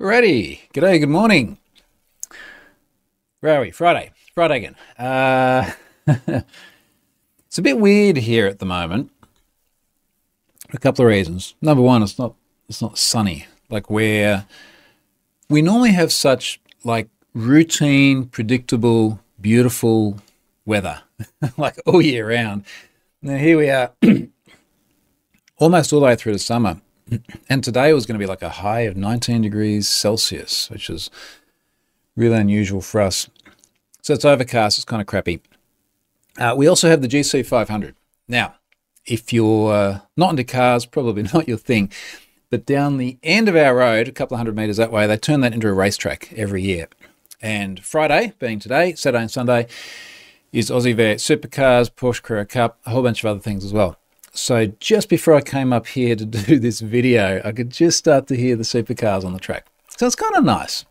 Ready. 0.00 0.62
G'day, 0.72 0.98
good 0.98 1.10
morning. 1.10 1.58
Where 3.40 3.58
are 3.58 3.60
we? 3.60 3.70
Friday. 3.70 4.12
Friday 4.34 4.56
again. 4.56 4.76
Uh, 4.98 5.72
it's 7.46 7.58
a 7.58 7.60
bit 7.60 7.78
weird 7.78 8.16
here 8.16 8.46
at 8.46 8.60
the 8.60 8.64
moment. 8.64 9.12
A 10.72 10.78
couple 10.78 11.04
of 11.04 11.08
reasons. 11.10 11.54
Number 11.60 11.82
one, 11.82 12.02
it's 12.02 12.18
not 12.18 12.34
it's 12.66 12.80
not 12.80 12.96
sunny. 12.96 13.46
Like 13.68 13.90
where 13.90 14.46
we 15.50 15.60
normally 15.60 15.92
have 15.92 16.12
such 16.12 16.62
like 16.82 17.10
routine, 17.34 18.24
predictable, 18.24 19.20
beautiful 19.38 20.18
weather, 20.64 21.02
like 21.58 21.78
all 21.84 22.00
year 22.00 22.26
round. 22.30 22.64
Now 23.20 23.36
here 23.36 23.58
we 23.58 23.68
are, 23.68 23.92
almost 25.58 25.92
all 25.92 26.00
the 26.00 26.06
way 26.06 26.16
through 26.16 26.32
the 26.32 26.38
summer, 26.38 26.80
and 27.48 27.64
today 27.64 27.92
was 27.92 28.06
going 28.06 28.18
to 28.18 28.22
be 28.22 28.28
like 28.28 28.42
a 28.42 28.48
high 28.48 28.80
of 28.80 28.96
19 28.96 29.42
degrees 29.42 29.88
Celsius, 29.88 30.70
which 30.70 30.90
is 30.90 31.10
really 32.16 32.36
unusual 32.36 32.80
for 32.80 33.00
us. 33.00 33.28
So 34.02 34.14
it's 34.14 34.24
overcast. 34.24 34.78
It's 34.78 34.84
kind 34.84 35.00
of 35.00 35.06
crappy. 35.06 35.40
Uh, 36.38 36.54
we 36.56 36.66
also 36.66 36.88
have 36.88 37.02
the 37.02 37.08
GC500. 37.08 37.94
Now, 38.28 38.54
if 39.06 39.32
you're 39.32 39.72
uh, 39.72 40.00
not 40.16 40.30
into 40.30 40.44
cars, 40.44 40.86
probably 40.86 41.22
not 41.34 41.48
your 41.48 41.58
thing. 41.58 41.90
But 42.50 42.66
down 42.66 42.96
the 42.96 43.18
end 43.22 43.48
of 43.48 43.54
our 43.54 43.76
road, 43.76 44.08
a 44.08 44.12
couple 44.12 44.34
of 44.34 44.38
hundred 44.38 44.56
meters 44.56 44.76
that 44.76 44.90
way, 44.90 45.06
they 45.06 45.16
turn 45.16 45.40
that 45.40 45.54
into 45.54 45.68
a 45.68 45.72
racetrack 45.72 46.32
every 46.32 46.62
year. 46.62 46.88
And 47.40 47.82
Friday, 47.82 48.32
being 48.38 48.58
today, 48.58 48.94
Saturday 48.94 49.22
and 49.22 49.30
Sunday, 49.30 49.66
is 50.52 50.68
Aussie 50.68 50.94
V8 50.94 51.16
Supercars, 51.16 51.90
Porsche 51.90 52.22
Carrera 52.22 52.44
Cup, 52.44 52.78
a 52.84 52.90
whole 52.90 53.04
bunch 53.04 53.22
of 53.22 53.30
other 53.30 53.40
things 53.40 53.64
as 53.64 53.72
well. 53.72 53.99
So 54.32 54.66
just 54.80 55.08
before 55.08 55.34
I 55.34 55.40
came 55.40 55.72
up 55.72 55.86
here 55.86 56.16
to 56.16 56.24
do 56.46 56.58
this 56.58 56.80
video, 56.80 57.40
I 57.44 57.52
could 57.52 57.70
just 57.70 57.98
start 57.98 58.26
to 58.28 58.36
hear 58.36 58.56
the 58.56 58.62
supercars 58.62 59.24
on 59.24 59.32
the 59.32 59.38
track. 59.38 59.66
So 59.96 60.06
it's 60.06 60.16
kind 60.16 60.36
of 60.36 60.44
nice. 60.44 60.84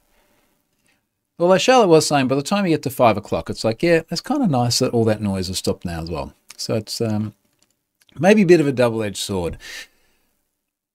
Although 1.40 1.58
Charlotte 1.58 1.88
was 1.88 2.06
saying 2.06 2.28
by 2.28 2.36
the 2.36 2.44
time 2.44 2.66
you 2.66 2.72
get 2.72 2.84
to 2.84 2.90
five 2.90 3.16
o'clock, 3.16 3.50
it's 3.50 3.64
like, 3.64 3.82
yeah, 3.82 4.02
it's 4.10 4.22
kind 4.22 4.44
of 4.44 4.50
nice 4.50 4.80
that 4.80 4.94
all 4.94 5.06
that 5.06 5.22
noise 5.22 5.48
has 5.48 5.58
stopped 5.58 5.86
now 5.86 6.02
as 6.02 6.12
well. 6.12 6.34
So 6.58 6.76
it's 6.76 7.00
um, 7.00 7.34
maybe 8.20 8.42
a 8.42 8.46
bit 8.46 8.60
of 8.60 8.68
a 8.68 8.74
double-edged 8.74 9.18
sword. 9.18 9.58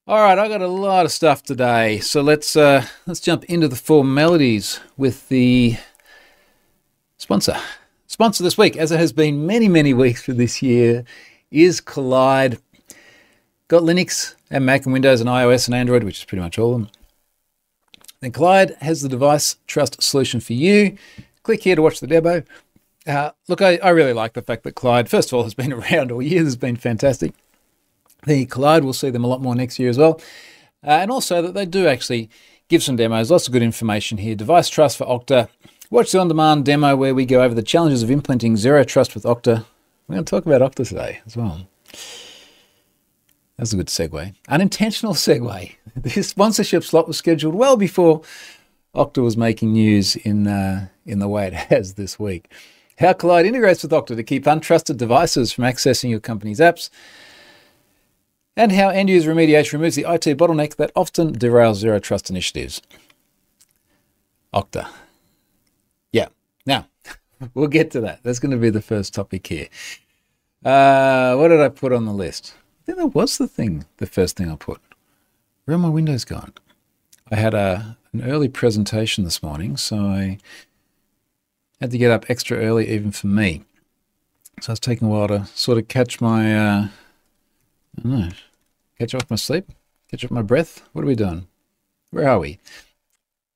All 0.06 0.20
right, 0.20 0.38
I 0.38 0.48
got 0.48 0.60
a 0.60 0.68
lot 0.68 1.06
of 1.06 1.12
stuff 1.12 1.42
today, 1.42 1.98
so 2.00 2.20
let's 2.20 2.56
uh, 2.56 2.84
let's 3.06 3.20
jump 3.20 3.44
into 3.44 3.68
the 3.68 3.76
formalities 3.76 4.78
with 4.98 5.30
the 5.30 5.78
sponsor. 7.16 7.56
Sponsor 8.06 8.42
this 8.44 8.58
week, 8.58 8.76
as 8.76 8.92
it 8.92 9.00
has 9.00 9.14
been 9.14 9.46
many 9.46 9.66
many 9.66 9.94
weeks 9.94 10.22
for 10.22 10.34
this 10.34 10.60
year, 10.60 11.06
is 11.54 11.80
Kolide. 11.80 12.58
Got 13.68 13.82
Linux 13.82 14.34
and 14.50 14.66
Mac 14.66 14.84
and 14.84 14.92
Windows 14.92 15.20
and 15.20 15.30
iOS 15.30 15.66
and 15.66 15.74
Android, 15.74 16.04
which 16.04 16.18
is 16.18 16.24
pretty 16.24 16.42
much 16.42 16.58
all 16.58 16.74
of 16.74 16.80
them. 16.80 16.90
Then 18.20 18.32
Kolide 18.32 18.76
has 18.78 19.02
the 19.02 19.08
device 19.08 19.56
trust 19.66 20.02
solution 20.02 20.40
for 20.40 20.52
you. 20.52 20.96
Click 21.42 21.62
here 21.62 21.76
to 21.76 21.82
watch 21.82 22.00
the 22.00 22.06
demo. 22.06 22.42
Uh, 23.06 23.30
look, 23.48 23.60
I, 23.60 23.76
I 23.76 23.90
really 23.90 24.12
like 24.12 24.32
the 24.32 24.42
fact 24.42 24.64
that 24.64 24.74
Kolide, 24.74 25.08
first 25.08 25.30
of 25.30 25.34
all, 25.34 25.42
has 25.44 25.54
been 25.54 25.72
around 25.92 26.10
all 26.10 26.22
year. 26.22 26.42
Has 26.42 26.56
been 26.56 26.76
fantastic. 26.76 27.32
The 28.26 28.46
Kolide, 28.46 28.82
we'll 28.82 28.92
see 28.92 29.10
them 29.10 29.24
a 29.24 29.28
lot 29.28 29.42
more 29.42 29.54
next 29.54 29.78
year 29.78 29.90
as 29.90 29.98
well. 29.98 30.20
Uh, 30.82 30.90
and 30.90 31.10
also 31.10 31.40
that 31.42 31.54
they 31.54 31.66
do 31.66 31.86
actually 31.86 32.30
give 32.68 32.82
some 32.82 32.96
demos, 32.96 33.30
lots 33.30 33.46
of 33.46 33.52
good 33.52 33.62
information 33.62 34.18
here. 34.18 34.34
Device 34.34 34.68
Trust 34.68 34.96
for 34.96 35.06
Okta. 35.06 35.48
Watch 35.90 36.12
the 36.12 36.18
on-demand 36.18 36.64
demo 36.64 36.96
where 36.96 37.14
we 37.14 37.26
go 37.26 37.42
over 37.42 37.54
the 37.54 37.62
challenges 37.62 38.02
of 38.02 38.10
implementing 38.10 38.56
Zero 38.56 38.84
Trust 38.84 39.14
with 39.14 39.24
Okta. 39.24 39.64
We're 40.06 40.16
going 40.16 40.24
to 40.24 40.30
talk 40.30 40.46
about 40.46 40.60
Okta 40.60 40.86
today 40.86 41.20
as 41.26 41.36
well. 41.36 41.66
That's 43.56 43.72
a 43.72 43.76
good 43.76 43.86
segue. 43.86 44.34
Unintentional 44.48 45.14
segue. 45.14 45.76
This 45.96 46.28
sponsorship 46.28 46.82
slot 46.82 47.06
was 47.06 47.16
scheduled 47.16 47.54
well 47.54 47.76
before 47.76 48.22
Okta 48.96 49.22
was 49.22 49.36
making 49.36 49.72
news 49.72 50.16
in 50.16 50.48
uh, 50.48 50.88
in 51.06 51.20
the 51.20 51.28
way 51.28 51.46
it 51.46 51.52
has 51.70 51.94
this 51.94 52.18
week. 52.18 52.50
How 52.98 53.12
Kolide 53.12 53.46
integrates 53.46 53.82
with 53.82 53.92
Okta 53.92 54.16
to 54.16 54.22
keep 54.24 54.44
untrusted 54.44 54.96
devices 54.96 55.52
from 55.52 55.64
accessing 55.64 56.10
your 56.10 56.20
company's 56.20 56.58
apps 56.58 56.90
and 58.56 58.72
how 58.72 58.88
end 58.88 59.08
user 59.08 59.32
remediation 59.34 59.74
removes 59.74 59.96
the 59.96 60.02
IT 60.02 60.36
bottleneck 60.36 60.76
that 60.76 60.92
often 60.94 61.32
derails 61.32 61.76
zero 61.76 61.98
trust 61.98 62.30
initiatives. 62.30 62.82
Okta. 64.52 64.88
Yeah. 66.12 66.28
Now, 66.66 66.88
we'll 67.54 67.66
get 67.68 67.90
to 67.92 68.00
that. 68.02 68.22
That's 68.22 68.38
going 68.38 68.52
to 68.52 68.58
be 68.58 68.70
the 68.70 68.82
first 68.82 69.14
topic 69.14 69.46
here. 69.46 69.68
Uh, 70.64 71.36
what 71.36 71.48
did 71.48 71.60
I 71.60 71.68
put 71.68 71.92
on 71.92 72.06
the 72.06 72.12
list? 72.12 72.54
I 72.56 72.86
think 72.86 72.98
that 72.98 73.06
was 73.08 73.38
the 73.38 73.46
thing, 73.46 73.84
the 73.98 74.06
first 74.06 74.36
thing 74.36 74.50
I 74.50 74.56
put. 74.56 74.80
Where 75.64 75.74
are 75.74 75.78
my 75.78 75.88
windows 75.88 76.24
gone? 76.24 76.52
I 77.30 77.36
had 77.36 77.54
a 77.54 77.96
an 78.12 78.22
early 78.22 78.48
presentation 78.48 79.24
this 79.24 79.42
morning, 79.42 79.76
so 79.76 79.96
I 79.96 80.38
had 81.80 81.90
to 81.90 81.98
get 81.98 82.12
up 82.12 82.30
extra 82.30 82.58
early 82.58 82.88
even 82.88 83.10
for 83.10 83.26
me. 83.26 83.64
So 84.60 84.72
it's 84.72 84.80
taking 84.80 85.08
a 85.08 85.10
while 85.10 85.28
to 85.28 85.46
sort 85.46 85.78
of 85.78 85.88
catch 85.88 86.20
my 86.20 86.56
uh, 86.56 86.88
I 87.98 88.02
don't 88.02 88.20
know. 88.20 88.28
Catch 88.98 89.14
off 89.14 89.30
my 89.30 89.36
sleep? 89.36 89.70
Catch 90.10 90.24
up 90.24 90.30
my 90.30 90.42
breath? 90.42 90.82
What 90.92 91.02
are 91.02 91.08
we 91.08 91.16
doing? 91.16 91.48
Where 92.10 92.28
are 92.28 92.38
we? 92.38 92.58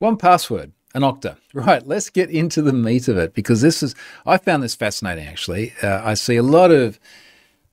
1Password, 0.02 0.72
an 0.98 1.04
Okta. 1.04 1.36
Right, 1.54 1.84
let's 1.86 2.10
get 2.10 2.30
into 2.30 2.62
the 2.62 2.72
meat 2.72 3.08
of 3.08 3.16
it 3.16 3.34
because 3.34 3.62
this 3.62 3.82
is, 3.82 3.94
I 4.26 4.36
found 4.36 4.62
this 4.62 4.74
fascinating 4.74 5.26
actually. 5.26 5.72
Uh, 5.82 6.02
I 6.04 6.14
see 6.14 6.36
a 6.36 6.42
lot 6.42 6.70
of 6.70 7.00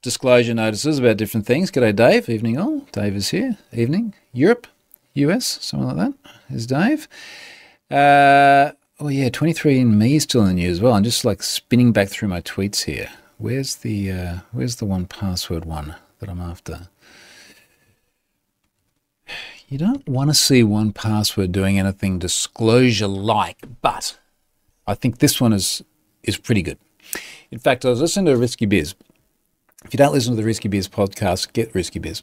disclosure 0.01 0.53
notices 0.53 0.97
about 0.99 1.17
different 1.17 1.45
things. 1.45 1.71
G'day, 1.71 1.95
Dave. 1.95 2.29
Evening 2.29 2.57
all. 2.57 2.79
Dave 2.91 3.15
is 3.15 3.29
here. 3.29 3.57
Evening. 3.73 4.13
Europe, 4.33 4.67
US, 5.13 5.45
something 5.61 5.87
like 5.87 5.97
that 5.97 6.13
is 6.49 6.65
Dave. 6.65 7.07
Uh, 7.91 8.71
oh, 8.99 9.09
yeah, 9.09 9.29
23andMe 9.29 10.15
is 10.15 10.23
still 10.23 10.41
in 10.41 10.47
the 10.47 10.53
news 10.53 10.77
as 10.77 10.81
well. 10.81 10.93
I'm 10.93 11.03
just 11.03 11.25
like 11.25 11.43
spinning 11.43 11.91
back 11.91 12.09
through 12.09 12.29
my 12.29 12.41
tweets 12.41 12.85
here. 12.85 13.09
Where's 13.37 13.75
the, 13.75 14.11
uh, 14.11 14.37
where's 14.51 14.77
the 14.77 14.85
1Password 14.85 15.65
one? 15.65 15.95
that 16.19 16.29
I'm 16.29 16.41
after. 16.41 16.87
You 19.67 19.79
don't 19.79 20.07
want 20.07 20.29
to 20.29 20.35
see 20.35 20.61
1Password 20.61 21.51
doing 21.51 21.79
anything 21.79 22.19
disclosure 22.19 23.07
like, 23.07 23.57
but 23.81 24.19
I 24.85 24.93
think 24.93 25.17
this 25.17 25.41
one 25.41 25.53
is 25.53 25.83
is 26.21 26.37
pretty 26.37 26.61
good. 26.61 26.77
In 27.49 27.57
fact, 27.57 27.83
I 27.83 27.89
was 27.89 28.01
listening 28.01 28.25
to 28.25 28.37
Risky 28.37 28.67
Biz. 28.67 28.93
If 29.83 29.93
you 29.93 29.97
don't 29.97 30.13
listen 30.13 30.33
to 30.33 30.37
the 30.37 30.45
Risky 30.45 30.67
Biz 30.67 30.87
podcast, 30.89 31.51
get 31.53 31.73
Risky 31.73 31.97
Biz. 31.97 32.21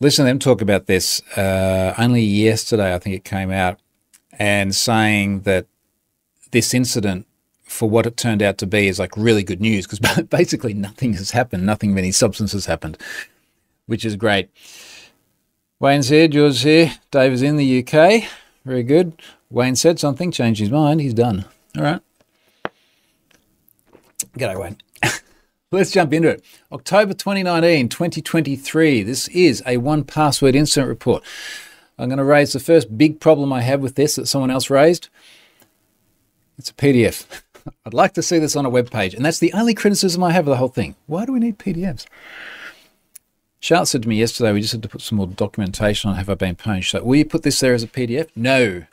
Listen 0.00 0.24
to 0.24 0.28
them 0.28 0.38
talk 0.40 0.60
about 0.60 0.86
this. 0.86 1.20
Uh, 1.36 1.94
only 1.98 2.22
yesterday, 2.22 2.94
I 2.94 2.98
think 2.98 3.14
it 3.14 3.24
came 3.24 3.52
out, 3.52 3.78
and 4.32 4.74
saying 4.74 5.42
that 5.42 5.66
this 6.50 6.74
incident 6.74 7.26
for 7.62 7.88
what 7.88 8.06
it 8.06 8.16
turned 8.16 8.42
out 8.42 8.58
to 8.58 8.66
be 8.66 8.88
is 8.88 8.98
like 8.98 9.16
really 9.16 9.44
good 9.44 9.60
news 9.60 9.86
because 9.86 10.22
basically 10.30 10.74
nothing 10.74 11.12
has 11.12 11.30
happened, 11.30 11.64
nothing 11.64 11.92
of 11.92 11.98
any 11.98 12.10
substance 12.10 12.50
has 12.52 12.66
happened, 12.66 12.98
which 13.86 14.04
is 14.04 14.16
great. 14.16 14.50
Wayne's 15.80 16.10
here, 16.10 16.28
George's 16.28 16.60
here, 16.60 16.92
Dave 17.10 17.32
is 17.32 17.40
in 17.40 17.56
the 17.56 17.78
UK. 17.78 18.24
Very 18.66 18.82
good. 18.82 19.14
Wayne 19.48 19.74
said 19.74 19.98
something, 19.98 20.30
changed 20.30 20.60
his 20.60 20.68
mind, 20.68 21.00
he's 21.00 21.14
done. 21.14 21.46
All 21.74 21.82
right. 21.82 22.00
G'day, 24.36 24.60
Wayne. 24.60 24.76
Let's 25.72 25.90
jump 25.90 26.12
into 26.12 26.28
it. 26.28 26.44
October 26.70 27.14
2019, 27.14 27.88
2023. 27.88 29.02
This 29.02 29.28
is 29.28 29.62
a 29.62 29.78
1Password 29.78 30.54
incident 30.54 30.86
report. 30.86 31.22
I'm 31.98 32.10
going 32.10 32.18
to 32.18 32.24
raise 32.24 32.52
the 32.52 32.60
first 32.60 32.98
big 32.98 33.18
problem 33.18 33.50
I 33.50 33.62
have 33.62 33.80
with 33.80 33.94
this 33.94 34.16
that 34.16 34.26
someone 34.26 34.50
else 34.50 34.68
raised. 34.68 35.08
It's 36.58 36.68
a 36.68 36.74
PDF. 36.74 37.24
I'd 37.86 37.94
like 37.94 38.12
to 38.14 38.22
see 38.22 38.38
this 38.38 38.54
on 38.54 38.66
a 38.66 38.70
web 38.70 38.90
page. 38.90 39.14
And 39.14 39.24
that's 39.24 39.38
the 39.38 39.54
only 39.54 39.72
criticism 39.72 40.22
I 40.22 40.32
have 40.32 40.46
of 40.46 40.50
the 40.50 40.56
whole 40.56 40.68
thing. 40.68 40.96
Why 41.06 41.24
do 41.24 41.32
we 41.32 41.40
need 41.40 41.58
PDFs? 41.58 42.04
Charlotte 43.60 43.86
said 43.86 44.02
to 44.02 44.08
me 44.08 44.16
yesterday, 44.16 44.52
we 44.52 44.62
just 44.62 44.72
had 44.72 44.82
to 44.82 44.88
put 44.88 45.02
some 45.02 45.18
more 45.18 45.26
documentation 45.26 46.08
on 46.08 46.16
Have 46.16 46.30
I 46.30 46.34
Been 46.34 46.56
Pwned. 46.56 46.90
So, 46.90 47.04
will 47.04 47.16
you 47.16 47.26
put 47.26 47.42
this 47.42 47.60
there 47.60 47.74
as 47.74 47.82
a 47.82 47.86
PDF? 47.88 48.28
No. 48.34 48.84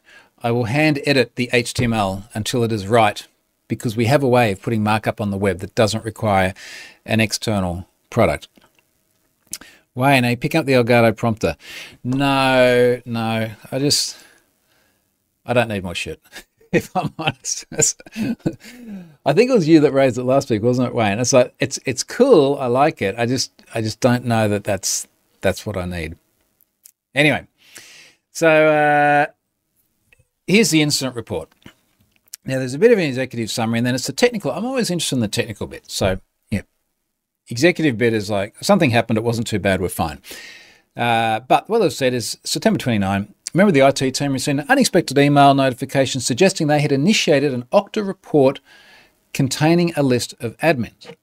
I 0.43 0.51
will 0.51 0.65
hand 0.65 0.99
edit 1.05 1.35
the 1.35 1.49
HTML 1.53 2.23
until 2.33 2.63
it 2.63 2.71
is 2.73 2.85
right 2.85 3.25
because 3.69 3.95
we 3.95 4.05
have 4.05 4.21
a 4.21 4.27
way 4.27 4.51
of 4.51 4.61
putting 4.61 4.83
markup 4.83 5.21
on 5.21 5.31
the 5.31 5.37
web 5.37 5.59
that 5.59 5.73
doesn't 5.73 6.03
require 6.03 6.53
an 7.05 7.21
external 7.21 7.87
product. 8.09 8.49
Wayne, 9.95 10.25
I 10.25 10.35
pick 10.35 10.53
up 10.53 10.65
the 10.65 10.73
Elgato 10.73 11.15
prompter. 11.15 11.55
No, 12.03 13.01
no. 13.05 13.51
I 13.71 13.79
just, 13.79 14.17
I 15.45 15.53
don't 15.53 15.69
need 15.69 15.83
more 15.83 15.95
shit. 15.95 16.21
if 16.71 16.95
I'm 16.95 17.13
honest. 17.17 17.65
I 19.25 19.33
think 19.33 19.49
it 19.49 19.53
was 19.53 19.67
you 19.67 19.79
that 19.81 19.93
raised 19.93 20.17
it 20.17 20.23
last 20.23 20.49
week, 20.49 20.61
wasn't 20.61 20.89
it, 20.89 20.95
Wayne? 20.95 21.19
It's 21.19 21.33
like 21.33 21.53
it's 21.59 21.79
it's 21.85 22.03
cool. 22.03 22.57
I 22.59 22.67
like 22.67 23.01
it. 23.01 23.15
I 23.17 23.25
just 23.25 23.51
I 23.73 23.81
just 23.81 23.99
don't 23.99 24.25
know 24.25 24.47
that 24.47 24.63
that's 24.63 25.07
that's 25.41 25.65
what 25.65 25.77
I 25.77 25.85
need. 25.85 26.17
Anyway, 27.15 27.47
so 28.31 28.67
uh, 28.67 29.31
here's 30.45 30.69
the 30.69 30.81
incident 30.81 31.15
report. 31.15 31.49
Now 32.45 32.59
there's 32.59 32.73
a 32.73 32.79
bit 32.79 32.91
of 32.91 32.97
an 32.97 33.05
executive 33.05 33.51
summary, 33.51 33.79
and 33.79 33.87
then 33.87 33.95
it's 33.95 34.07
the 34.07 34.13
technical. 34.13 34.51
I'm 34.51 34.65
always 34.65 34.89
interested 34.89 35.15
in 35.15 35.21
the 35.21 35.27
technical 35.27 35.67
bit. 35.67 35.89
So 35.89 36.19
yeah, 36.49 36.61
executive 37.49 37.97
bit 37.97 38.13
is 38.13 38.29
like 38.29 38.55
something 38.61 38.89
happened. 38.89 39.17
It 39.17 39.23
wasn't 39.23 39.47
too 39.47 39.59
bad. 39.59 39.81
We're 39.81 39.89
fine. 39.89 40.21
Uh, 40.95 41.41
but 41.41 41.69
what 41.69 41.81
I've 41.81 41.93
said 41.93 42.13
is 42.15 42.39
September 42.43 42.79
29, 42.79 43.33
Remember, 43.53 43.71
the 43.71 43.87
IT 43.87 44.13
team 44.13 44.33
received 44.33 44.59
an 44.59 44.65
unexpected 44.69 45.17
email 45.17 45.53
notification 45.53 46.21
suggesting 46.21 46.67
they 46.67 46.81
had 46.81 46.91
initiated 46.91 47.53
an 47.53 47.63
Okta 47.71 48.05
report 48.05 48.59
containing 49.33 49.93
a 49.95 50.03
list 50.03 50.33
of 50.39 50.57
admins. 50.57 51.15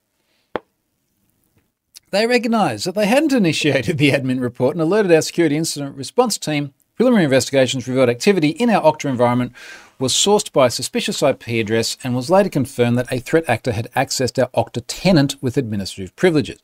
They 2.10 2.26
recognised 2.26 2.86
that 2.86 2.94
they 2.94 3.06
hadn't 3.06 3.32
initiated 3.44 3.98
the 3.98 4.12
admin 4.12 4.40
report 4.40 4.74
and 4.74 4.82
alerted 4.82 5.12
our 5.12 5.22
security 5.22 5.56
incident 5.56 5.96
response 5.96 6.38
team. 6.38 6.72
Preliminary 6.94 7.24
investigations 7.24 7.88
revealed 7.88 8.08
activity 8.08 8.50
in 8.50 8.70
our 8.70 8.82
Okta 8.82 9.10
environment 9.10 9.52
was 9.98 10.12
sourced 10.12 10.52
by 10.52 10.66
a 10.66 10.70
suspicious 10.70 11.22
IP 11.22 11.48
address 11.48 11.96
and 12.04 12.14
was 12.14 12.30
later 12.30 12.48
confirmed 12.48 12.96
that 12.98 13.12
a 13.12 13.18
threat 13.18 13.48
actor 13.48 13.72
had 13.72 13.90
accessed 13.96 14.40
our 14.40 14.48
Okta 14.50 14.84
tenant 14.86 15.34
with 15.42 15.56
administrative 15.56 16.14
privileges. 16.14 16.60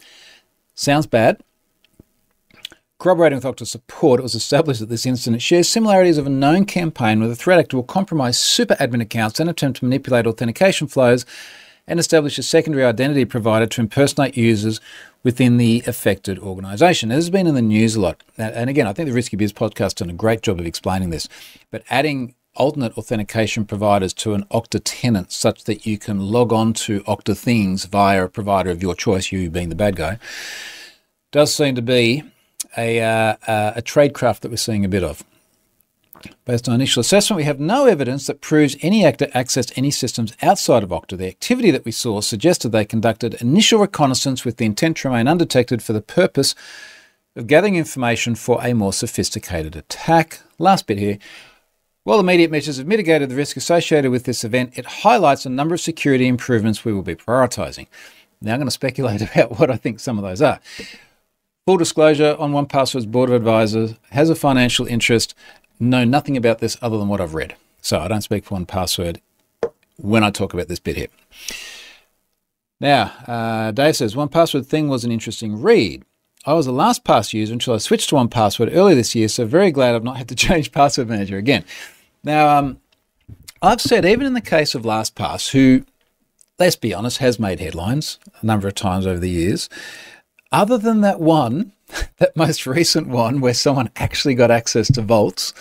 Sounds 0.75 1.07
bad. 1.07 1.43
Corroborating 3.01 3.37
with 3.37 3.47
Okta 3.47 3.67
support, 3.67 4.21
it 4.21 4.23
was 4.23 4.35
established 4.35 4.79
that 4.81 4.91
this 4.91 5.07
incident 5.07 5.41
shares 5.41 5.71
similarities 5.71 6.19
of 6.19 6.27
a 6.27 6.31
known 6.31 6.67
campaign 6.67 7.19
where 7.19 7.31
the 7.31 7.35
threat 7.35 7.59
actor 7.59 7.79
will 7.79 7.83
compromise 7.83 8.39
super 8.39 8.75
admin 8.75 9.01
accounts 9.01 9.41
and 9.41 9.49
attempt 9.49 9.79
to 9.79 9.87
manipulate 9.87 10.27
authentication 10.27 10.87
flows 10.87 11.25
and 11.87 11.99
establish 11.99 12.39
a 12.39 12.43
secondary 12.43 12.85
identity 12.85 13.25
provider 13.25 13.67
to 13.67 13.81
impersonate 13.81 14.37
users 14.37 14.83
within 15.23 15.57
the 15.57 15.83
affected 15.87 16.39
organisation. 16.41 17.09
This 17.09 17.17
has 17.17 17.31
been 17.31 17.47
in 17.47 17.55
the 17.55 17.63
news 17.63 17.97
a 17.97 18.03
lot. 18.03 18.23
And 18.37 18.69
again, 18.69 18.87
I 18.87 18.93
think 18.93 19.09
the 19.09 19.15
Risky 19.15 19.39
Biz 19.39 19.55
podcast 19.55 19.95
done 19.95 20.11
a 20.11 20.13
great 20.13 20.43
job 20.43 20.61
of 20.61 20.67
explaining 20.67 21.09
this. 21.09 21.27
But 21.71 21.85
adding 21.89 22.35
alternate 22.55 22.99
authentication 22.99 23.65
providers 23.65 24.13
to 24.13 24.35
an 24.35 24.45
Okta 24.51 24.83
tenant 24.85 25.33
such 25.33 25.65
that 25.65 25.87
you 25.87 25.97
can 25.97 26.21
log 26.21 26.53
on 26.53 26.75
to 26.75 27.01
Okta 27.05 27.35
things 27.35 27.87
via 27.87 28.25
a 28.25 28.29
provider 28.29 28.69
of 28.69 28.83
your 28.83 28.95
choice, 28.95 29.33
you 29.33 29.49
being 29.49 29.71
the 29.71 29.75
bad 29.75 29.97
guy, 29.97 30.19
does 31.33 31.55
seem 31.55 31.75
to 31.77 31.83
be 31.83 32.25
a, 32.77 33.01
uh, 33.01 33.37
uh, 33.47 33.73
a 33.77 33.83
tradecraft 33.83 34.41
that 34.41 34.51
we're 34.51 34.57
seeing 34.57 34.85
a 34.85 34.89
bit 34.89 35.05
of. 35.05 35.25
Based 36.45 36.69
on 36.69 36.75
initial 36.75 37.01
assessment, 37.01 37.39
we 37.39 37.45
have 37.45 37.61
no 37.61 37.87
evidence 37.87 38.27
that 38.27 38.41
proves 38.41 38.77
any 38.83 39.05
actor 39.05 39.27
accessed 39.27 39.73
any 39.77 39.91
systems 39.91 40.35
outside 40.43 40.83
of 40.83 40.91
Okta. 40.91 41.17
The 41.17 41.29
activity 41.29 41.71
that 41.71 41.85
we 41.85 41.93
saw 41.93 42.21
suggested 42.21 42.71
they 42.71 42.85
conducted 42.85 43.35
initial 43.35 43.81
reconnaissance 43.81 44.45
with 44.45 44.59
the 44.59 44.67
intent 44.67 44.99
to 44.99 45.09
remain 45.09 45.29
undetected 45.29 45.83
for 45.83 45.93
the 45.93 46.03
purpose 46.03 46.55
of 47.37 47.47
gathering 47.47 47.77
information 47.77 48.35
for 48.35 48.61
a 48.63 48.75
more 48.75 48.93
sophisticated 48.93 49.77
attack. 49.77 50.41
Last 50.59 50.87
bit 50.87 50.99
here. 50.99 51.19
While 52.05 52.21
immediate 52.21 52.51
measures 52.51 52.79
have 52.79 52.87
mitigated 52.87 53.29
the 53.29 53.37
risk 53.37 53.57
associated 53.57 54.11
with 54.11 54.25
this 54.25 54.43
event, 54.43 54.77
it 54.77 54.87
highlights 54.87 55.47
a 55.47 55.51
number 55.51 55.75
of 55.75 55.81
security 55.81 56.27
improvements 56.27 56.85
we 56.85 56.93
will 56.93 57.03
be 57.03 57.15
prioritising. 57.15 57.87
Now 58.43 58.55
I'm 58.55 58.59
going 58.59 58.67
to 58.67 58.73
speculate 58.73 59.21
about 59.31 59.59
what 59.59 59.71
I 59.71 59.77
think 59.77 60.01
some 60.01 60.19
of 60.19 60.25
those 60.25 60.43
are. 60.43 60.61
Full 61.71 61.77
disclosure 61.77 62.35
on 62.37 62.51
1Password's 62.51 63.07
board 63.07 63.31
of 63.31 63.37
advisors 63.37 63.95
has 64.11 64.29
a 64.29 64.35
financial 64.35 64.89
interest. 64.89 65.37
Know 65.79 66.03
nothing 66.03 66.37
about 66.37 66.59
this 66.59 66.77
other 66.83 66.99
than 66.99 67.07
what 67.07 67.21
I've 67.21 67.35
read. 67.35 67.55
So 67.81 68.01
I 68.01 68.09
don't 68.09 68.23
speak 68.23 68.45
for 68.45 68.59
1Password 68.59 69.21
when 69.97 70.25
I 70.25 70.33
talk 70.33 70.53
about 70.53 70.67
this 70.67 70.81
bit 70.81 70.97
here. 70.97 71.07
Now, 72.81 73.13
uh, 73.25 73.71
Dave 73.71 73.95
says 73.95 74.17
1Password 74.17 74.67
thing 74.67 74.89
was 74.89 75.05
an 75.05 75.13
interesting 75.13 75.63
read. 75.63 76.03
I 76.45 76.55
was 76.55 76.67
a 76.67 76.73
LastPass 76.73 77.33
user 77.35 77.53
until 77.53 77.75
I 77.75 77.79
switched 77.79 78.09
to 78.09 78.17
1Password 78.17 78.75
earlier 78.75 78.97
this 78.97 79.15
year, 79.15 79.29
so 79.29 79.47
very 79.47 79.71
glad 79.71 79.95
I've 79.95 80.03
not 80.03 80.17
had 80.17 80.29
to 80.31 80.35
change 80.49 80.73
password 80.73 81.09
manager 81.09 81.37
again. 81.37 81.65
Now, 82.25 82.59
um, 82.59 82.81
I've 83.63 83.81
said 83.81 84.05
even 84.05 84.27
in 84.27 84.35
the 84.35 84.41
case 84.41 84.75
of 84.75 84.83
LastPass, 84.83 85.53
who, 85.53 85.85
let's 86.59 86.75
be 86.75 86.93
honest, 86.93 87.19
has 87.19 87.39
made 87.39 87.61
headlines 87.61 88.19
a 88.41 88.45
number 88.45 88.67
of 88.67 88.75
times 88.75 89.07
over 89.07 89.21
the 89.21 89.31
years, 89.31 89.69
other 90.53 90.79
than 90.79 91.01
that 91.03 91.21
one, 91.21 91.73
that 92.19 92.37
most 92.37 92.67
recent 92.67 93.09
one 93.09 93.41
where 93.41 93.55
someone 93.55 93.91
actually 93.97 94.35
got 94.35 94.51
access 94.51 94.91
to 94.93 95.03
vaults, 95.03 95.53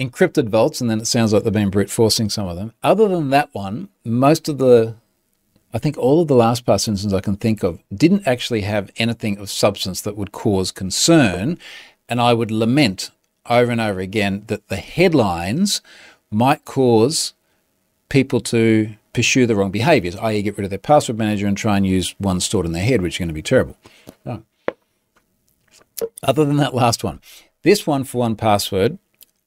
encrypted 0.00 0.48
vaults, 0.48 0.80
and 0.80 0.90
then 0.90 1.00
it 1.00 1.06
sounds 1.06 1.32
like 1.32 1.44
they've 1.44 1.52
been 1.52 1.70
brute 1.70 1.90
forcing 1.90 2.28
some 2.28 2.48
of 2.48 2.56
them. 2.56 2.72
Other 2.82 3.08
than 3.08 3.30
that 3.30 3.54
one, 3.54 3.88
most 4.04 4.48
of 4.48 4.58
the, 4.58 4.96
I 5.72 5.78
think 5.78 5.96
all 5.96 6.22
of 6.22 6.28
the 6.28 6.34
last 6.34 6.64
LastPass 6.64 6.88
instances 6.88 7.14
I 7.14 7.20
can 7.20 7.36
think 7.36 7.62
of 7.62 7.82
didn't 7.94 8.26
actually 8.26 8.62
have 8.62 8.90
anything 8.96 9.38
of 9.38 9.50
substance 9.50 10.00
that 10.02 10.16
would 10.16 10.32
cause 10.32 10.70
concern. 10.70 11.58
And 12.08 12.20
I 12.20 12.34
would 12.34 12.50
lament 12.50 13.10
over 13.48 13.72
and 13.72 13.80
over 13.80 14.00
again 14.00 14.44
that 14.48 14.68
the 14.68 14.76
headlines 14.76 15.80
might 16.30 16.64
cause 16.64 17.32
people 18.08 18.40
to 18.40 18.94
pursue 19.16 19.46
the 19.46 19.56
wrong 19.56 19.70
behaviors, 19.70 20.14
i.e., 20.16 20.42
get 20.42 20.58
rid 20.58 20.64
of 20.64 20.70
their 20.70 20.78
password 20.78 21.16
manager 21.16 21.46
and 21.46 21.56
try 21.56 21.78
and 21.78 21.86
use 21.86 22.14
one 22.18 22.38
stored 22.38 22.66
in 22.66 22.72
their 22.72 22.84
head, 22.84 23.00
which 23.00 23.14
is 23.14 23.18
going 23.18 23.28
to 23.28 23.34
be 23.34 23.40
terrible. 23.40 23.74
No. 24.26 24.42
Other 26.22 26.44
than 26.44 26.58
that 26.58 26.74
last 26.74 27.02
one, 27.02 27.22
this 27.62 27.86
one 27.86 28.04
for 28.04 28.28
1Password 28.28 28.98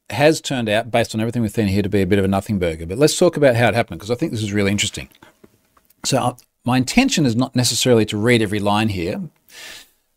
has 0.09 0.41
turned 0.41 0.69
out, 0.69 0.89
based 0.89 1.13
on 1.13 1.21
everything 1.21 1.43
within 1.43 1.67
here, 1.67 1.83
to 1.83 1.87
be 1.87 2.01
a 2.01 2.07
bit 2.07 2.17
of 2.17 2.25
a 2.25 2.27
nothing 2.27 2.57
burger. 2.57 2.87
But 2.87 2.97
let's 2.97 3.15
talk 3.15 3.37
about 3.37 3.55
how 3.55 3.67
it 3.67 3.75
happened 3.75 3.99
because 3.99 4.09
I 4.09 4.15
think 4.15 4.31
this 4.31 4.41
is 4.41 4.51
really 4.51 4.71
interesting. 4.71 5.07
So, 6.03 6.17
uh, 6.17 6.35
my 6.65 6.77
intention 6.77 7.27
is 7.27 7.35
not 7.35 7.55
necessarily 7.55 8.05
to 8.07 8.17
read 8.17 8.41
every 8.41 8.59
line 8.59 8.89
here, 8.89 9.21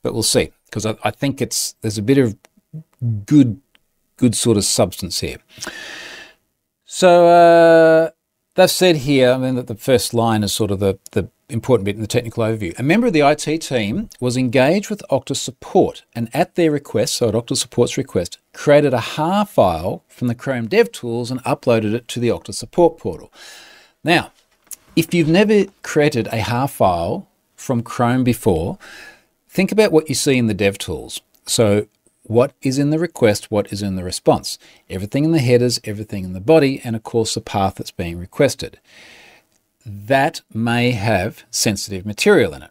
but 0.02 0.14
we'll 0.14 0.22
see 0.22 0.50
because 0.64 0.86
I, 0.86 0.96
I 1.04 1.10
think 1.10 1.42
it's 1.42 1.74
there's 1.82 1.98
a 1.98 2.02
bit 2.02 2.16
of 2.16 2.38
good, 3.26 3.60
good 4.16 4.34
sort 4.34 4.56
of 4.56 4.64
substance 4.64 5.20
here. 5.20 5.36
So, 6.86 7.28
uh, 7.28 8.10
They've 8.54 8.70
said 8.70 8.96
here, 8.96 9.32
I 9.32 9.38
mean, 9.38 9.54
that 9.54 9.66
the 9.66 9.74
first 9.74 10.12
line 10.12 10.42
is 10.42 10.52
sort 10.52 10.70
of 10.70 10.78
the, 10.78 10.98
the 11.12 11.30
important 11.48 11.86
bit 11.86 11.94
in 11.94 12.02
the 12.02 12.06
technical 12.06 12.44
overview. 12.44 12.78
A 12.78 12.82
member 12.82 13.06
of 13.06 13.14
the 13.14 13.26
IT 13.26 13.62
team 13.62 14.10
was 14.20 14.36
engaged 14.36 14.90
with 14.90 15.02
Okta 15.10 15.34
support 15.34 16.04
and 16.14 16.28
at 16.34 16.54
their 16.54 16.70
request, 16.70 17.14
so 17.14 17.28
at 17.28 17.34
Okta 17.34 17.56
support's 17.56 17.96
request, 17.96 18.38
created 18.52 18.92
a 18.92 19.00
HAR 19.00 19.46
file 19.46 20.04
from 20.08 20.28
the 20.28 20.34
Chrome 20.34 20.68
DevTools 20.68 21.30
and 21.30 21.42
uploaded 21.44 21.94
it 21.94 22.08
to 22.08 22.20
the 22.20 22.28
Okta 22.28 22.52
support 22.52 22.98
portal. 22.98 23.32
Now, 24.04 24.32
if 24.96 25.14
you've 25.14 25.28
never 25.28 25.64
created 25.82 26.26
a 26.26 26.42
HAR 26.42 26.68
file 26.68 27.28
from 27.56 27.82
Chrome 27.82 28.22
before, 28.22 28.78
think 29.48 29.72
about 29.72 29.92
what 29.92 30.10
you 30.10 30.14
see 30.14 30.36
in 30.36 30.46
the 30.46 30.54
DevTools. 30.54 31.22
So 31.46 31.86
what 32.32 32.54
is 32.62 32.78
in 32.78 32.88
the 32.88 32.98
request, 32.98 33.50
what 33.50 33.70
is 33.70 33.82
in 33.82 33.94
the 33.94 34.02
response. 34.02 34.58
Everything 34.88 35.24
in 35.24 35.32
the 35.32 35.38
headers, 35.38 35.78
everything 35.84 36.24
in 36.24 36.32
the 36.32 36.40
body, 36.40 36.80
and 36.82 36.96
of 36.96 37.02
course 37.02 37.34
the 37.34 37.42
path 37.42 37.74
that's 37.74 37.90
being 37.90 38.18
requested. 38.18 38.80
That 39.84 40.40
may 40.52 40.92
have 40.92 41.44
sensitive 41.50 42.06
material 42.06 42.54
in 42.54 42.62
it. 42.62 42.70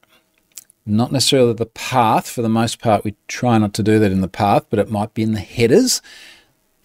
Not 0.83 1.11
necessarily 1.11 1.53
the 1.53 1.67
path, 1.67 2.27
for 2.27 2.41
the 2.41 2.49
most 2.49 2.81
part, 2.81 3.03
we 3.03 3.13
try 3.27 3.59
not 3.59 3.75
to 3.75 3.83
do 3.83 3.99
that 3.99 4.11
in 4.11 4.21
the 4.21 4.27
path, 4.27 4.65
but 4.71 4.79
it 4.79 4.89
might 4.89 5.13
be 5.13 5.21
in 5.21 5.33
the 5.33 5.39
headers, 5.39 6.01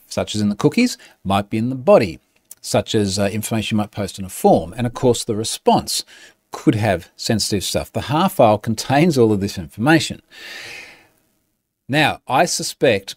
such 0.06 0.34
as 0.34 0.42
in 0.42 0.50
the 0.50 0.54
cookies, 0.54 0.98
might 1.24 1.48
be 1.48 1.56
in 1.56 1.70
the 1.70 1.76
body, 1.76 2.20
such 2.60 2.94
as 2.94 3.18
uh, 3.18 3.30
information 3.32 3.76
you 3.76 3.78
might 3.78 3.90
post 3.90 4.18
in 4.18 4.24
a 4.26 4.28
form. 4.28 4.74
And 4.76 4.86
of 4.86 4.92
course, 4.92 5.24
the 5.24 5.34
response 5.34 6.04
could 6.52 6.74
have 6.74 7.08
sensitive 7.16 7.64
stuff. 7.64 7.90
The 7.90 8.02
HAR 8.02 8.28
file 8.28 8.58
contains 8.58 9.16
all 9.16 9.32
of 9.32 9.40
this 9.40 9.56
information. 9.56 10.20
Now, 11.88 12.20
I 12.26 12.46
suspect 12.46 13.14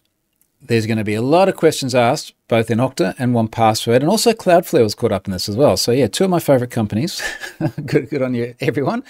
there's 0.62 0.86
going 0.86 0.98
to 0.98 1.04
be 1.04 1.16
a 1.16 1.22
lot 1.22 1.50
of 1.50 1.56
questions 1.56 1.96
asked, 1.96 2.34
both 2.48 2.70
in 2.70 2.80
Okta 2.80 3.16
and 3.18 3.34
1Password, 3.34 3.98
and 3.98 4.10
also 4.10 4.34
Cloudflare 4.34 4.84
was 4.84 4.96
caught 4.96 5.12
up 5.12 5.28
in 5.28 5.32
this 5.32 5.50
as 5.50 5.56
well. 5.56 5.78
So, 5.78 5.92
yeah, 5.92 6.08
two 6.08 6.26
of 6.26 6.30
my 6.30 6.40
favorite 6.40 6.72
companies. 6.72 7.22
good, 7.86 8.10
good 8.10 8.22
on 8.22 8.34
you, 8.34 8.56
everyone. 8.60 9.04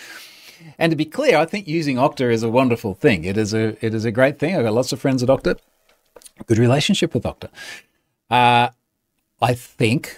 And 0.78 0.92
to 0.92 0.96
be 0.96 1.06
clear, 1.06 1.38
I 1.38 1.46
think 1.46 1.68
using 1.68 1.98
Okta 1.98 2.32
is 2.32 2.44
a 2.44 2.50
wonderful 2.50 2.94
thing. 2.94 3.24
It 3.24 3.38
is 3.38 3.54
a 3.54 3.84
it 3.86 3.94
is 3.94 4.06
a 4.06 4.12
great 4.12 4.40
thing. 4.40 4.56
I've 4.56 4.64
got 4.64 4.74
lots 4.74 4.92
of 4.92 5.00
friends 5.00 5.24
at 5.24 5.30
Okta. 5.30 5.58
Good 6.46 6.58
relationship 6.58 7.14
with 7.14 7.24
Okta. 7.24 7.50
Uh, 8.30 8.70
I 9.42 9.54
think 9.54 10.18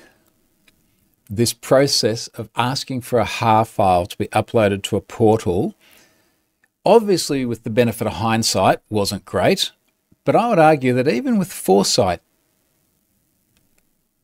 this 1.30 1.54
process 1.54 2.28
of 2.30 2.50
asking 2.56 3.02
for 3.02 3.20
a 3.20 3.26
HAR 3.26 3.66
file 3.66 4.06
to 4.06 4.18
be 4.18 4.28
uploaded 4.28 4.84
to 4.84 4.98
a 4.98 5.02
portal 5.02 5.76
obviously, 6.86 7.46
with 7.46 7.64
the 7.64 7.70
benefit 7.70 8.08
of 8.08 8.14
hindsight, 8.14 8.80
wasn't 8.90 9.26
great. 9.26 9.72
But 10.24 10.36
I 10.36 10.50
would 10.50 10.60
argue 10.60 10.94
that 10.94 11.08
even 11.08 11.38
with 11.38 11.52
foresight, 11.52 12.22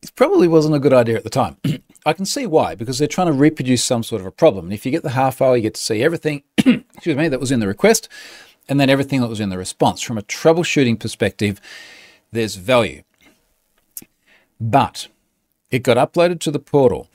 it 0.02 0.16
probably 0.16 0.48
wasn't 0.48 0.76
a 0.76 0.80
good 0.80 0.94
idea 0.94 1.16
at 1.16 1.24
the 1.24 1.30
time. 1.30 1.58
I 2.06 2.14
can 2.14 2.26
see 2.26 2.46
why, 2.46 2.76
because 2.76 3.00
they're 3.00 3.08
trying 3.08 3.28
to 3.28 3.34
reproduce 3.34 3.84
some 3.84 4.04
sort 4.04 4.22
of 4.22 4.28
a 4.28 4.32
problem. 4.32 4.66
And 4.66 4.74
if 4.74 4.86
you 4.86 4.92
get 4.92 5.04
the 5.04 5.12
HAR 5.12 5.32
file, 5.32 5.58
you 5.58 5.64
get 5.64 5.74
to 5.74 5.82
see 5.82 6.04
everything, 6.04 6.44
excuse 6.58 7.18
me, 7.18 7.28
that 7.28 7.40
was 7.40 7.52
in 7.52 7.60
the 7.60 7.68
request, 7.68 8.08
and 8.70 8.80
then 8.80 8.90
everything 8.90 9.22
that 9.22 9.28
was 9.28 9.40
in 9.40 9.50
the 9.50 9.58
response. 9.58 10.02
From 10.02 10.18
a 10.18 10.22
troubleshooting 10.22 11.00
perspective, 11.00 11.60
there's 12.32 12.56
value. 12.56 13.04
But 14.60 15.08
it 15.72 15.84
got 15.84 15.98
uploaded 15.98 16.40
to 16.42 16.52
the 16.52 16.60
portal. 16.60 17.10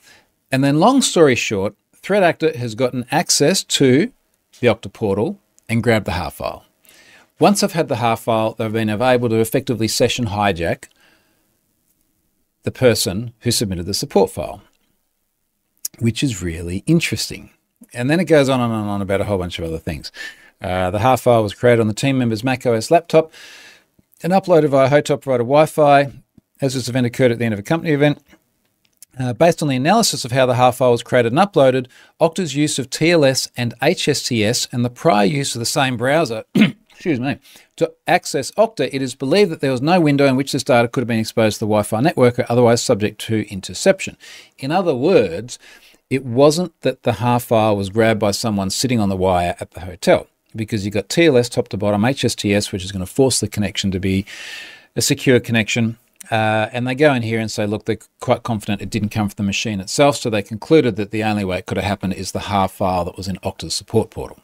And 0.51 0.63
then, 0.63 0.79
long 0.79 1.01
story 1.01 1.35
short, 1.35 1.75
Threat 1.95 2.21
Actor 2.21 2.57
has 2.57 2.75
gotten 2.75 3.05
access 3.09 3.63
to 3.63 4.11
the 4.63 4.69
Okta 4.69 4.91
portal 4.91 5.41
and 5.67 5.83
grab 5.83 6.05
the 6.05 6.13
HAR 6.13 6.31
file. 6.31 6.63
Once 7.37 7.61
I've 7.63 7.73
had 7.73 7.89
the 7.89 7.97
HAR 7.97 8.15
file, 8.15 8.53
they've 8.53 8.71
been 8.71 8.89
able 8.89 9.27
to 9.27 9.35
effectively 9.35 9.89
session 9.89 10.27
hijack 10.27 10.85
the 12.63 12.71
person 12.71 13.33
who 13.41 13.51
submitted 13.51 13.85
the 13.85 13.93
support 13.93 14.31
file, 14.31 14.61
which 15.99 16.23
is 16.23 16.41
really 16.41 16.81
interesting. 16.85 17.49
And 17.93 18.09
then 18.09 18.21
it 18.21 18.25
goes 18.25 18.47
on 18.47 18.61
and 18.61 18.71
on 18.71 18.81
and 18.83 18.89
on 18.89 19.01
about 19.01 19.19
a 19.19 19.25
whole 19.25 19.37
bunch 19.37 19.59
of 19.59 19.65
other 19.65 19.79
things. 19.79 20.13
Uh, 20.61 20.89
the 20.91 20.99
HAR 20.99 21.17
file 21.17 21.43
was 21.43 21.53
created 21.53 21.81
on 21.81 21.89
the 21.89 21.93
team 21.93 22.17
member's 22.17 22.45
macOS 22.45 22.89
laptop 22.89 23.33
and 24.23 24.31
uploaded 24.31 24.69
via 24.69 24.87
hotel 24.87 25.17
provider 25.17 25.43
Wi 25.43 25.65
Fi, 25.65 26.09
as 26.61 26.73
this 26.73 26.87
event 26.87 27.05
occurred 27.05 27.33
at 27.33 27.37
the 27.37 27.43
end 27.43 27.53
of 27.53 27.59
a 27.59 27.63
company 27.63 27.91
event. 27.91 28.23
Uh, 29.19 29.31
based 29.31 29.61
on 29.61 29.67
the 29.67 29.75
analysis 29.75 30.25
of 30.25 30.31
how 30.31 30.45
the 30.45 30.55
HAR 30.55 30.71
file 30.71 30.91
was 30.91 31.03
created 31.03 31.31
and 31.31 31.39
uploaded, 31.39 31.87
Okta's 32.19 32.55
use 32.55 32.79
of 32.79 32.89
TLS 32.89 33.49
and 33.55 33.73
HSTS 33.79 34.67
and 34.71 34.83
the 34.83 34.89
prior 34.89 35.25
use 35.25 35.53
of 35.53 35.59
the 35.59 35.65
same 35.65 35.97
browser, 35.97 36.45
excuse 36.55 37.19
me, 37.19 37.37
to 37.75 37.91
access 38.07 38.49
Okta, 38.51 38.89
it 38.91 39.03
is 39.03 39.13
believed 39.13 39.51
that 39.51 39.61
there 39.61 39.71
was 39.71 39.81
no 39.83 40.01
window 40.01 40.25
in 40.25 40.35
which 40.35 40.51
this 40.51 40.63
data 40.63 40.87
could 40.87 41.01
have 41.01 41.07
been 41.07 41.19
exposed 41.19 41.55
to 41.55 41.59
the 41.59 41.67
Wi 41.67 41.83
Fi 41.83 42.01
network 42.01 42.39
or 42.39 42.45
otherwise 42.49 42.81
subject 42.81 43.21
to 43.21 43.47
interception. 43.51 44.17
In 44.57 44.71
other 44.71 44.95
words, 44.95 45.59
it 46.09 46.25
wasn't 46.25 46.79
that 46.81 47.03
the 47.03 47.13
HAR 47.13 47.39
file 47.39 47.77
was 47.77 47.89
grabbed 47.89 48.19
by 48.19 48.31
someone 48.31 48.71
sitting 48.71 48.99
on 48.99 49.09
the 49.09 49.17
wire 49.17 49.55
at 49.59 49.71
the 49.71 49.81
hotel 49.81 50.27
because 50.55 50.85
you've 50.85 50.93
got 50.93 51.09
TLS 51.09 51.49
top 51.49 51.67
to 51.69 51.77
bottom, 51.77 52.01
HSTS, 52.01 52.71
which 52.71 52.83
is 52.83 52.91
going 52.91 53.05
to 53.05 53.11
force 53.11 53.39
the 53.39 53.47
connection 53.47 53.91
to 53.91 53.99
be 53.99 54.25
a 54.95 55.01
secure 55.01 55.39
connection. 55.39 55.97
Uh, 56.31 56.69
and 56.71 56.87
they 56.87 56.95
go 56.95 57.13
in 57.13 57.21
here 57.21 57.39
and 57.39 57.51
say, 57.51 57.65
look, 57.65 57.85
they're 57.85 57.97
quite 58.21 58.43
confident 58.43 58.81
it 58.81 58.89
didn't 58.89 59.09
come 59.09 59.27
from 59.27 59.35
the 59.35 59.43
machine 59.43 59.79
itself. 59.79 60.15
So 60.15 60.29
they 60.29 60.41
concluded 60.41 60.95
that 60.95 61.11
the 61.11 61.23
only 61.23 61.43
way 61.43 61.57
it 61.57 61.65
could 61.65 61.77
have 61.77 61.85
happened 61.85 62.13
is 62.13 62.31
the 62.31 62.39
HAR 62.39 62.67
file 62.67 63.05
that 63.05 63.17
was 63.17 63.27
in 63.27 63.35
Okta's 63.37 63.73
support 63.73 64.09
portal. 64.09 64.39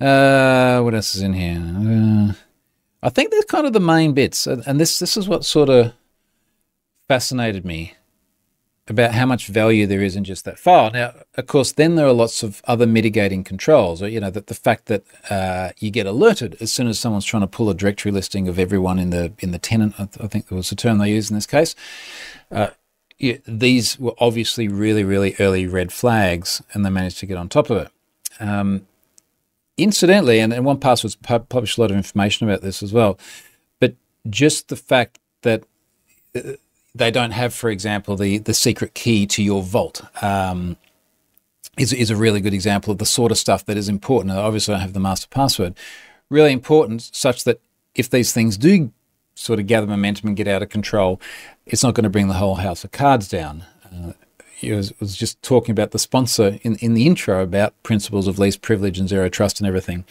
Uh, 0.00 0.80
what 0.80 0.94
else 0.94 1.14
is 1.14 1.22
in 1.22 1.34
here? 1.34 1.58
Uh, 1.60 2.32
I 3.02 3.10
think 3.10 3.30
that's 3.30 3.46
kind 3.46 3.66
of 3.66 3.72
the 3.72 3.80
main 3.80 4.12
bits, 4.12 4.46
and 4.46 4.80
this 4.80 4.98
this 4.98 5.16
is 5.16 5.28
what 5.28 5.44
sort 5.44 5.68
of 5.68 5.92
fascinated 7.08 7.64
me 7.64 7.94
about 8.90 9.14
how 9.14 9.24
much 9.24 9.46
value 9.46 9.86
there 9.86 10.02
is 10.02 10.16
in 10.16 10.24
just 10.24 10.44
that 10.44 10.58
file. 10.58 10.90
Now, 10.90 11.14
of 11.36 11.46
course, 11.46 11.72
then 11.72 11.94
there 11.94 12.06
are 12.06 12.12
lots 12.12 12.42
of 12.42 12.60
other 12.64 12.86
mitigating 12.86 13.44
controls. 13.44 14.02
Or, 14.02 14.08
you 14.08 14.20
know, 14.20 14.30
that 14.30 14.48
the 14.48 14.54
fact 14.54 14.86
that 14.86 15.04
uh, 15.30 15.70
you 15.78 15.90
get 15.90 16.06
alerted 16.06 16.56
as 16.60 16.72
soon 16.72 16.88
as 16.88 16.98
someone's 16.98 17.24
trying 17.24 17.42
to 17.42 17.46
pull 17.46 17.70
a 17.70 17.74
directory 17.74 18.10
listing 18.10 18.48
of 18.48 18.58
everyone 18.58 18.98
in 18.98 19.10
the 19.10 19.32
in 19.38 19.52
the 19.52 19.58
tenant. 19.58 19.94
I, 19.94 20.04
th- 20.06 20.24
I 20.24 20.26
think 20.26 20.48
that 20.48 20.54
was 20.54 20.70
the 20.70 20.76
term 20.76 20.98
they 20.98 21.10
used 21.10 21.30
in 21.30 21.36
this 21.36 21.46
case. 21.46 21.74
Uh, 22.50 22.70
these 23.46 23.98
were 23.98 24.14
obviously 24.18 24.66
really, 24.68 25.04
really 25.04 25.34
early 25.38 25.66
red 25.66 25.92
flags, 25.92 26.62
and 26.72 26.84
they 26.84 26.90
managed 26.90 27.18
to 27.18 27.26
get 27.26 27.36
on 27.36 27.48
top 27.48 27.70
of 27.70 27.76
it. 27.76 27.88
Um, 28.40 28.86
incidentally, 29.76 30.40
and, 30.40 30.52
and 30.52 30.64
1Password's 30.64 31.16
pu- 31.16 31.40
published 31.40 31.78
a 31.78 31.80
lot 31.80 31.90
of 31.90 31.96
information 31.96 32.48
about 32.48 32.62
this 32.62 32.82
as 32.82 32.92
well, 32.92 33.18
but 33.78 33.94
just 34.28 34.68
the 34.68 34.76
fact 34.76 35.18
that 35.42 35.64
uh, 36.34 36.52
they 36.94 37.10
don't 37.10 37.30
have, 37.30 37.54
for 37.54 37.70
example, 37.70 38.16
the, 38.16 38.38
the 38.38 38.54
secret 38.54 38.94
key 38.94 39.26
to 39.26 39.42
your 39.42 39.62
vault 39.62 40.02
um, 40.22 40.76
is, 41.78 41.92
is 41.92 42.10
a 42.10 42.16
really 42.16 42.40
good 42.40 42.54
example 42.54 42.92
of 42.92 42.98
the 42.98 43.06
sort 43.06 43.30
of 43.30 43.38
stuff 43.38 43.64
that 43.66 43.76
is 43.76 43.88
important. 43.88 44.34
I 44.34 44.38
obviously 44.38 44.72
don't 44.72 44.80
have 44.80 44.92
the 44.92 45.00
master 45.00 45.28
password. 45.28 45.74
Really 46.28 46.52
important, 46.52 47.02
such 47.12 47.44
that 47.44 47.60
if 47.94 48.10
these 48.10 48.32
things 48.32 48.56
do 48.56 48.92
sort 49.34 49.58
of 49.58 49.66
gather 49.66 49.86
momentum 49.86 50.28
and 50.28 50.36
get 50.36 50.48
out 50.48 50.62
of 50.62 50.68
control, 50.68 51.20
it's 51.66 51.82
not 51.82 51.94
going 51.94 52.04
to 52.04 52.10
bring 52.10 52.28
the 52.28 52.34
whole 52.34 52.56
house 52.56 52.84
of 52.84 52.92
cards 52.92 53.28
down. 53.28 53.64
Uh, 53.84 54.12
was, 54.62 54.92
was 55.00 55.16
just 55.16 55.40
talking 55.42 55.72
about 55.72 55.92
the 55.92 55.98
sponsor 55.98 56.58
in, 56.62 56.76
in 56.76 56.94
the 56.94 57.06
intro 57.06 57.42
about 57.42 57.80
principles 57.82 58.26
of 58.26 58.38
least 58.38 58.60
privilege 58.60 58.98
and 58.98 59.08
zero 59.08 59.28
trust 59.28 59.60
and 59.60 59.66
everything. 59.66 60.04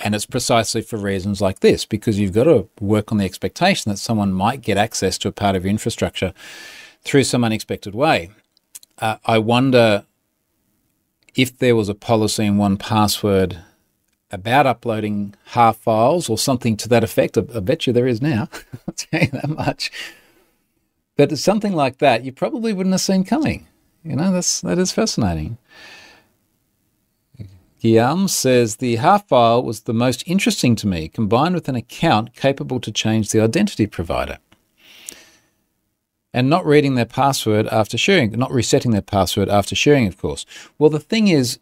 And 0.00 0.14
it's 0.14 0.26
precisely 0.26 0.82
for 0.82 0.98
reasons 0.98 1.40
like 1.40 1.60
this, 1.60 1.86
because 1.86 2.18
you've 2.18 2.32
got 2.32 2.44
to 2.44 2.68
work 2.80 3.12
on 3.12 3.18
the 3.18 3.24
expectation 3.24 3.90
that 3.90 3.96
someone 3.96 4.32
might 4.32 4.60
get 4.60 4.76
access 4.76 5.16
to 5.18 5.28
a 5.28 5.32
part 5.32 5.56
of 5.56 5.64
your 5.64 5.70
infrastructure 5.70 6.34
through 7.02 7.24
some 7.24 7.44
unexpected 7.44 7.94
way. 7.94 8.30
Uh, 8.98 9.16
I 9.24 9.38
wonder 9.38 10.04
if 11.34 11.58
there 11.58 11.76
was 11.76 11.88
a 11.88 11.94
policy 11.94 12.44
in 12.44 12.56
1Password 12.56 13.62
about 14.30 14.66
uploading 14.66 15.34
HAR 15.46 15.72
files 15.72 16.28
or 16.28 16.38
something 16.38 16.76
to 16.78 16.88
that 16.88 17.04
effect. 17.04 17.38
I, 17.38 17.44
I 17.54 17.60
bet 17.60 17.86
you 17.86 17.92
there 17.92 18.06
is 18.06 18.20
now. 18.20 18.48
I'll 18.88 18.94
tell 18.94 19.20
you 19.20 19.28
that 19.28 19.48
much. 19.48 19.90
But 21.16 21.36
something 21.38 21.72
like 21.72 21.98
that, 21.98 22.24
you 22.24 22.32
probably 22.32 22.72
wouldn't 22.72 22.92
have 22.92 23.00
seen 23.00 23.24
coming. 23.24 23.66
You 24.04 24.16
know, 24.16 24.32
that's 24.32 24.60
that 24.60 24.78
is 24.78 24.92
fascinating. 24.92 25.58
Guillaume 27.86 28.26
says 28.26 28.76
the 28.76 28.96
HAR 28.96 29.20
file 29.20 29.62
was 29.62 29.82
the 29.82 29.94
most 29.94 30.24
interesting 30.26 30.74
to 30.74 30.88
me, 30.88 31.06
combined 31.06 31.54
with 31.54 31.68
an 31.68 31.76
account 31.76 32.34
capable 32.34 32.80
to 32.80 32.90
change 32.90 33.30
the 33.30 33.40
identity 33.40 33.86
provider. 33.86 34.38
And 36.34 36.50
not 36.50 36.66
reading 36.66 36.96
their 36.96 37.04
password 37.04 37.68
after 37.68 37.96
sharing, 37.96 38.32
not 38.32 38.50
resetting 38.50 38.90
their 38.90 39.02
password 39.02 39.48
after 39.48 39.76
sharing, 39.76 40.08
of 40.08 40.18
course. 40.18 40.44
Well, 40.78 40.90
the 40.90 40.98
thing 40.98 41.28
is, 41.28 41.60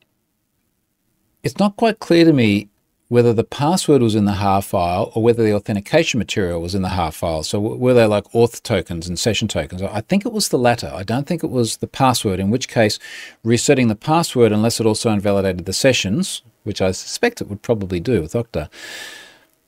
it's 1.42 1.58
not 1.58 1.76
quite 1.76 1.98
clear 1.98 2.24
to 2.24 2.32
me 2.32 2.70
whether 3.14 3.32
the 3.32 3.44
password 3.44 4.02
was 4.02 4.16
in 4.16 4.24
the 4.24 4.32
HAR 4.32 4.60
file 4.60 5.12
or 5.14 5.22
whether 5.22 5.44
the 5.44 5.54
authentication 5.54 6.18
material 6.18 6.60
was 6.60 6.74
in 6.74 6.82
the 6.82 6.88
HAR 6.88 7.12
file. 7.12 7.44
So 7.44 7.60
were 7.60 7.94
they 7.94 8.06
like 8.06 8.24
auth 8.32 8.60
tokens 8.64 9.06
and 9.06 9.16
session 9.16 9.46
tokens? 9.46 9.82
I 9.82 10.00
think 10.00 10.26
it 10.26 10.32
was 10.32 10.48
the 10.48 10.58
latter. 10.58 10.90
I 10.92 11.04
don't 11.04 11.24
think 11.24 11.44
it 11.44 11.50
was 11.50 11.76
the 11.76 11.86
password, 11.86 12.40
in 12.40 12.50
which 12.50 12.66
case 12.66 12.98
resetting 13.44 13.86
the 13.86 13.94
password, 13.94 14.50
unless 14.50 14.80
it 14.80 14.86
also 14.86 15.10
invalidated 15.10 15.64
the 15.64 15.72
sessions, 15.72 16.42
which 16.64 16.82
I 16.82 16.90
suspect 16.90 17.40
it 17.40 17.48
would 17.48 17.62
probably 17.62 18.00
do 18.00 18.20
with 18.20 18.32
Okta, 18.32 18.68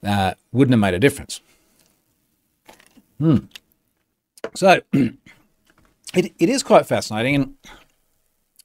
uh, 0.04 0.34
wouldn't 0.50 0.72
have 0.72 0.80
made 0.80 0.94
a 0.94 0.98
difference. 0.98 1.40
Hmm. 3.20 3.38
So 4.56 4.80
it, 4.92 5.14
it 6.14 6.48
is 6.48 6.64
quite 6.64 6.86
fascinating. 6.86 7.36
And 7.36 7.54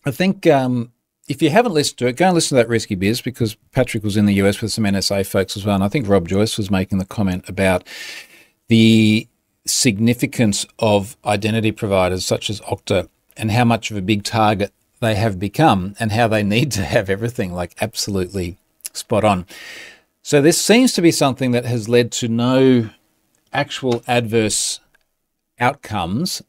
I 0.08 0.10
think 0.10 0.48
um, 0.48 0.92
if 1.32 1.42
you 1.42 1.50
haven't 1.50 1.74
listened 1.74 1.98
to 2.00 2.08
it, 2.08 2.18
go 2.18 2.26
and 2.26 2.36
listen 2.36 2.58
to 2.58 2.62
that 2.62 2.68
Risky 2.68 2.96
Biz 2.96 3.22
because 3.22 3.56
Patrick 3.72 4.04
was 4.04 4.18
in 4.18 4.26
the 4.26 4.34
US 4.34 4.62
with 4.62 4.74
some 4.74 4.84
NSA 4.84 5.26
folks 5.26 5.56
as 5.56 5.66
well. 5.66 5.76
And 5.76 5.84
I 5.84 5.88
think 5.88 6.10
Rob 6.10 6.28
Joyce 6.28 6.58
was 6.58 6.70
making 6.70 6.98
the 6.98 7.06
comment 7.06 7.48
about 7.48 7.88
the 8.68 9.30
significance 9.66 10.66
of 10.78 11.16
identity 11.24 11.72
providers 11.72 12.26
such 12.26 12.50
as 12.50 12.60
Okta 12.62 13.08
and 13.38 13.50
how 13.50 13.64
much 13.64 13.92
of 13.92 13.96
a 13.96 14.02
big 14.02 14.26
target 14.26 14.74
they 15.00 15.16
have 15.16 15.40
become 15.40 15.96
and 16.02 16.12
how 16.12 16.28
they 16.28 16.44
need 16.44 16.70
to 16.74 16.84
have 16.84 17.10
everything 17.10 17.54
like 17.54 17.76
absolutely 17.80 18.58
spot 18.92 19.24
on. 19.24 19.46
So 20.22 20.42
this 20.42 20.60
seems 20.62 20.92
to 20.94 21.02
be 21.02 21.12
something 21.12 21.52
that 21.52 21.64
has 21.64 21.88
led 21.88 22.12
to 22.14 22.28
no 22.28 22.90
actual 23.54 24.04
adverse 24.06 24.82
outcomes 25.62 26.42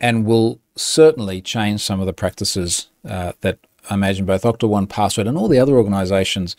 and 0.00 0.24
will 0.24 0.58
certainly 0.74 1.40
change 1.40 1.82
some 1.82 2.00
of 2.00 2.06
the 2.06 2.12
practices 2.12 2.88
uh, 3.08 3.32
that 3.42 3.58
I 3.90 3.94
imagine 3.94 4.24
both 4.24 4.42
Okta 4.42 4.68
1Password 4.68 5.28
and 5.28 5.36
all 5.36 5.48
the 5.48 5.58
other 5.58 5.76
organizations 5.76 6.56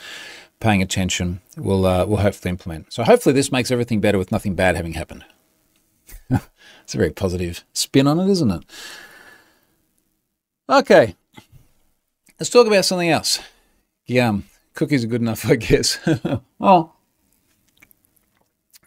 paying 0.60 0.82
attention 0.82 1.42
will 1.58 1.86
uh, 1.86 2.06
will 2.06 2.18
hopefully 2.18 2.50
implement. 2.50 2.94
So 2.94 3.04
hopefully 3.04 3.34
this 3.34 3.52
makes 3.52 3.72
everything 3.72 4.00
better 4.00 4.18
with 4.18 4.32
nothing 4.32 4.56
bad 4.56 4.76
having 4.76 4.94
happened. 4.94 5.26
it's 6.30 6.94
a 6.94 6.98
very 6.98 7.12
positive 7.12 7.64
spin 7.74 8.08
on 8.08 8.20
it, 8.20 8.30
isn't 8.30 8.52
it? 8.52 8.64
Okay, 10.70 11.16
let's 12.40 12.50
talk 12.50 12.68
about 12.68 12.86
something 12.86 13.10
else. 13.10 13.40
Yum, 14.08 14.46
cookies 14.74 15.04
are 15.04 15.08
good 15.08 15.22
enough, 15.22 15.50
I 15.50 15.56
guess. 15.56 16.00
well, 16.60 16.96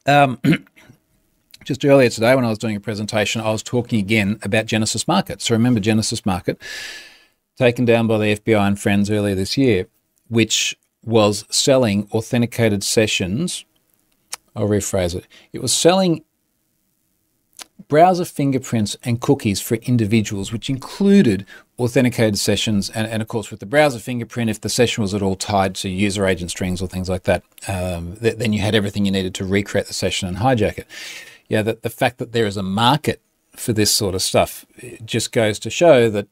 um, 0.07 0.40
just 1.64 1.85
earlier 1.85 2.09
today 2.09 2.35
when 2.35 2.45
I 2.45 2.49
was 2.49 2.59
doing 2.59 2.76
a 2.76 2.80
presentation, 2.80 3.40
I 3.40 3.50
was 3.50 3.62
talking 3.62 4.00
again 4.00 4.38
about 4.42 4.66
Genesis 4.66 5.07
Market. 5.07 5.42
So 5.42 5.54
remember 5.54 5.80
Genesis 5.80 6.25
Market 6.25 6.61
taken 7.59 7.85
down 7.85 8.07
by 8.07 8.19
the 8.19 8.37
FBI 8.37 8.67
and 8.67 8.81
friends 8.81 9.11
earlier 9.11 9.35
this 9.35 9.59
year, 9.59 9.87
which 10.29 10.79
was 11.05 11.45
selling 11.50 12.09
authenticated 12.12 12.85
sessions. 12.85 13.65
I'll 14.55 14.69
rephrase 14.69 15.15
it. 15.15 15.27
It 15.53 15.61
was 15.61 15.73
selling 15.73 16.25
browser 17.88 18.25
fingerprints 18.25 18.97
and 19.03 19.21
cookies 19.21 19.61
for 19.61 19.77
individuals, 19.77 20.53
which 20.53 20.69
included 20.69 21.47
authenticated 21.79 22.38
sessions. 22.38 22.91
And, 22.91 23.07
and, 23.07 23.23
of 23.23 23.29
course, 23.29 23.50
with 23.50 23.61
the 23.61 23.67
browser 23.67 23.99
fingerprint, 23.99 24.50
if 24.50 24.61
the 24.61 24.69
session 24.69 25.03
was 25.03 25.15
at 25.15 25.23
all 25.23 25.37
tied 25.37 25.75
to 25.77 25.88
user 25.88 26.27
agent 26.27 26.50
strings 26.50 26.83
or 26.83 26.88
things 26.88 27.09
like 27.09 27.25
that, 27.25 27.43
um, 27.67 28.17
th- 28.17 28.37
then 28.37 28.53
you 28.53 28.61
had 28.61 28.75
everything 28.75 29.05
you 29.05 29.12
needed 29.12 29.35
to 29.37 29.45
recreate 29.45 29.87
the 29.87 29.95
session 29.95 30.29
and 30.29 30.38
hijack 30.38 30.79
it. 30.79 30.87
Yeah, 31.49 31.62
that 31.62 31.83
the 31.83 31.91
fact 31.91 32.19
that 32.19 32.33
there 32.33 32.47
is 32.47 32.57
a 32.57 32.62
market 32.62 33.23
for 33.57 33.73
this 33.73 33.91
sort 33.91 34.15
of 34.15 34.23
stuff 34.23 34.67
just 35.05 35.33
goes 35.33 35.59
to 35.61 35.71
show 35.71 36.11
that 36.11 36.29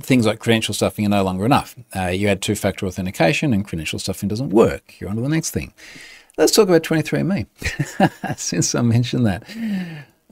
things 0.00 0.26
like 0.26 0.38
credential 0.38 0.74
stuffing 0.74 1.06
are 1.06 1.10
no 1.10 1.22
longer 1.22 1.44
enough. 1.44 1.76
Uh, 1.94 2.06
you 2.06 2.28
add 2.28 2.42
two 2.42 2.54
factor 2.54 2.86
authentication 2.86 3.52
and 3.52 3.66
credential 3.66 3.98
stuffing 3.98 4.28
doesn't 4.28 4.50
work. 4.50 5.00
You're 5.00 5.10
on 5.10 5.16
to 5.16 5.22
the 5.22 5.28
next 5.28 5.50
thing. 5.50 5.72
Let's 6.36 6.52
talk 6.52 6.68
about 6.68 6.82
23andMe. 6.82 7.46
Since 8.38 8.74
I 8.74 8.82
mentioned 8.82 9.26
that, 9.26 9.44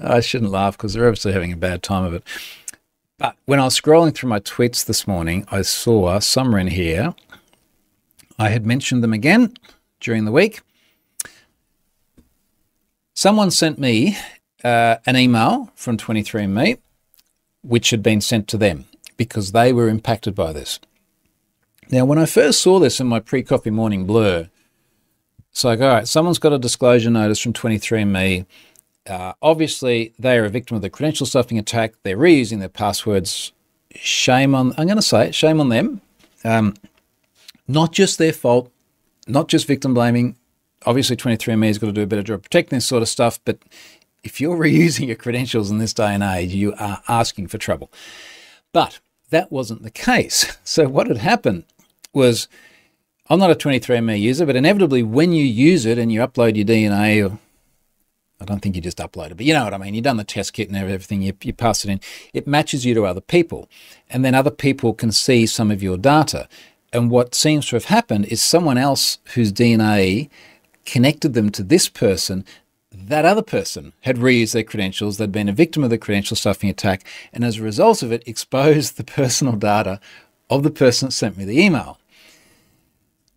I 0.01 0.21
shouldn't 0.21 0.53
laugh 0.53 0.77
because 0.77 0.95
they're 0.95 1.07
obviously 1.07 1.33
having 1.33 1.53
a 1.53 1.57
bad 1.57 1.83
time 1.83 2.05
of 2.05 2.15
it. 2.15 2.23
But 3.19 3.37
when 3.47 3.59
I 3.59 3.65
was 3.65 3.81
scrolling 3.81 4.15
through 4.15 4.29
my 4.29 4.41
tweets 4.41 4.85
this 4.85 5.07
morning, 5.07 5.47
I 5.51 5.63
saw 5.63 6.19
somewhere 6.21 6.61
in 6.61 6.69
here, 6.69 7.15
I 8.39 8.51
had 8.51 8.67
mentioned 8.67 9.03
them 9.03 9.15
again 9.15 9.55
during 10.01 10.27
the 10.27 10.33
week. 10.33 10.61
Someone 13.15 13.51
sent 13.51 13.79
me 13.79 14.19
uh, 14.63 14.97
an 15.07 15.17
email 15.17 15.73
from 15.75 15.97
23andMe, 15.97 16.79
which 17.63 17.89
had 17.89 18.03
been 18.03 18.21
sent 18.21 18.47
to 18.49 18.59
them 18.59 18.85
because 19.17 19.53
they 19.53 19.73
were 19.73 19.89
impacted 19.89 20.35
by 20.35 20.53
this. 20.53 20.79
Now, 21.91 22.05
when 22.05 22.19
I 22.19 22.27
first 22.27 22.61
saw 22.61 22.79
this 22.79 23.01
in 23.01 23.07
my 23.07 23.21
pre 23.21 23.43
coffee 23.43 23.71
morning 23.71 24.07
blur, 24.07 24.49
It's 25.51 25.65
like, 25.65 25.81
all 25.81 25.89
right, 25.89 26.09
someone's 26.09 26.39
got 26.39 26.53
a 26.53 26.59
disclosure 26.59 27.11
notice 27.11 27.41
from 27.41 27.53
23andMe. 27.53 28.47
Uh, 29.07 29.33
obviously, 29.41 30.13
they 30.19 30.37
are 30.37 30.45
a 30.45 30.51
victim 30.51 30.75
of 30.75 30.83
the 30.83 30.91
credential 30.91 31.27
stuffing 31.27 31.59
attack. 31.59 31.95
They're 32.03 32.17
reusing 32.17 32.59
their 32.59 32.69
passwords. 32.69 33.53
Shame 33.95 34.55
on, 34.55 34.75
I'm 34.77 34.87
going 34.87 34.97
to 34.97 35.03
say 35.03 35.29
it, 35.29 35.35
shame 35.35 35.61
on 35.61 35.69
them. 35.69 36.01
Um, 36.45 36.75
not 37.69 37.93
just 37.93 38.19
their 38.19 38.33
fault, 38.33 38.71
not 39.27 39.49
just 39.49 39.67
victim 39.67 39.95
blaming. 39.95 40.37
Obviously, 40.85 41.17
23andMe 41.17 41.69
has 41.69 41.79
got 41.79 41.87
to 41.87 41.93
do 41.93 42.03
a 42.03 42.07
better 42.07 42.23
job 42.23 42.43
protecting 42.43 42.77
this 42.77 42.87
sort 42.87 43.03
of 43.03 43.09
stuff, 43.09 43.41
but 43.45 43.59
if 44.25 44.41
you're 44.41 44.57
reusing 44.67 45.07
your 45.07 45.17
credentials 45.17 45.71
in 45.71 45.79
this 45.79 45.95
day 45.95 46.13
and 46.13 46.23
age, 46.23 46.53
you 46.53 46.75
are 46.75 47.01
asking 47.09 47.47
for 47.47 47.59
trouble. 47.59 47.93
But 48.73 48.99
that 49.31 49.51
wasn't 49.51 49.83
the 49.83 49.91
case. 49.91 50.57
So, 50.65 50.89
what 50.89 51.07
had 51.07 51.19
happened 51.19 51.65
was 52.13 52.49
I'm 53.29 53.39
not 53.39 53.51
a 53.51 53.55
23andMe 53.55 54.21
user, 54.21 54.45
but 54.45 54.57
inevitably, 54.57 55.03
when 55.03 55.33
you 55.33 55.45
use 55.45 55.87
it 55.87 55.97
and 55.97 56.13
you 56.13 56.21
upload 56.21 56.57
your 56.57 56.67
DNA, 56.67 57.29
or 57.29 57.39
I 58.41 58.45
don't 58.45 58.61
think 58.61 58.77
you 58.77 58.83
just 58.83 58.99
upload 58.99 59.31
it, 59.31 59.37
but 59.37 59.47
you 59.47 59.55
know 59.55 59.65
what 59.65 59.75
I 59.75 59.79
mean. 59.79 59.95
You've 59.95 60.05
done 60.05 60.17
the 60.17 60.25
test 60.25 60.53
kit 60.53 60.69
and 60.69 60.77
everything, 60.77 61.23
you, 61.23 61.33
you 61.43 61.53
pass 61.53 61.85
it 61.85 61.91
in, 61.91 62.01
it 62.35 62.47
matches 62.47 62.85
you 62.85 62.95
to 62.95 63.07
other 63.07 63.21
people. 63.21 63.69
And 64.11 64.25
then 64.25 64.35
other 64.35 64.51
people 64.51 64.93
can 64.93 65.13
see 65.13 65.47
some 65.47 65.71
of 65.71 65.83
your 65.83 65.97
data. 65.97 66.49
And 66.93 67.11
what 67.11 67.35
seems 67.35 67.67
to 67.69 67.77
have 67.77 67.87
happened 67.87 68.27
is 68.27 68.43
someone 68.43 68.79
else 68.79 69.19
whose 69.35 69.53
DNA 69.53 70.29
connected 70.85 71.35
them 71.35 71.51
to 71.51 71.63
this 71.63 71.89
person 71.89 72.45
that 73.05 73.25
other 73.25 73.43
person 73.43 73.93
had 74.03 74.17
reused 74.17 74.53
their 74.53 74.63
credentials, 74.63 75.19
they'd 75.19 75.33
been 75.33 75.49
a 75.49 75.53
victim 75.53 75.85
of 75.85 75.91
the 75.91 75.99
credential 75.99 76.37
stuffing 76.37 76.71
attack, 76.71 77.05
and 77.33 77.45
as 77.45 77.59
a 77.59 77.63
result 77.63 78.03
of 78.03 78.13
it, 78.13 78.27
exposed 78.27 78.97
the 78.97 79.05
personal 79.21 79.55
data 79.55 80.01
of 80.51 80.63
the 80.63 80.71
person 80.71 81.09
that 81.09 81.13
sent 81.13 81.37
me 81.37 81.45
the 81.45 81.61
email. 81.61 81.99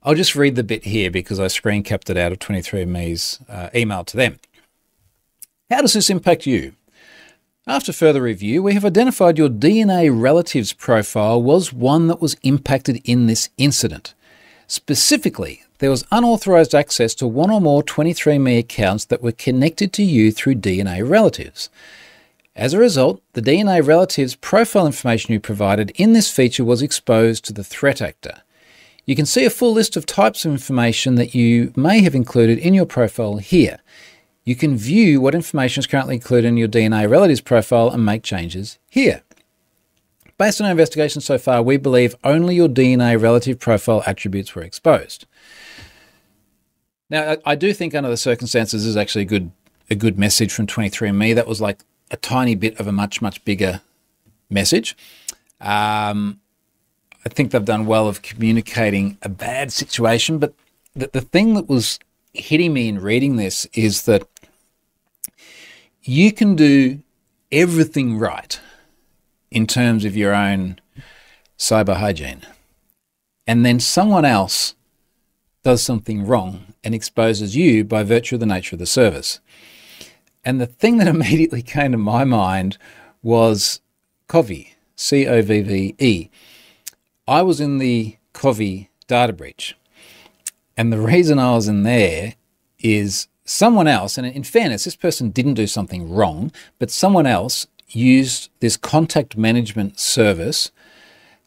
I'll 0.02 0.16
just 0.16 0.36
read 0.36 0.56
the 0.56 0.64
bit 0.64 0.86
here 0.86 1.12
because 1.12 1.40
I 1.40 1.48
screen 1.48 1.84
capped 1.84 2.10
it 2.10 2.18
out 2.18 2.32
of 2.32 2.40
23andMe's 2.40 3.40
uh, 3.50 3.70
email 3.76 4.04
to 4.06 4.18
them. 4.18 4.40
How 5.70 5.82
does 5.82 5.94
this 5.94 6.10
impact 6.10 6.46
you? 6.46 6.74
After 7.68 7.94
further 7.94 8.22
review, 8.22 8.64
we 8.64 8.74
have 8.74 8.86
identified 8.86 9.38
your 9.38 9.50
DNA 9.50 10.10
relatives 10.12 10.74
profile 10.74 11.42
was 11.42 11.72
one 11.72 12.08
that 12.08 12.22
was 12.22 12.38
impacted 12.42 13.02
in 13.04 13.28
this 13.28 13.50
incident. 13.58 14.16
Specifically, 14.66 15.64
there 15.80 15.90
was 15.90 16.06
unauthorized 16.12 16.76
access 16.76 17.16
to 17.16 17.28
one 17.28 17.50
or 17.50 17.60
more 17.60 17.82
23andMe 17.82 18.60
accounts 18.60 19.06
that 19.06 19.24
were 19.24 19.32
connected 19.32 19.92
to 19.94 20.04
you 20.04 20.32
through 20.32 20.56
DNA 20.56 21.08
relatives. 21.10 21.70
As 22.56 22.74
a 22.74 22.80
result, 22.80 23.22
the 23.34 23.42
DNA 23.42 23.86
relatives 23.86 24.36
profile 24.36 24.86
information 24.86 25.32
you 25.32 25.40
provided 25.40 25.92
in 25.96 26.12
this 26.14 26.30
feature 26.30 26.66
was 26.66 26.82
exposed 26.82 27.46
to 27.46 27.54
the 27.54 27.64
threat 27.64 28.02
actor. 28.02 28.42
You 29.06 29.16
can 29.16 29.26
see 29.26 29.46
a 29.46 29.50
full 29.50 29.72
list 29.72 29.96
of 29.96 30.06
types 30.06 30.44
of 30.44 30.52
information 30.52 31.16
that 31.16 31.34
you 31.34 31.72
may 31.76 32.02
have 32.02 32.14
included 32.14 32.60
in 32.60 32.74
your 32.74 32.86
profile 32.86 33.38
here. 33.38 33.80
You 34.44 34.56
can 34.56 34.78
view 34.78 35.22
what 35.22 35.34
information 35.34 35.80
is 35.80 35.88
currently 35.88 36.16
included 36.16 36.50
in 36.50 36.58
your 36.58 36.68
DNA 36.68 37.10
relatives 37.10 37.42
profile 37.42 37.90
and 37.90 38.06
make 38.06 38.24
changes 38.24 38.78
here. 38.90 39.24
Based 40.38 40.60
on 40.60 40.66
our 40.66 40.72
investigation 40.72 41.22
so 41.22 41.38
far, 41.38 41.62
we 41.62 41.78
believe 41.78 42.16
only 42.24 42.56
your 42.56 42.70
DNA 42.70 43.20
relative 43.22 43.60
profile 43.60 44.04
attributes 44.06 44.54
were 44.56 44.64
exposed. 44.64 45.26
Now, 47.10 47.38
I 47.46 47.56
do 47.56 47.74
think 47.74 47.96
under 47.96 48.10
the 48.10 48.18
circumstances 48.18 48.86
is 48.86 48.98
actually 48.98 49.24
a 49.24 49.26
good 49.26 49.52
a 49.92 49.96
good 49.96 50.20
message 50.20 50.54
from 50.54 50.68
23andMe. 50.68 51.34
That 51.34 51.48
was 51.48 51.60
like 51.60 51.84
a 52.12 52.18
tiny 52.18 52.54
bit 52.56 52.80
of 52.80 52.88
a 52.88 52.92
much 52.92 53.22
much 53.22 53.44
bigger 53.46 53.82
message. 54.50 54.96
Um, 55.60 56.40
I 57.26 57.30
think 57.30 57.52
they've 57.52 57.66
done 57.66 57.86
well 57.86 58.08
of 58.08 58.22
communicating 58.22 59.18
a 59.22 59.30
bad 59.30 59.72
situation, 59.74 60.38
but 60.38 60.54
the, 60.96 61.10
the 61.12 61.22
thing 61.22 61.54
that 61.56 61.68
was 61.68 62.00
hitting 62.34 62.74
me 62.74 62.88
in 62.88 63.00
reading 63.00 63.36
this 63.36 63.66
is 63.74 64.04
that 64.04 64.24
you 66.04 66.32
can 66.32 66.56
do 66.56 67.00
everything 67.52 68.18
right 68.18 68.60
in 69.52 69.68
terms 69.68 70.06
of 70.06 70.16
your 70.16 70.34
own 70.34 70.80
cyber 71.58 71.98
hygiene. 71.98 72.42
And 73.46 73.66
then 73.66 73.80
someone 73.80 74.26
else 74.26 74.76
does 75.64 75.82
something 75.82 76.26
wrong 76.26 76.74
and 76.84 76.96
exposes 76.96 77.56
you 77.56 77.84
by 77.84 78.04
virtue 78.04 78.36
of 78.36 78.40
the 78.40 78.46
nature 78.46 78.76
of 78.76 78.80
the 78.80 78.86
service. 78.86 79.40
And 80.46 80.60
the 80.60 80.66
thing 80.66 80.98
that 80.98 81.08
immediately 81.16 81.62
came 81.62 81.92
to 81.92 81.98
my 81.98 82.24
mind 82.24 82.78
was 83.22 83.82
Covve, 84.28 84.70
C 84.96 85.28
O 85.28 85.42
V 85.42 85.62
V 85.62 85.96
E. 86.00 86.30
I 87.28 87.42
was 87.42 87.60
in 87.60 87.78
the 87.78 88.18
Covve 88.34 88.88
data 89.08 89.34
breach. 89.34 89.76
And 90.78 90.94
the 90.94 91.00
reason 91.00 91.40
I 91.40 91.52
was 91.52 91.68
in 91.68 91.84
there 91.84 92.36
is 92.80 93.28
someone 93.44 93.88
else, 93.88 94.18
and 94.18 94.26
in 94.26 94.44
fairness, 94.44 94.86
this 94.86 94.96
person 94.96 95.32
didn't 95.32 95.56
do 95.56 95.68
something 95.68 96.10
wrong, 96.10 96.52
but 96.78 96.92
someone 96.92 97.26
else 97.26 97.68
used 97.90 98.50
this 98.60 98.78
contact 98.78 99.36
management 99.36 100.00
service, 100.00 100.72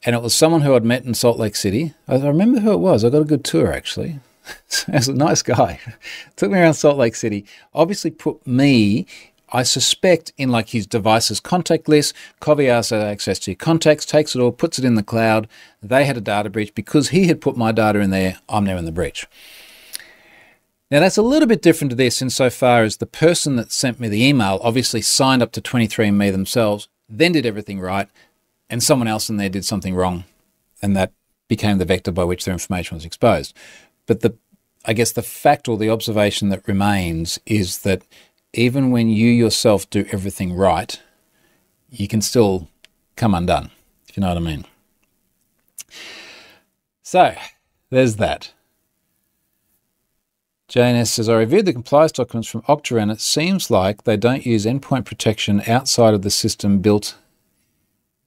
and 0.05 0.15
it 0.15 0.23
was 0.23 0.35
someone 0.35 0.63
who 0.63 0.75
I'd 0.75 0.85
met 0.85 1.05
in 1.05 1.15
Salt 1.15 1.39
Lake 1.39 1.57
City. 1.57 1.95
I 2.09 2.17
remember 2.17 2.61
who 2.61 2.73
it 2.73 2.79
was. 2.79 3.05
I 3.05 3.11
got 3.11 3.23
a 3.23 3.27
good 3.27 3.45
tour 3.45 3.73
actually. 3.73 4.21
it 4.89 4.95
was 4.95 5.09
a 5.09 5.15
nice 5.15 5.43
guy. 5.43 5.81
Took 6.37 6.51
me 6.51 6.59
around 6.59 6.75
Salt 6.75 6.99
Lake 6.99 7.15
City. 7.15 7.45
Obviously, 7.75 8.11
put 8.11 8.47
me. 8.47 9.07
I 9.55 9.65
suspect 9.65 10.33
in 10.39 10.49
like 10.49 10.71
his 10.71 10.87
device's 10.87 11.39
contact 11.39 11.87
list, 11.87 12.15
Covve 12.41 12.67
has 12.67 12.91
access 12.91 13.39
to 13.41 13.51
your 13.51 13.57
contacts, 13.57 14.07
takes 14.07 14.35
it 14.35 14.41
all, 14.41 14.51
puts 14.51 14.79
it 14.79 14.85
in 14.85 14.95
the 14.95 15.03
cloud. 15.03 15.47
They 15.83 16.07
had 16.07 16.17
a 16.17 16.23
data 16.23 16.49
breach 16.49 16.75
because 16.75 17.11
he 17.11 17.27
had 17.27 17.43
put 17.43 17.55
my 17.55 17.71
data 17.71 17.99
in 17.99 18.09
there. 18.09 18.39
I'm 18.49 18.65
now 18.65 18.79
in 18.79 18.87
the 18.87 18.93
breach. 18.93 19.27
Now, 20.91 21.01
that's 21.01 21.19
a 21.19 21.23
little 21.23 21.49
bit 21.49 21.63
different 21.63 21.91
to 21.91 21.97
this 21.97 22.21
insofar 22.21 22.83
as 22.83 22.97
the 22.97 23.07
person 23.07 23.57
that 23.57 23.73
sent 23.73 24.01
me 24.01 24.09
the 24.09 24.25
email 24.25 24.59
obviously 24.63 25.03
signed 25.03 25.43
up 25.43 25.53
to 25.53 25.63
23andMe 25.63 26.33
themselves, 26.33 26.89
then 27.09 27.33
did 27.33 27.47
everything 27.47 27.81
right, 27.81 28.09
and 28.73 28.83
someone 28.83 29.07
else 29.07 29.29
in 29.29 29.37
there 29.37 29.51
did 29.51 29.67
something 29.67 29.95
wrong, 29.95 30.25
and 30.81 30.97
that 30.97 31.13
became 31.47 31.77
the 31.77 31.85
vector 31.85 32.11
by 32.11 32.25
which 32.25 32.47
their 32.47 32.55
information 32.55 32.97
was 32.97 33.05
exposed. 33.05 33.55
But 34.07 34.21
the, 34.21 34.35
I 34.87 34.95
guess 34.95 35.13
the 35.13 35.23
fact 35.23 35.69
or 35.69 35.77
the 35.77 35.91
observation 35.91 36.49
that 36.49 36.67
remains 36.67 37.39
is 37.45 37.83
that 37.83 38.03
even 38.55 38.91
when 38.91 39.11
you 39.11 39.29
yourself 39.29 39.89
do 39.91 40.07
everything 40.11 40.55
right, 40.55 40.99
you 41.91 42.09
can 42.09 42.23
still 42.23 42.71
come 43.15 43.35
undone, 43.35 43.71
if 44.09 44.17
you 44.17 44.23
know 44.23 44.29
what 44.29 44.39
I 44.39 44.41
mean. 44.41 44.65
So, 47.03 47.35
there's 47.91 48.17
that. 48.17 48.55
JNS 50.71 51.09
says, 51.09 51.29
I 51.29 51.35
reviewed 51.35 51.67
the 51.67 51.75
compliance 51.75 52.13
documents 52.13 52.49
from 52.49 52.63
Okta 52.63 53.03
and 53.03 53.11
it 53.11 53.21
seems 53.21 53.71
like 53.71 54.05
they 54.05 54.17
don't 54.17 54.47
use 54.47 54.65
endpoint 54.65 55.05
protection 55.05 55.63
outside 55.67 56.15
of 56.15 56.23
the 56.23 56.31
system 56.31 56.79
built 56.79 57.19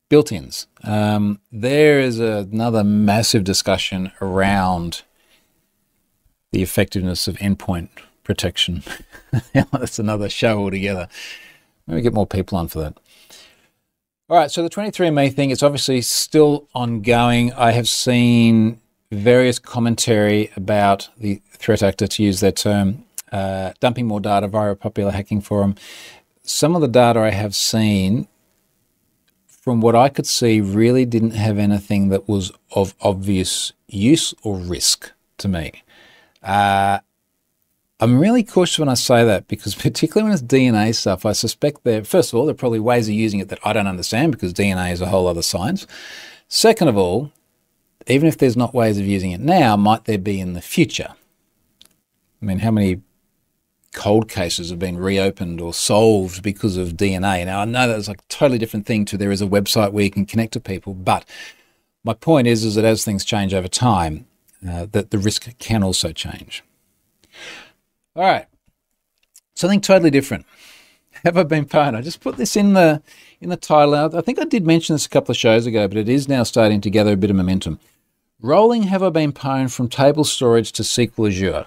built-ins. 0.09 0.67
Um, 0.83 1.39
there 1.51 1.99
is 1.99 2.19
another 2.19 2.83
massive 2.83 3.43
discussion 3.43 4.11
around 4.21 5.03
the 6.51 6.61
effectiveness 6.61 7.27
of 7.27 7.35
endpoint 7.37 7.89
protection. 8.23 8.83
That's 9.53 9.99
another 9.99 10.29
show 10.29 10.59
altogether. 10.59 11.07
Maybe 11.87 12.01
get 12.01 12.13
more 12.13 12.27
people 12.27 12.57
on 12.57 12.67
for 12.67 12.79
that. 12.79 12.97
All 14.27 14.37
right, 14.37 14.49
so 14.49 14.63
the 14.63 14.69
23andMe 14.69 15.33
thing 15.33 15.51
is 15.51 15.61
obviously 15.61 16.01
still 16.01 16.67
ongoing. 16.73 17.53
I 17.53 17.71
have 17.71 17.87
seen 17.87 18.81
various 19.11 19.59
commentary 19.59 20.51
about 20.55 21.09
the 21.17 21.41
threat 21.51 21.83
actor, 21.83 22.07
to 22.07 22.23
use 22.23 22.39
that 22.39 22.55
term, 22.55 23.05
uh, 23.31 23.73
dumping 23.79 24.07
more 24.07 24.19
data 24.19 24.47
via 24.47 24.71
a 24.71 24.75
popular 24.75 25.11
hacking 25.11 25.41
forum. 25.41 25.75
Some 26.41 26.75
of 26.75 26.81
the 26.81 26.87
data 26.87 27.19
I 27.19 27.29
have 27.31 27.55
seen, 27.55 28.27
from 29.65 29.81
what 29.81 29.95
I 29.95 30.09
could 30.09 30.27
see, 30.27 30.61
really 30.61 31.05
didn't 31.05 31.31
have 31.31 31.57
anything 31.57 32.09
that 32.09 32.29
was 32.29 32.51
of 32.71 32.93
obvious 33.01 33.73
use 33.87 34.31
or 34.43 34.57
risk 34.59 35.11
to 35.39 35.47
me. 35.47 35.83
Uh, 36.43 36.99
I'm 37.99 38.19
really 38.19 38.43
cautious 38.43 38.77
when 38.77 38.89
I 38.89 38.93
say 38.93 39.25
that 39.25 39.47
because, 39.47 39.73
particularly 39.87 40.29
when 40.29 40.33
it's 40.33 40.43
DNA 40.43 40.93
stuff, 40.93 41.25
I 41.25 41.31
suspect 41.31 41.83
there, 41.83 42.03
first 42.03 42.31
of 42.31 42.37
all, 42.37 42.45
there 42.45 42.53
are 42.53 42.55
probably 42.55 42.79
ways 42.79 43.07
of 43.07 43.15
using 43.15 43.39
it 43.39 43.49
that 43.49 43.57
I 43.65 43.73
don't 43.73 43.87
understand 43.87 44.33
because 44.33 44.53
DNA 44.53 44.91
is 44.91 45.01
a 45.01 45.07
whole 45.07 45.27
other 45.27 45.41
science. 45.41 45.87
Second 46.47 46.87
of 46.87 46.95
all, 46.95 47.31
even 48.05 48.27
if 48.27 48.37
there's 48.37 48.55
not 48.55 48.75
ways 48.75 48.99
of 48.99 49.07
using 49.07 49.31
it 49.31 49.41
now, 49.41 49.75
might 49.75 50.05
there 50.05 50.19
be 50.19 50.39
in 50.39 50.53
the 50.53 50.61
future? 50.61 51.15
I 52.39 52.45
mean, 52.45 52.59
how 52.59 52.69
many 52.69 53.01
cold 53.95 54.29
cases 54.29 54.69
have 54.69 54.77
been 54.77 54.97
reopened 54.97 55.59
or 55.59 55.73
solved 55.73 56.43
because 56.43 56.77
of 56.77 56.89
DNA? 56.89 57.45
Now, 57.45 57.61
I 57.61 57.65
know 57.65 57.87
that's 57.87 58.07
a 58.07 58.15
totally 58.29 58.59
different 58.59 58.85
thing 58.85 59.05
to 59.05 59.17
there 59.17 59.31
is 59.31 59.41
a 59.41 59.47
website 59.47 59.91
where 59.91 60.03
you 60.03 60.11
can 60.11 60.25
connect 60.25 60.53
to 60.53 60.59
people, 60.59 60.93
but 60.93 61.25
my 62.03 62.13
point 62.13 62.45
is, 62.45 62.63
is 62.63 62.75
that 62.75 62.85
as 62.85 63.03
things 63.03 63.25
change 63.25 63.53
over 63.53 63.67
time, 63.67 64.27
uh, 64.67 64.85
that 64.91 65.09
the 65.09 65.17
risk 65.17 65.57
can 65.57 65.81
also 65.81 66.11
change. 66.11 66.63
All 68.15 68.23
right, 68.23 68.45
something 69.55 69.81
totally 69.81 70.11
different. 70.11 70.45
Have 71.23 71.37
I 71.37 71.43
been 71.43 71.65
pwned? 71.65 71.95
I 71.95 72.01
just 72.01 72.21
put 72.21 72.37
this 72.37 72.55
in 72.55 72.73
the 72.73 73.01
in 73.41 73.49
the 73.49 73.57
title. 73.57 73.95
I 73.95 74.21
think 74.21 74.39
I 74.39 74.45
did 74.45 74.65
mention 74.65 74.93
this 74.93 75.05
a 75.05 75.09
couple 75.09 75.31
of 75.31 75.37
shows 75.37 75.65
ago, 75.65 75.87
but 75.87 75.97
it 75.97 76.07
is 76.07 76.27
now 76.27 76.43
starting 76.43 76.81
to 76.81 76.89
gather 76.89 77.13
a 77.13 77.17
bit 77.17 77.29
of 77.29 77.35
momentum. 77.35 77.79
Rolling 78.41 78.83
have 78.83 79.01
I 79.01 79.09
been 79.09 79.33
pwned 79.33 79.73
from 79.73 79.89
table 79.89 80.23
storage 80.23 80.71
to 80.73 80.83
SQL 80.83 81.29
Azure. 81.29 81.65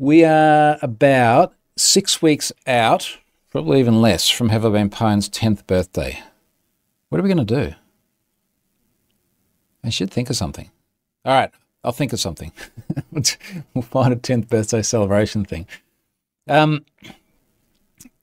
We 0.00 0.22
are 0.22 0.78
about 0.80 1.54
six 1.76 2.22
weeks 2.22 2.52
out, 2.68 3.18
probably 3.50 3.80
even 3.80 4.00
less, 4.00 4.30
from 4.30 4.50
I 4.50 4.70
Been 4.70 4.90
10th 4.90 5.66
birthday. 5.66 6.22
What 7.08 7.18
are 7.18 7.24
we 7.24 7.28
going 7.28 7.44
to 7.44 7.66
do? 7.66 7.74
I 9.82 9.88
should 9.88 10.12
think 10.12 10.30
of 10.30 10.36
something. 10.36 10.70
All 11.24 11.34
right, 11.34 11.50
I'll 11.82 11.90
think 11.90 12.12
of 12.12 12.20
something. 12.20 12.52
we'll 13.10 13.82
find 13.82 14.12
a 14.12 14.16
10th 14.16 14.48
birthday 14.48 14.82
celebration 14.82 15.44
thing. 15.44 15.66
Um, 16.46 16.84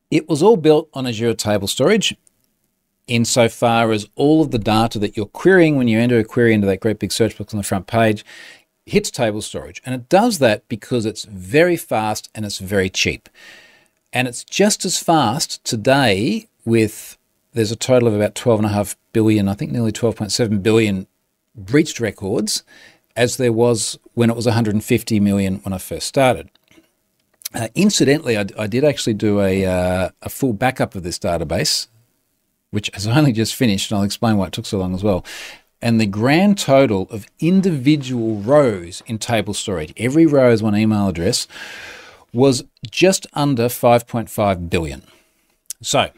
it 0.09 0.29
was 0.29 0.41
all 0.41 0.55
built 0.55 0.87
on 0.93 1.05
Azure 1.05 1.33
Table 1.33 1.67
Storage 1.67 2.15
insofar 3.07 3.91
as 3.91 4.07
all 4.15 4.41
of 4.41 4.51
the 4.51 4.59
data 4.59 4.97
that 4.99 5.17
you're 5.17 5.25
querying 5.25 5.75
when 5.75 5.89
you 5.89 5.99
enter 5.99 6.17
a 6.19 6.23
query 6.23 6.53
into 6.53 6.67
that 6.67 6.79
great 6.79 6.99
big 6.99 7.11
search 7.11 7.37
box 7.37 7.53
on 7.53 7.57
the 7.57 7.63
front 7.63 7.85
page 7.85 8.23
hits 8.85 9.09
table 9.11 9.41
storage. 9.41 9.81
And 9.85 9.95
it 9.95 10.09
does 10.09 10.39
that 10.39 10.67
because 10.67 11.05
it's 11.05 11.25
very 11.25 11.77
fast 11.77 12.29
and 12.35 12.45
it's 12.45 12.59
very 12.59 12.89
cheap. 12.89 13.29
And 14.13 14.27
it's 14.27 14.43
just 14.43 14.85
as 14.85 15.01
fast 15.01 15.63
today 15.63 16.47
with 16.63 17.17
there's 17.53 17.71
a 17.71 17.75
total 17.75 18.07
of 18.07 18.13
about 18.13 18.35
12.5 18.35 18.95
billion, 19.13 19.47
I 19.47 19.53
think 19.53 19.71
nearly 19.71 19.91
12.7 19.91 20.61
billion 20.61 21.07
breached 21.55 21.99
records 21.99 22.63
as 23.15 23.37
there 23.37 23.53
was 23.53 23.97
when 24.13 24.29
it 24.29 24.35
was 24.35 24.45
150 24.45 25.19
million 25.19 25.55
when 25.57 25.73
I 25.73 25.77
first 25.77 26.07
started. 26.07 26.49
Uh, 27.53 27.69
incidentally, 27.73 28.37
I, 28.37 28.45
I, 28.59 28.67
did 28.67 28.83
actually 28.83 29.13
do 29.13 29.39
a, 29.39 29.65
uh, 29.65 30.09
a 30.21 30.29
full 30.29 30.51
backup 30.51 30.93
of 30.95 31.03
this 31.03 31.17
database, 31.17 31.87
which 32.71 32.89
has 32.93 33.07
only 33.07 33.31
just 33.31 33.55
finished, 33.55 33.89
and 33.89 33.97
I'll 33.97 34.03
explain 34.03 34.35
why 34.35 34.47
it 34.47 34.51
took 34.51 34.65
so 34.65 34.77
long 34.77 34.93
as 34.93 35.03
well. 35.03 35.23
And 35.81 35.99
the 35.99 36.05
grand 36.05 36.57
total 36.57 37.07
of 37.11 37.27
individual 37.39 38.37
rows 38.37 39.03
in 39.05 39.19
table 39.19 39.53
storage, 39.53 39.93
every 39.97 40.25
row 40.25 40.51
is 40.51 40.63
one 40.63 40.75
email 40.75 41.07
address, 41.07 41.47
was 42.33 42.63
just 42.89 43.27
under 43.33 43.65
5.5 43.65 44.69
billion. 44.69 45.03
So, 45.81 46.09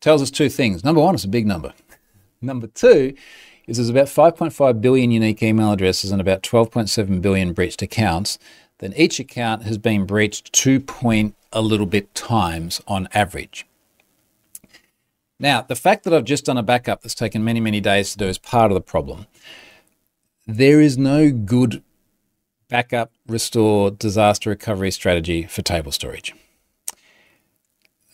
tells 0.00 0.22
us 0.22 0.30
two 0.30 0.48
things. 0.48 0.84
Number 0.84 1.00
one, 1.00 1.14
it's 1.14 1.24
a 1.24 1.28
big 1.28 1.46
number. 1.46 1.72
Number 2.42 2.66
two 2.66 3.14
is 3.66 3.78
there's 3.78 3.88
about 3.88 4.06
5.5 4.06 4.80
billion 4.80 5.10
unique 5.10 5.42
email 5.42 5.72
addresses 5.72 6.12
and 6.12 6.20
about 6.20 6.42
12.7 6.42 7.22
billion 7.22 7.52
breached 7.54 7.80
accounts. 7.80 8.38
Then 8.78 8.92
each 8.96 9.18
account 9.18 9.62
has 9.62 9.78
been 9.78 10.04
breached 10.04 10.52
2 10.52 10.80
point 10.80 11.34
a 11.52 11.62
little 11.62 11.86
bit 11.86 12.14
times 12.14 12.82
on 12.86 13.08
average. 13.14 13.66
Now, 15.38 15.62
the 15.62 15.76
fact 15.76 16.04
that 16.04 16.14
I've 16.14 16.24
just 16.24 16.44
done 16.44 16.58
a 16.58 16.62
backup 16.62 17.02
that's 17.02 17.14
taken 17.14 17.44
many, 17.44 17.60
many 17.60 17.80
days 17.80 18.12
to 18.12 18.18
do 18.18 18.26
is 18.26 18.38
part 18.38 18.70
of 18.70 18.74
the 18.74 18.80
problem. 18.80 19.26
There 20.46 20.80
is 20.80 20.96
no 20.96 21.30
good 21.30 21.82
backup, 22.68 23.12
restore, 23.26 23.90
disaster 23.90 24.50
recovery 24.50 24.90
strategy 24.90 25.44
for 25.44 25.62
table 25.62 25.92
storage. 25.92 26.34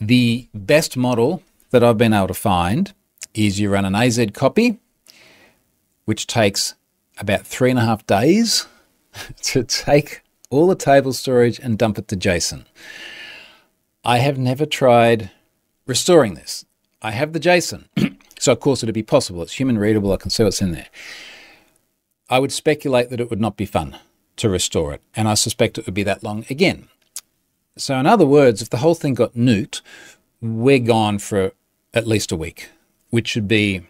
The 0.00 0.48
best 0.54 0.96
model 0.96 1.42
that 1.70 1.84
I've 1.84 1.98
been 1.98 2.14
able 2.14 2.28
to 2.28 2.34
find 2.34 2.92
is 3.34 3.60
you 3.60 3.70
run 3.70 3.84
an 3.84 3.94
AZ 3.94 4.18
copy, 4.32 4.78
which 6.04 6.26
takes 6.26 6.74
about 7.18 7.46
three 7.46 7.70
and 7.70 7.78
a 7.78 7.84
half 7.84 8.06
days 8.06 8.66
to 9.42 9.62
take 9.62 10.22
all 10.48 10.66
the 10.66 10.74
table 10.74 11.12
storage 11.12 11.58
and 11.58 11.78
dump 11.78 11.98
it 11.98 12.08
to 12.08 12.16
JSON. 12.16 12.64
I 14.04 14.18
have 14.18 14.38
never 14.38 14.64
tried 14.64 15.30
restoring 15.86 16.34
this. 16.34 16.64
I 17.02 17.12
have 17.12 17.32
the 17.32 17.40
JSON, 17.40 17.84
so 18.38 18.52
of 18.52 18.60
course 18.60 18.82
it'd 18.82 18.94
be 18.94 19.02
possible. 19.02 19.42
It's 19.42 19.58
human 19.58 19.78
readable. 19.78 20.12
I 20.12 20.16
can 20.16 20.30
see 20.30 20.44
what's 20.44 20.60
in 20.60 20.72
there. 20.72 20.88
I 22.28 22.38
would 22.38 22.52
speculate 22.52 23.10
that 23.10 23.20
it 23.20 23.30
would 23.30 23.40
not 23.40 23.56
be 23.56 23.66
fun 23.66 23.98
to 24.36 24.48
restore 24.48 24.92
it, 24.92 25.02
and 25.16 25.28
I 25.28 25.34
suspect 25.34 25.78
it 25.78 25.86
would 25.86 25.94
be 25.94 26.02
that 26.04 26.22
long 26.22 26.44
again. 26.50 26.88
So, 27.76 27.96
in 27.96 28.06
other 28.06 28.26
words, 28.26 28.60
if 28.60 28.70
the 28.70 28.78
whole 28.78 28.94
thing 28.94 29.14
got 29.14 29.34
nuked, 29.34 29.80
we're 30.40 30.78
gone 30.78 31.18
for 31.18 31.52
at 31.94 32.06
least 32.06 32.32
a 32.32 32.36
week, 32.36 32.68
which 33.10 33.28
should 33.28 33.48
be 33.48 33.82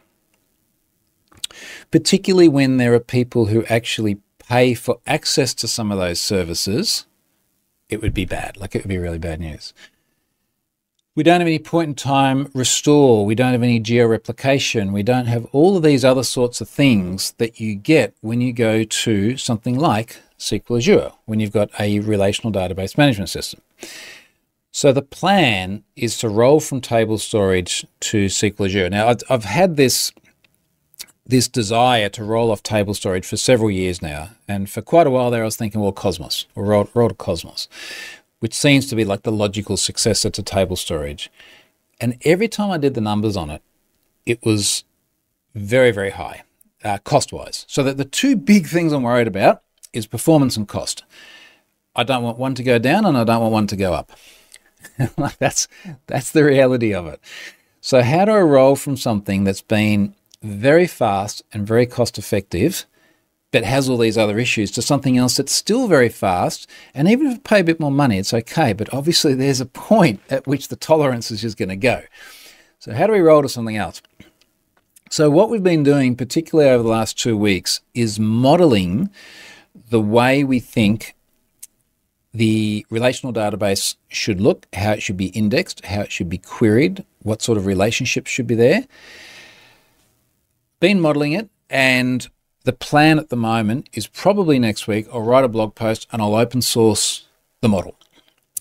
particularly 1.91 2.49
when 2.49 2.77
there 2.77 2.95
are 2.95 3.01
people 3.01 3.47
who 3.47 3.65
actually 3.67 4.19
pay 4.39 4.75
for 4.75 5.01
access 5.07 5.55
to 5.55 5.69
some 5.69 5.93
of 5.93 5.99
those 5.99 6.21
services, 6.21 7.07
it 7.89 8.01
would 8.01 8.15
be 8.15 8.25
bad. 8.25 8.57
Like 8.57 8.75
it 8.75 8.83
would 8.83 8.89
be 8.89 8.99
really 8.99 9.19
bad 9.19 9.41
news. 9.41 9.73
We 11.21 11.25
don't 11.25 11.43
have 11.43 11.49
any 11.49 11.59
point 11.59 11.89
in 11.89 11.95
time 11.97 12.51
restore. 12.55 13.27
We 13.27 13.35
don't 13.35 13.53
have 13.53 13.63
any 13.63 13.79
geo-replication. 13.79 14.91
We 14.91 15.03
don't 15.03 15.27
have 15.27 15.45
all 15.53 15.77
of 15.77 15.83
these 15.83 16.03
other 16.03 16.23
sorts 16.23 16.63
of 16.63 16.69
things 16.71 17.33
that 17.33 17.61
you 17.61 17.75
get 17.75 18.15
when 18.23 18.41
you 18.41 18.55
go 18.55 18.85
to 18.85 19.37
something 19.37 19.79
like 19.79 20.17
SQL 20.39 20.79
Azure, 20.79 21.13
when 21.27 21.39
you've 21.39 21.53
got 21.53 21.69
a 21.79 22.01
relational 22.01 22.51
database 22.51 22.97
management 22.97 23.29
system. 23.29 23.61
So 24.73 24.95
the 24.95 25.03
plan 25.03 25.85
is 25.95 26.17
to 26.21 26.31
roll 26.31 26.59
from 26.59 26.81
table 26.81 27.19
storage 27.19 27.85
to 28.01 28.25
SQL 28.25 28.65
Azure. 28.65 28.89
Now, 28.89 29.09
I've, 29.09 29.21
I've 29.29 29.45
had 29.45 29.77
this 29.77 30.13
this 31.27 31.49
desire 31.49 32.09
to 32.09 32.25
roll 32.25 32.51
off 32.51 32.61
table 32.63 32.93
storage 32.93 33.25
for 33.25 33.37
several 33.37 33.71
years 33.71 34.03
now, 34.03 34.31
and 34.49 34.69
for 34.69 34.83
quite 34.83 35.07
a 35.07 35.11
while 35.11 35.31
there, 35.31 35.43
I 35.43 35.45
was 35.45 35.57
thinking, 35.57 35.81
well, 35.81 35.93
Cosmos 35.93 36.47
or 36.57 36.65
roll, 36.65 36.89
roll 36.93 37.09
to 37.09 37.15
Cosmos, 37.15 37.69
which 38.41 38.55
seems 38.55 38.87
to 38.89 38.97
be 38.97 39.05
like 39.05 39.23
the 39.23 39.33
logical 39.33 39.77
successor 39.77 40.31
to 40.31 40.43
table 40.43 40.77
storage. 40.77 41.31
And 42.01 42.19
every 42.25 42.49
time 42.49 42.71
I 42.71 42.79
did 42.79 42.95
the 42.95 43.01
numbers 43.01 43.37
on 43.37 43.51
it, 43.51 43.63
it 44.27 44.45
was 44.45 44.85
very, 45.55 45.91
very 45.91 46.11
high 46.11 46.43
uh, 46.85 46.99
cost 46.99 47.33
wise. 47.33 47.65
So 47.69 47.83
that 47.83 47.97
the 47.97 48.05
two 48.05 48.37
big 48.37 48.67
things 48.67 48.93
I'm 48.93 49.03
worried 49.03 49.27
about 49.27 49.63
is 49.93 50.07
performance 50.07 50.57
and 50.57 50.67
cost. 50.67 51.05
I 51.95 52.05
don't 52.05 52.23
want 52.23 52.39
one 52.39 52.55
to 52.55 52.63
go 52.63 52.79
down 52.79 53.05
and 53.05 53.17
I 53.17 53.25
don't 53.25 53.41
want 53.41 53.53
one 53.53 53.67
to 53.69 53.77
go 53.77 53.93
up. 53.93 54.13
that's 55.39 55.69
that's 56.07 56.31
the 56.31 56.45
reality 56.45 56.95
of 56.95 57.07
it. 57.07 57.21
So 57.81 58.03
how 58.03 58.25
do 58.25 58.33
I 58.33 58.41
roll 58.41 58.77
from 58.77 58.97
something 58.97 59.45
that's 59.45 59.63
been 59.63 60.15
very 60.43 60.87
fast 60.87 61.43
and 61.53 61.67
very 61.67 61.87
cost 61.87 62.19
effective, 62.19 62.87
but 63.53 63.65
has 63.65 63.89
all 63.89 63.99
these 63.99 64.19
other 64.19 64.39
issues 64.39 64.71
to 64.73 64.83
something 64.83 65.17
else 65.17 65.37
that's 65.37 65.53
still 65.53 65.89
very 65.89 66.09
fast. 66.09 66.69
And 66.95 67.09
even 67.09 67.27
if 67.27 67.35
I 67.35 67.39
pay 67.39 67.61
a 67.61 67.65
bit 67.65 67.81
more 67.81 67.91
money, 67.91 68.19
it's 68.19 68.33
okay. 68.33 68.73
But 68.73 68.93
obviously, 68.95 69.35
there's 69.35 69.61
a 69.61 69.67
point 69.67 70.21
at 70.31 70.47
which 70.47 70.69
the 70.69 70.77
tolerance 70.77 71.31
is 71.31 71.41
just 71.41 71.57
going 71.57 71.69
to 71.69 71.77
go. 71.77 72.03
So, 72.79 72.93
how 72.93 73.07
do 73.07 73.13
we 73.13 73.21
roll 73.21 73.43
to 73.43 73.49
something 73.49 73.77
else? 73.77 74.03
So, 75.11 75.31
what 75.31 75.51
we've 75.51 75.63
been 75.63 75.83
doing, 75.83 76.17
particularly 76.17 76.71
over 76.71 76.83
the 76.83 76.89
last 76.89 77.19
two 77.19 77.37
weeks, 77.37 77.81
is 77.95 78.21
modeling 78.21 79.11
the 79.91 80.01
way 80.01 80.45
we 80.45 80.61
think 80.61 81.15
the 82.33 82.87
relational 82.91 83.33
database 83.33 83.97
should 84.09 84.41
look, 84.41 84.67
how 84.73 84.93
it 84.93 85.03
should 85.03 85.17
be 85.17 85.27
indexed, 85.27 85.85
how 85.85 86.03
it 86.03 86.13
should 86.13 86.29
be 86.29 86.39
queried, 86.39 87.05
what 87.23 87.43
sort 87.43 87.59
of 87.59 87.67
relationships 87.67 88.31
should 88.31 88.47
be 88.47 88.55
there 88.55 88.87
been 90.81 91.01
modeling 91.01 91.33
it, 91.33 91.49
and 91.69 92.29
the 92.65 92.73
plan 92.73 93.19
at 93.19 93.29
the 93.29 93.37
moment 93.37 93.89
is 93.93 94.07
probably 94.07 94.59
next 94.59 94.87
week 94.87 95.07
I'll 95.13 95.23
write 95.23 95.45
a 95.45 95.49
blog 95.49 95.75
post 95.75 96.07
and 96.13 96.21
I'll 96.21 96.35
open 96.35 96.63
source 96.63 97.27
the 97.61 97.69
model. 97.69 97.97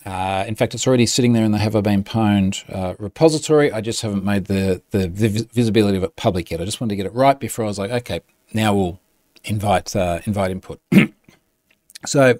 Uh, 0.06 0.44
in 0.48 0.54
fact, 0.54 0.74
it's 0.74 0.86
already 0.86 1.04
sitting 1.04 1.34
there 1.34 1.44
in 1.44 1.52
the 1.52 1.58
Have 1.58 1.76
I 1.76 1.82
Been 1.82 2.02
Pwned 2.02 2.64
uh, 2.74 2.94
repository. 2.98 3.70
I 3.70 3.82
just 3.82 4.00
haven't 4.00 4.24
made 4.24 4.46
the, 4.46 4.82
the 4.92 5.08
visibility 5.08 5.98
of 5.98 6.02
it 6.02 6.16
public 6.16 6.50
yet. 6.50 6.60
I 6.60 6.64
just 6.64 6.80
wanted 6.80 6.92
to 6.92 6.96
get 6.96 7.06
it 7.06 7.12
right 7.12 7.38
before 7.38 7.66
I 7.66 7.68
was 7.68 7.78
like, 7.78 7.90
okay, 7.90 8.20
now 8.54 8.74
we'll 8.74 8.98
invite 9.44 9.94
uh, 9.94 10.20
invite 10.24 10.50
input. 10.50 10.80
so, 12.06 12.38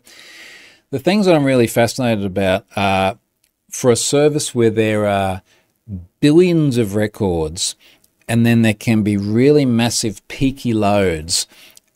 the 0.91 0.99
things 0.99 1.27
that 1.27 1.35
I'm 1.35 1.45
really 1.45 1.67
fascinated 1.67 2.25
about 2.25 2.65
are 2.77 3.19
for 3.71 3.91
a 3.91 3.97
service 3.97 4.55
where 4.55 4.71
there 4.71 5.07
are 5.07 5.43
billions 6.21 6.79
of 6.79 6.95
records 6.95 7.77
and 8.31 8.47
then 8.47 8.63
there 8.63 8.75
can 8.75 9.03
be 9.03 9.17
really 9.17 9.65
massive 9.65 10.27
peaky 10.29 10.73
loads. 10.73 11.49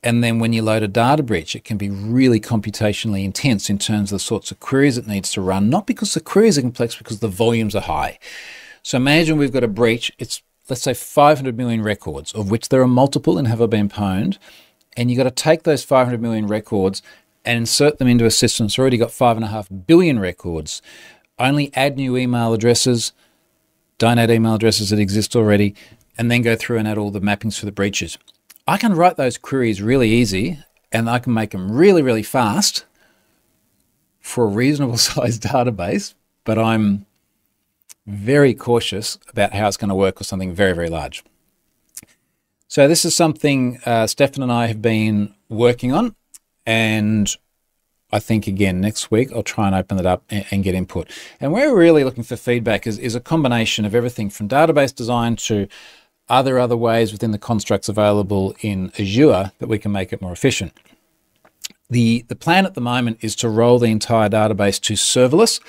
And 0.02 0.22
then 0.22 0.40
when 0.40 0.52
you 0.52 0.62
load 0.62 0.82
a 0.82 0.88
data 0.88 1.22
breach, 1.22 1.54
it 1.54 1.62
can 1.62 1.76
be 1.76 1.88
really 1.88 2.40
computationally 2.40 3.24
intense 3.24 3.70
in 3.70 3.78
terms 3.78 4.10
of 4.10 4.16
the 4.16 4.24
sorts 4.24 4.50
of 4.50 4.58
queries 4.58 4.98
it 4.98 5.06
needs 5.06 5.30
to 5.34 5.40
run, 5.40 5.70
not 5.70 5.86
because 5.86 6.12
the 6.12 6.20
queries 6.20 6.58
are 6.58 6.62
complex, 6.62 6.96
because 6.96 7.20
the 7.20 7.28
volumes 7.28 7.76
are 7.76 7.82
high. 7.82 8.18
So 8.82 8.96
imagine 8.96 9.38
we've 9.38 9.52
got 9.52 9.62
a 9.62 9.68
breach, 9.68 10.10
it's 10.18 10.42
let's 10.68 10.82
say 10.82 10.92
500 10.92 11.56
million 11.56 11.82
records, 11.82 12.32
of 12.32 12.50
which 12.50 12.68
there 12.68 12.82
are 12.82 12.88
multiple 12.88 13.38
and 13.38 13.46
have 13.46 13.70
been 13.70 13.88
pwned. 13.88 14.38
And 14.96 15.10
you've 15.12 15.18
got 15.18 15.24
to 15.24 15.30
take 15.30 15.62
those 15.62 15.84
500 15.84 16.20
million 16.20 16.48
records 16.48 17.00
and 17.44 17.58
insert 17.58 17.98
them 17.98 18.08
into 18.08 18.26
a 18.26 18.30
system 18.32 18.66
that's 18.66 18.78
already 18.78 18.96
got 18.96 19.10
5.5 19.10 19.86
billion 19.86 20.18
records. 20.18 20.82
Only 21.38 21.72
add 21.74 21.96
new 21.96 22.16
email 22.16 22.52
addresses, 22.52 23.12
don't 23.98 24.18
add 24.18 24.30
email 24.30 24.54
addresses 24.54 24.90
that 24.90 24.98
exist 24.98 25.36
already, 25.36 25.76
and 26.16 26.30
then 26.30 26.42
go 26.42 26.56
through 26.56 26.78
and 26.78 26.88
add 26.88 26.98
all 26.98 27.10
the 27.10 27.20
mappings 27.20 27.58
for 27.58 27.66
the 27.66 27.72
breaches. 27.72 28.18
I 28.66 28.78
can 28.78 28.94
write 28.94 29.16
those 29.16 29.36
queries 29.36 29.82
really 29.82 30.10
easy 30.10 30.58
and 30.90 31.10
I 31.10 31.18
can 31.18 31.34
make 31.34 31.50
them 31.50 31.70
really, 31.70 32.02
really 32.02 32.22
fast 32.22 32.84
for 34.20 34.44
a 34.44 34.48
reasonable 34.48 34.96
sized 34.98 35.42
database, 35.42 36.14
but 36.44 36.58
I'm 36.58 37.06
very 38.06 38.54
cautious 38.54 39.18
about 39.28 39.52
how 39.52 39.68
it's 39.68 39.76
going 39.76 39.88
to 39.88 39.94
work 39.94 40.18
with 40.18 40.26
something 40.26 40.54
very, 40.54 40.72
very 40.72 40.88
large. 40.88 41.24
So, 42.68 42.88
this 42.88 43.04
is 43.04 43.14
something 43.14 43.80
uh, 43.86 44.06
Stefan 44.06 44.42
and 44.42 44.50
I 44.50 44.66
have 44.66 44.82
been 44.82 45.34
working 45.48 45.92
on, 45.92 46.16
and 46.66 47.30
I 48.10 48.18
think 48.18 48.46
again 48.46 48.80
next 48.80 49.10
week 49.10 49.32
I'll 49.32 49.42
try 49.42 49.66
and 49.66 49.74
open 49.74 49.98
it 49.98 50.06
up 50.06 50.24
and, 50.30 50.46
and 50.50 50.64
get 50.64 50.74
input. 50.74 51.10
And 51.40 51.52
where 51.52 51.70
we're 51.70 51.80
really 51.80 52.04
looking 52.04 52.24
for 52.24 52.36
feedback 52.36 52.86
is, 52.86 52.98
is 52.98 53.14
a 53.14 53.20
combination 53.20 53.84
of 53.84 53.94
everything 53.94 54.30
from 54.30 54.48
database 54.48 54.94
design 54.94 55.36
to 55.36 55.68
other 56.28 56.58
other 56.58 56.76
ways 56.76 57.12
within 57.12 57.30
the 57.30 57.38
constructs 57.38 57.88
available 57.88 58.54
in 58.60 58.90
Azure 58.98 59.52
that 59.58 59.68
we 59.68 59.78
can 59.78 59.92
make 59.92 60.12
it 60.12 60.22
more 60.22 60.32
efficient. 60.32 60.72
The, 61.90 62.24
the 62.28 62.34
plan 62.34 62.64
at 62.64 62.74
the 62.74 62.80
moment 62.80 63.18
is 63.20 63.36
to 63.36 63.48
roll 63.48 63.78
the 63.78 63.86
entire 63.86 64.28
database 64.28 64.80
to 64.82 64.94
serverless. 64.94 65.60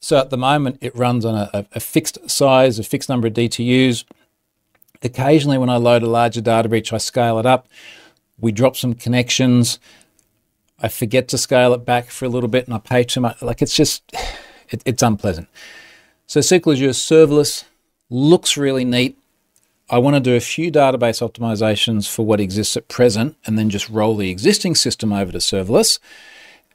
So 0.00 0.18
at 0.18 0.30
the 0.30 0.38
moment, 0.38 0.78
it 0.80 0.94
runs 0.96 1.24
on 1.24 1.48
a, 1.52 1.66
a 1.72 1.80
fixed 1.80 2.30
size, 2.30 2.78
a 2.78 2.84
fixed 2.84 3.08
number 3.08 3.26
of 3.28 3.34
DTUs. 3.34 4.04
Occasionally, 5.02 5.58
when 5.58 5.68
I 5.68 5.76
load 5.76 6.02
a 6.02 6.08
larger 6.08 6.40
data 6.40 6.68
breach, 6.68 6.92
I 6.92 6.98
scale 6.98 7.38
it 7.38 7.46
up. 7.46 7.68
We 8.38 8.50
drop 8.52 8.76
some 8.76 8.94
connections. 8.94 9.78
I 10.78 10.88
forget 10.88 11.28
to 11.28 11.38
scale 11.38 11.72
it 11.74 11.84
back 11.84 12.06
for 12.10 12.24
a 12.24 12.28
little 12.28 12.48
bit 12.48 12.66
and 12.66 12.74
I 12.74 12.78
pay 12.78 13.04
too 13.04 13.20
much. 13.20 13.40
Like 13.42 13.62
it's 13.62 13.74
just, 13.74 14.02
it, 14.70 14.82
it's 14.84 15.02
unpleasant. 15.02 15.48
So 16.26 16.40
SQL 16.40 16.74
Azure 16.74 16.88
serverless 16.90 17.64
looks 18.10 18.56
really 18.56 18.84
neat. 18.84 19.18
I 19.88 19.98
want 19.98 20.16
to 20.16 20.20
do 20.20 20.34
a 20.34 20.40
few 20.40 20.72
database 20.72 21.22
optimizations 21.22 22.12
for 22.12 22.26
what 22.26 22.40
exists 22.40 22.76
at 22.76 22.88
present 22.88 23.36
and 23.46 23.56
then 23.56 23.70
just 23.70 23.88
roll 23.88 24.16
the 24.16 24.30
existing 24.30 24.74
system 24.74 25.12
over 25.12 25.30
to 25.30 25.38
serverless. 25.38 26.00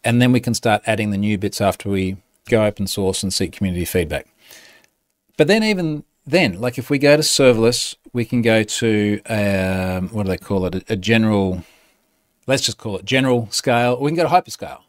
And 0.04 0.22
then 0.22 0.32
we 0.32 0.40
can 0.40 0.54
start 0.54 0.82
adding 0.86 1.12
the 1.12 1.18
new 1.18 1.38
bits 1.38 1.60
after 1.60 1.90
we 1.90 2.18
go 2.50 2.66
open 2.66 2.88
source 2.88 3.22
and 3.22 3.34
seek 3.34 3.52
community 3.52 3.86
feedback. 3.86 4.28
But 5.38 5.48
then, 5.48 5.64
even 5.64 6.04
then, 6.26 6.62
like 6.62 6.78
if 6.78 6.90
we 6.90 7.00
go 7.00 7.18
to 7.18 7.22
serverless, 7.22 7.96
we 8.14 8.26
can 8.26 8.42
go 8.42 8.64
to 8.64 9.22
um, 9.26 10.10
what 10.10 10.24
do 10.24 10.30
they 10.30 10.38
call 10.38 10.66
it? 10.66 10.76
A, 10.76 10.94
a, 10.94 10.96
general, 10.96 11.64
let's 12.48 12.64
just 12.64 12.78
call 12.78 12.98
it 12.98 13.06
general 13.06 13.48
scale, 13.52 13.94
or 13.94 14.04
we 14.04 14.12
can 14.12 14.16
go 14.16 14.24
to 14.24 14.30
hyperscale. 14.30 14.82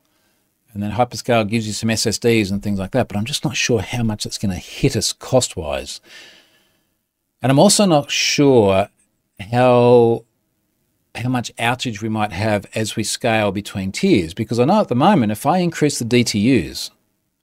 And 0.72 0.82
then 0.82 0.92
hyperscale 0.92 1.48
gives 1.48 1.66
you 1.66 1.72
some 1.72 1.90
SSDs 1.90 2.50
and 2.50 2.62
things 2.62 2.78
like 2.78 2.92
that. 2.92 3.08
But 3.08 3.16
I'm 3.16 3.24
just 3.24 3.44
not 3.44 3.56
sure 3.56 3.82
how 3.82 4.02
much 4.02 4.24
it's 4.24 4.38
going 4.38 4.52
to 4.52 4.58
hit 4.58 4.96
us 4.96 5.12
cost 5.12 5.56
wise. 5.56 6.00
And 7.42 7.50
I'm 7.50 7.58
also 7.58 7.84
not 7.84 8.10
sure 8.10 8.88
how 9.50 10.24
how 11.14 11.28
much 11.28 11.54
outage 11.56 12.00
we 12.00 12.08
might 12.08 12.32
have 12.32 12.64
as 12.74 12.96
we 12.96 13.04
scale 13.04 13.52
between 13.52 13.92
tiers 13.92 14.32
because 14.32 14.58
I 14.58 14.64
know 14.64 14.80
at 14.80 14.88
the 14.88 14.94
moment 14.94 15.30
if 15.30 15.44
I 15.44 15.58
increase 15.58 15.98
the 15.98 16.06
DTUs, 16.06 16.90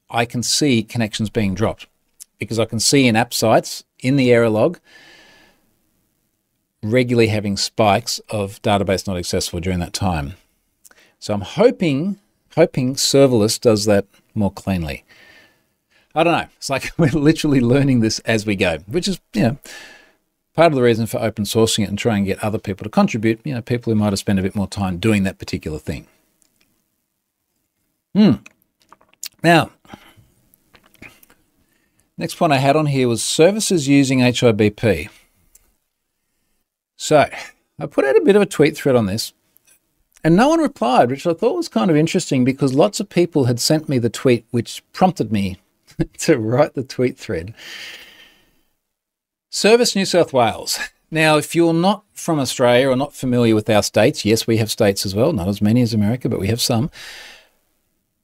I 0.10 0.26
can 0.26 0.42
see 0.42 0.82
connections 0.82 1.30
being 1.30 1.54
dropped 1.54 1.86
because 2.40 2.58
I 2.58 2.66
can 2.66 2.80
see 2.80 3.08
in 3.08 3.16
app 3.16 3.34
sites 3.34 3.84
in 4.00 4.16
the 4.16 4.32
error 4.32 4.50
log 4.50 4.80
regularly 6.82 7.28
having 7.28 7.58
spikes 7.58 8.20
of 8.30 8.62
database 8.62 9.06
not 9.06 9.18
accessible 9.18 9.60
during 9.60 9.80
that 9.80 9.94
time. 9.94 10.34
So 11.20 11.34
I'm 11.34 11.42
hoping 11.42 12.18
hoping 12.56 12.96
serverless 12.96 13.60
does 13.60 13.86
that 13.86 14.06
more 14.34 14.52
cleanly. 14.52 15.04
I 16.16 16.24
don't 16.24 16.34
know. 16.34 16.48
It's 16.58 16.70
like 16.70 16.92
we're 16.98 17.12
literally 17.12 17.62
learning 17.62 18.00
this 18.00 18.20
as 18.20 18.46
we 18.46 18.56
go, 18.56 18.80
which 18.88 19.08
is, 19.08 19.20
you 19.34 19.44
know, 19.44 19.58
part 20.54 20.72
of 20.72 20.76
the 20.76 20.82
reason 20.82 21.06
for 21.06 21.20
open 21.20 21.46
sourcing 21.46 21.84
it 21.84 21.90
and 21.90 21.98
trying 21.98 22.24
to 22.26 22.28
get 22.28 22.44
other 22.44 22.58
people 22.58 22.84
to 22.84 22.90
contribute, 22.90 23.40
you 23.44 23.54
know, 23.54 23.62
people 23.62 23.94
who 23.94 24.00
might 24.00 24.12
have 24.12 24.20
spent 24.20 24.40
a 24.40 24.42
bit 24.42 24.56
more 24.56 24.68
time 24.68 24.98
doing 24.98 25.24
that 25.24 25.40
particular 25.40 25.80
thing. 25.80 26.08
Hmm. 28.14 28.34
Now, 29.44 29.72
next 32.18 32.36
point 32.36 32.52
I 32.52 32.58
had 32.58 32.76
on 32.76 32.88
here 32.88 33.08
was 33.08 33.24
services 33.24 33.88
using 33.88 34.20
HIBP. 34.20 35.10
So 36.98 37.30
I 37.80 37.86
put 37.86 38.04
out 38.04 38.18
a 38.18 38.22
bit 38.22 38.36
of 38.36 38.42
a 38.42 38.46
tweet 38.46 38.76
thread 38.76 38.98
on 38.98 39.06
this, 39.06 39.32
and 40.22 40.36
no 40.36 40.50
one 40.50 40.60
replied, 40.60 41.10
which 41.10 41.26
I 41.26 41.34
thought 41.34 41.56
was 41.56 41.70
kind 41.70 41.90
of 41.90 41.96
interesting 41.96 42.44
because 42.44 42.74
lots 42.74 43.00
of 43.00 43.08
people 43.08 43.46
had 43.46 43.62
sent 43.62 43.88
me 43.88 44.00
the 44.00 44.10
tweet, 44.10 44.46
which 44.52 44.84
prompted 44.92 45.32
me 45.32 45.58
to 46.20 46.38
write 46.38 46.74
the 46.74 46.84
tweet 46.84 47.18
thread. 47.18 47.54
Service 49.50 49.96
New 49.96 50.06
South 50.06 50.34
Wales. 50.34 50.80
Now, 51.12 51.38
if 51.38 51.56
you're 51.56 51.74
not 51.74 52.04
from 52.14 52.40
Australia 52.40 52.90
or 52.90 52.96
not 52.96 53.14
familiar 53.14 53.56
with 53.56 53.70
our 53.70 53.82
states, 53.82 54.24
yes, 54.24 54.46
we 54.46 54.58
have 54.58 54.70
states 54.70 55.06
as 55.06 55.16
well, 55.16 55.34
not 55.34 55.48
as 55.48 55.62
many 55.62 55.82
as 55.82 55.94
America, 55.94 56.30
but 56.30 56.40
we 56.40 56.48
have 56.48 56.62
some. 56.62 56.92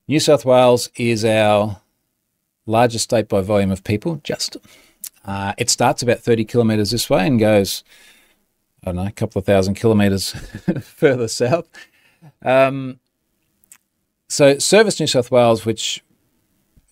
New 0.07 0.19
South 0.19 0.45
Wales 0.45 0.89
is 0.95 1.25
our 1.25 1.81
largest 2.67 3.05
state 3.05 3.27
by 3.27 3.41
volume 3.41 3.71
of 3.71 3.83
people, 3.83 4.21
just. 4.23 4.57
Uh, 5.25 5.53
it 5.57 5.71
starts 5.71 6.03
about 6.03 6.19
30 6.19 6.45
kilometres 6.45 6.91
this 6.91 7.09
way 7.09 7.25
and 7.25 7.39
goes 7.39 7.83
I 8.85 8.89
don't 8.89 8.97
know, 8.97 9.07
a 9.07 9.11
couple 9.11 9.39
of 9.39 9.45
thousand 9.45 9.73
kilometres 9.73 10.31
further 10.81 11.27
south. 11.27 11.67
Um, 12.43 12.99
so, 14.27 14.59
Service 14.59 14.99
New 14.99 15.07
South 15.07 15.31
Wales, 15.31 15.65
which 15.65 16.03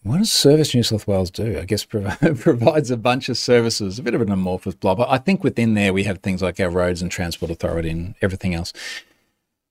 what 0.04 0.18
does 0.18 0.32
Service 0.32 0.76
New 0.76 0.84
South 0.84 1.08
Wales 1.08 1.32
do? 1.32 1.58
I 1.58 1.66
guess 1.66 1.86
provides 1.86 2.92
a 2.92 2.98
bunch 2.98 3.30
of 3.30 3.38
services, 3.38 4.00
a 4.00 4.04
bit 4.04 4.14
of 4.14 4.22
an 4.22 4.32
amorphous 4.32 4.76
blob. 4.76 4.98
But 4.98 5.10
I 5.10 5.18
think 5.18 5.44
within 5.44 5.74
there 5.74 5.94
we 5.94 6.04
have 6.04 6.20
things 6.20 6.42
like 6.42 6.60
our 6.60 6.70
Roads 6.70 7.02
and 7.02 7.10
Transport 7.10 7.52
Authority 7.52 7.90
and 7.90 8.16
everything 8.22 8.54
else. 8.54 8.74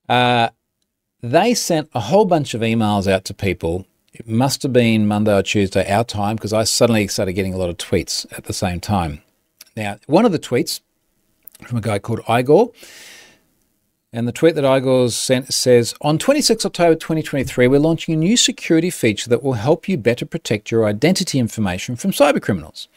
Uh, 0.09 0.49
they 1.23 1.55
sent 1.55 1.89
a 1.95 2.01
whole 2.01 2.25
bunch 2.25 2.55
of 2.55 2.63
emails 2.63 3.07
out 3.07 3.25
to 3.27 3.35
people. 3.35 3.87
It 4.13 4.27
must 4.27 4.63
have 4.63 4.73
been 4.73 5.07
Monday 5.07 5.37
or 5.37 5.43
Tuesday, 5.43 5.89
our 5.91 6.05
time, 6.05 6.37
because 6.37 6.53
I 6.53 6.65
suddenly 6.65 7.07
started 7.09 7.35
getting 7.35 7.55
a 7.55 7.57
lot 7.57 7.71
of 7.71 7.77
tweets 7.77 8.27
at 8.37 8.45
the 8.45 8.53
same 8.53 8.81
time. 8.81 9.23
Now, 9.77 9.99
one 10.07 10.25
of 10.25 10.33
the 10.33 10.39
tweets 10.39 10.81
from 11.67 11.79
a 11.79 11.81
guy 11.81 11.99
called 11.99 12.21
Igor. 12.29 12.73
And 14.15 14.29
the 14.29 14.33
tweet 14.33 14.57
that 14.57 14.77
Igor 14.77 15.09
sent 15.09 15.55
says 15.55 15.95
On 16.03 16.19
26 16.19 16.67
October 16.67 16.95
2023, 16.97 17.67
we're 17.67 17.81
launching 17.81 18.13
a 18.13 18.19
new 18.19 18.37
security 18.37 18.91
feature 18.91 19.31
that 19.31 19.43
will 19.43 19.55
help 19.55 19.89
you 19.89 19.97
better 19.97 20.27
protect 20.27 20.71
your 20.71 20.85
identity 20.85 21.39
information 21.39 21.97
from 21.97 22.11
cybercriminals. 22.11 22.89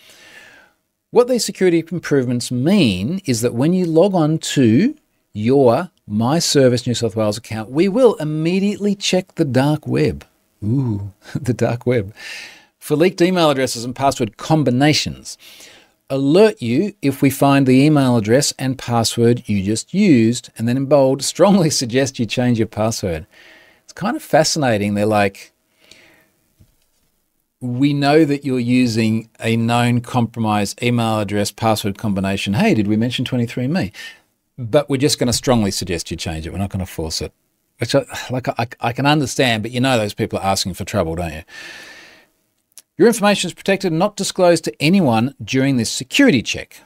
What 1.12 1.30
these 1.30 1.45
security 1.45 1.80
improvements 1.89 2.51
mean 2.51 3.21
is 3.23 3.39
that 3.39 3.54
when 3.54 3.71
you 3.71 3.86
log 3.86 4.13
on 4.13 4.39
to 4.39 4.93
your 5.32 5.89
My 6.06 6.39
Service 6.39 6.86
New 6.86 6.93
South 6.93 7.15
Wales 7.15 7.38
account, 7.38 7.71
we 7.71 7.88
will 7.88 8.15
immediately 8.15 8.93
check 8.93 9.36
the 9.36 9.45
dark 9.45 9.88
web. 9.88 10.25
Ooh, 10.62 11.13
the 11.34 11.54
dark 11.54 11.86
web. 11.86 12.13
For 12.78 12.97
leaked 12.97 13.21
email 13.21 13.49
addresses 13.49 13.86
and 13.86 13.95
password 13.95 14.36
combinations 14.36 15.38
alert 16.09 16.61
you 16.61 16.93
if 17.01 17.21
we 17.21 17.29
find 17.29 17.65
the 17.65 17.83
email 17.83 18.17
address 18.17 18.53
and 18.59 18.77
password 18.77 19.47
you 19.47 19.63
just 19.63 19.93
used, 19.93 20.49
and 20.57 20.67
then 20.67 20.77
in 20.77 20.85
bold, 20.85 21.23
strongly 21.23 21.69
suggest 21.69 22.19
you 22.19 22.25
change 22.25 22.59
your 22.59 22.67
password. 22.67 23.25
It's 23.83 23.93
kind 23.93 24.15
of 24.15 24.23
fascinating. 24.23 24.93
They're 24.93 25.05
like, 25.05 25.51
we 27.61 27.93
know 27.93 28.25
that 28.25 28.45
you're 28.45 28.59
using 28.59 29.29
a 29.39 29.55
known 29.55 30.01
compromised 30.01 30.81
email 30.83 31.19
address 31.19 31.51
password 31.51 31.97
combination. 31.97 32.53
Hey, 32.53 32.73
did 32.73 32.87
we 32.87 32.97
mention 32.97 33.25
23andMe? 33.25 33.91
But 34.57 34.89
we're 34.89 34.97
just 34.97 35.19
going 35.19 35.27
to 35.27 35.33
strongly 35.33 35.71
suggest 35.71 36.11
you 36.11 36.17
change 36.17 36.45
it. 36.45 36.51
We're 36.51 36.59
not 36.59 36.69
going 36.69 36.85
to 36.85 36.91
force 36.91 37.21
it. 37.21 37.33
Which, 37.79 37.93
I, 37.93 38.05
like, 38.29 38.47
I, 38.47 38.67
I 38.79 38.93
can 38.93 39.05
understand, 39.05 39.63
but 39.63 39.71
you 39.71 39.81
know 39.81 39.97
those 39.97 40.13
people 40.13 40.39
are 40.39 40.45
asking 40.45 40.75
for 40.75 40.85
trouble, 40.85 41.15
don't 41.15 41.33
you? 41.33 41.43
Your 42.97 43.08
information 43.08 43.49
is 43.49 43.53
protected 43.53 43.91
and 43.91 43.99
not 43.99 44.15
disclosed 44.15 44.63
to 44.65 44.81
anyone 44.81 45.36
during 45.43 45.77
this 45.77 45.91
security 45.91 46.41
check. 46.41 46.81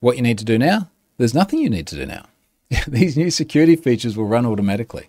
What 0.00 0.16
you 0.16 0.22
need 0.22 0.38
to 0.38 0.44
do 0.44 0.58
now? 0.58 0.90
There's 1.18 1.34
nothing 1.34 1.58
you 1.58 1.70
need 1.70 1.86
to 1.88 1.96
do 1.96 2.06
now. 2.06 2.26
These 2.88 3.16
new 3.16 3.30
security 3.30 3.76
features 3.76 4.16
will 4.16 4.26
run 4.26 4.46
automatically. 4.46 5.08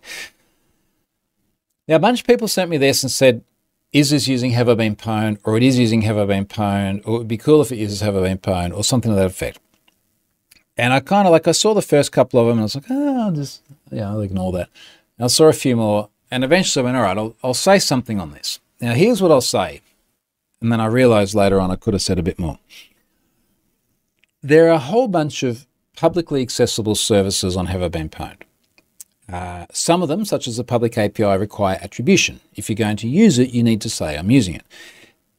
Now, 1.87 1.95
a 1.95 1.99
bunch 1.99 2.21
of 2.21 2.27
people 2.27 2.47
sent 2.47 2.69
me 2.69 2.77
this 2.77 3.03
and 3.03 3.11
said, 3.11 3.43
is 3.93 4.09
this 4.09 4.27
using 4.27 4.51
Have 4.51 4.67
I 4.67 4.73
Been 4.73 4.97
Pwned? 4.97 5.39
Or 5.45 5.55
it 5.55 5.63
is 5.63 5.79
using 5.79 6.01
Have 6.01 6.17
I 6.17 6.25
Been 6.25 6.45
Pwned? 6.45 7.07
Or 7.07 7.15
it 7.15 7.17
would 7.19 7.27
be 7.27 7.37
cool 7.37 7.61
if 7.61 7.71
it 7.71 7.77
uses 7.77 8.01
Have 8.01 8.17
I 8.17 8.21
Been 8.21 8.37
Pwned? 8.37 8.75
Or 8.75 8.83
something 8.83 9.09
to 9.11 9.15
that 9.15 9.27
effect. 9.27 9.59
And 10.75 10.93
I 10.93 10.99
kind 10.99 11.25
of 11.25 11.31
like, 11.31 11.47
I 11.47 11.53
saw 11.53 11.73
the 11.73 11.81
first 11.81 12.11
couple 12.11 12.39
of 12.39 12.47
them 12.47 12.57
and 12.57 12.61
I 12.61 12.63
was 12.63 12.75
like, 12.75 12.85
oh, 12.89 13.21
I'll 13.21 13.31
just, 13.31 13.61
yeah, 13.91 14.09
I'll 14.09 14.21
ignore 14.21 14.51
that. 14.51 14.69
And 15.17 15.25
I 15.25 15.27
saw 15.27 15.45
a 15.45 15.53
few 15.53 15.77
more 15.77 16.09
and 16.29 16.43
eventually 16.43 16.83
I 16.83 16.85
went, 16.85 16.97
all 16.97 17.03
right, 17.03 17.17
I'll, 17.17 17.35
I'll 17.41 17.53
say 17.53 17.79
something 17.79 18.19
on 18.19 18.31
this. 18.31 18.59
Now, 18.81 18.93
here's 18.93 19.21
what 19.21 19.31
I'll 19.31 19.41
say. 19.41 19.81
And 20.61 20.71
then 20.71 20.81
I 20.81 20.85
realized 20.85 21.35
later 21.35 21.59
on 21.59 21.71
I 21.71 21.75
could 21.75 21.93
have 21.93 22.01
said 22.01 22.19
a 22.19 22.23
bit 22.23 22.39
more. 22.39 22.59
There 24.41 24.67
are 24.67 24.73
a 24.73 24.79
whole 24.79 25.07
bunch 25.07 25.43
of 25.43 25.67
publicly 25.95 26.41
accessible 26.41 26.95
services 26.95 27.57
on 27.57 27.67
Have 27.67 27.91
Pwned. 27.91 28.43
Uh, 29.31 29.65
some 29.73 30.01
of 30.01 30.07
them, 30.07 30.23
such 30.23 30.47
as 30.47 30.57
the 30.57 30.63
public 30.63 30.97
API, 30.97 31.37
require 31.37 31.77
attribution. 31.81 32.39
If 32.55 32.69
you're 32.69 32.75
going 32.75 32.97
to 32.97 33.07
use 33.07 33.37
it, 33.39 33.49
you 33.49 33.61
need 33.61 33.81
to 33.81 33.89
say, 33.89 34.17
I'm 34.17 34.31
using 34.31 34.55
it. 34.55 34.63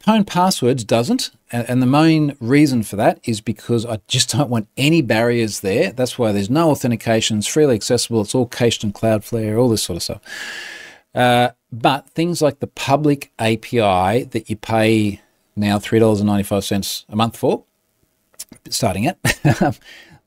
Pwn 0.00 0.26
passwords 0.26 0.84
doesn't, 0.84 1.30
and 1.50 1.82
the 1.82 1.86
main 1.86 2.36
reason 2.40 2.82
for 2.82 2.96
that 2.96 3.18
is 3.24 3.40
because 3.40 3.86
I 3.86 4.00
just 4.06 4.30
don't 4.32 4.50
want 4.50 4.68
any 4.76 5.00
barriers 5.00 5.60
there. 5.60 5.92
That's 5.92 6.18
why 6.18 6.32
there's 6.32 6.50
no 6.50 6.70
authentication, 6.70 7.38
it's 7.38 7.46
freely 7.46 7.74
accessible, 7.74 8.20
it's 8.20 8.34
all 8.34 8.46
cached 8.46 8.84
in 8.84 8.92
Cloudflare, 8.92 9.58
all 9.58 9.68
this 9.68 9.82
sort 9.82 9.96
of 9.96 10.02
stuff. 10.02 10.20
Uh, 11.14 11.50
but 11.70 12.08
things 12.10 12.40
like 12.40 12.60
the 12.60 12.66
public 12.66 13.32
API 13.38 14.24
that 14.24 14.44
you 14.48 14.56
pay 14.56 15.20
now 15.56 15.78
$3.95 15.78 17.04
a 17.08 17.16
month 17.16 17.36
for, 17.36 17.64
starting 18.70 19.04
it, 19.04 19.18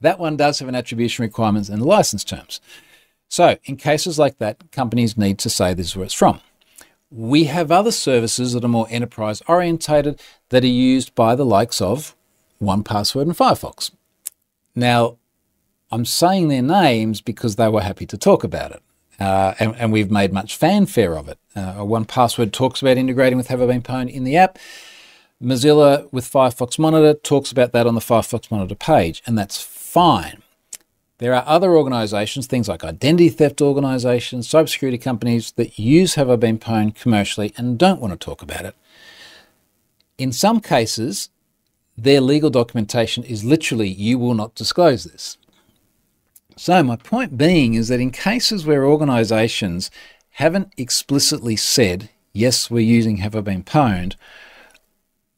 that 0.01 0.19
one 0.19 0.37
does 0.37 0.59
have 0.59 0.69
an 0.69 0.75
attribution 0.75 1.23
requirements 1.23 1.69
and 1.69 1.81
license 1.83 2.23
terms. 2.23 2.61
So, 3.27 3.57
in 3.63 3.77
cases 3.77 4.19
like 4.19 4.39
that, 4.39 4.71
companies 4.71 5.17
need 5.17 5.39
to 5.39 5.49
say 5.49 5.73
this 5.73 5.87
is 5.87 5.95
where 5.95 6.05
it's 6.05 6.13
from. 6.13 6.41
We 7.09 7.45
have 7.45 7.71
other 7.71 7.91
services 7.91 8.53
that 8.53 8.63
are 8.63 8.69
more 8.69 8.87
enterprise 8.89 9.41
orientated 9.47 10.19
that 10.49 10.63
are 10.63 10.67
used 10.67 11.15
by 11.15 11.35
the 11.35 11.45
likes 11.45 11.81
of 11.81 12.15
1Password 12.61 13.23
and 13.23 13.37
Firefox. 13.37 13.91
Now, 14.75 15.17
I'm 15.91 16.05
saying 16.05 16.47
their 16.47 16.61
names 16.61 17.21
because 17.21 17.55
they 17.55 17.67
were 17.67 17.81
happy 17.81 18.05
to 18.05 18.17
talk 18.17 18.43
about 18.43 18.71
it. 18.71 18.81
Uh, 19.21 19.53
and, 19.59 19.75
and, 19.75 19.91
we've 19.91 20.09
made 20.09 20.33
much 20.33 20.55
fanfare 20.55 21.15
of 21.15 21.29
it. 21.29 21.37
Uh, 21.55 21.75
1Password 21.75 22.51
talks 22.51 22.81
about 22.81 22.97
integrating 22.97 23.37
with 23.37 23.49
Have 23.49 23.61
I 23.61 23.67
Been 23.67 23.83
Pwned 23.83 24.09
in 24.11 24.23
the 24.23 24.35
app. 24.35 24.57
Mozilla 25.39 26.11
with 26.11 26.25
Firefox 26.25 26.79
Monitor 26.79 27.13
talks 27.13 27.51
about 27.51 27.71
that 27.71 27.85
on 27.85 27.93
the 27.93 28.01
Firefox 28.01 28.49
Monitor 28.49 28.73
page, 28.73 29.21
and 29.27 29.37
that's 29.37 29.61
fine. 29.61 30.41
There 31.19 31.35
are 31.35 31.43
other 31.45 31.77
organizations, 31.77 32.47
things 32.47 32.67
like 32.67 32.83
identity 32.83 33.29
theft 33.29 33.61
organizations, 33.61 34.47
cybersecurity 34.47 34.99
companies 34.99 35.51
that 35.51 35.77
use 35.77 36.15
Have 36.15 36.31
I 36.31 36.35
Been 36.35 36.57
Pwned 36.57 36.95
commercially 36.95 37.53
and 37.57 37.77
don't 37.77 38.01
want 38.01 38.13
to 38.13 38.17
talk 38.17 38.41
about 38.41 38.65
it. 38.65 38.73
In 40.17 40.31
some 40.31 40.61
cases, 40.61 41.29
their 41.95 42.21
legal 42.21 42.49
documentation 42.49 43.23
is 43.23 43.43
literally, 43.43 43.87
you 43.87 44.17
will 44.17 44.33
not 44.33 44.55
disclose 44.55 45.03
this. 45.03 45.37
So, 46.63 46.83
my 46.83 46.95
point 46.95 47.39
being 47.39 47.73
is 47.73 47.87
that 47.87 47.99
in 47.99 48.11
cases 48.11 48.67
where 48.67 48.85
organizations 48.85 49.89
haven't 50.33 50.71
explicitly 50.77 51.55
said, 51.55 52.11
yes, 52.33 52.69
we're 52.69 52.81
using 52.81 53.17
Have 53.17 53.35
I 53.35 53.41
Been 53.41 53.63
Pwned, 53.63 54.13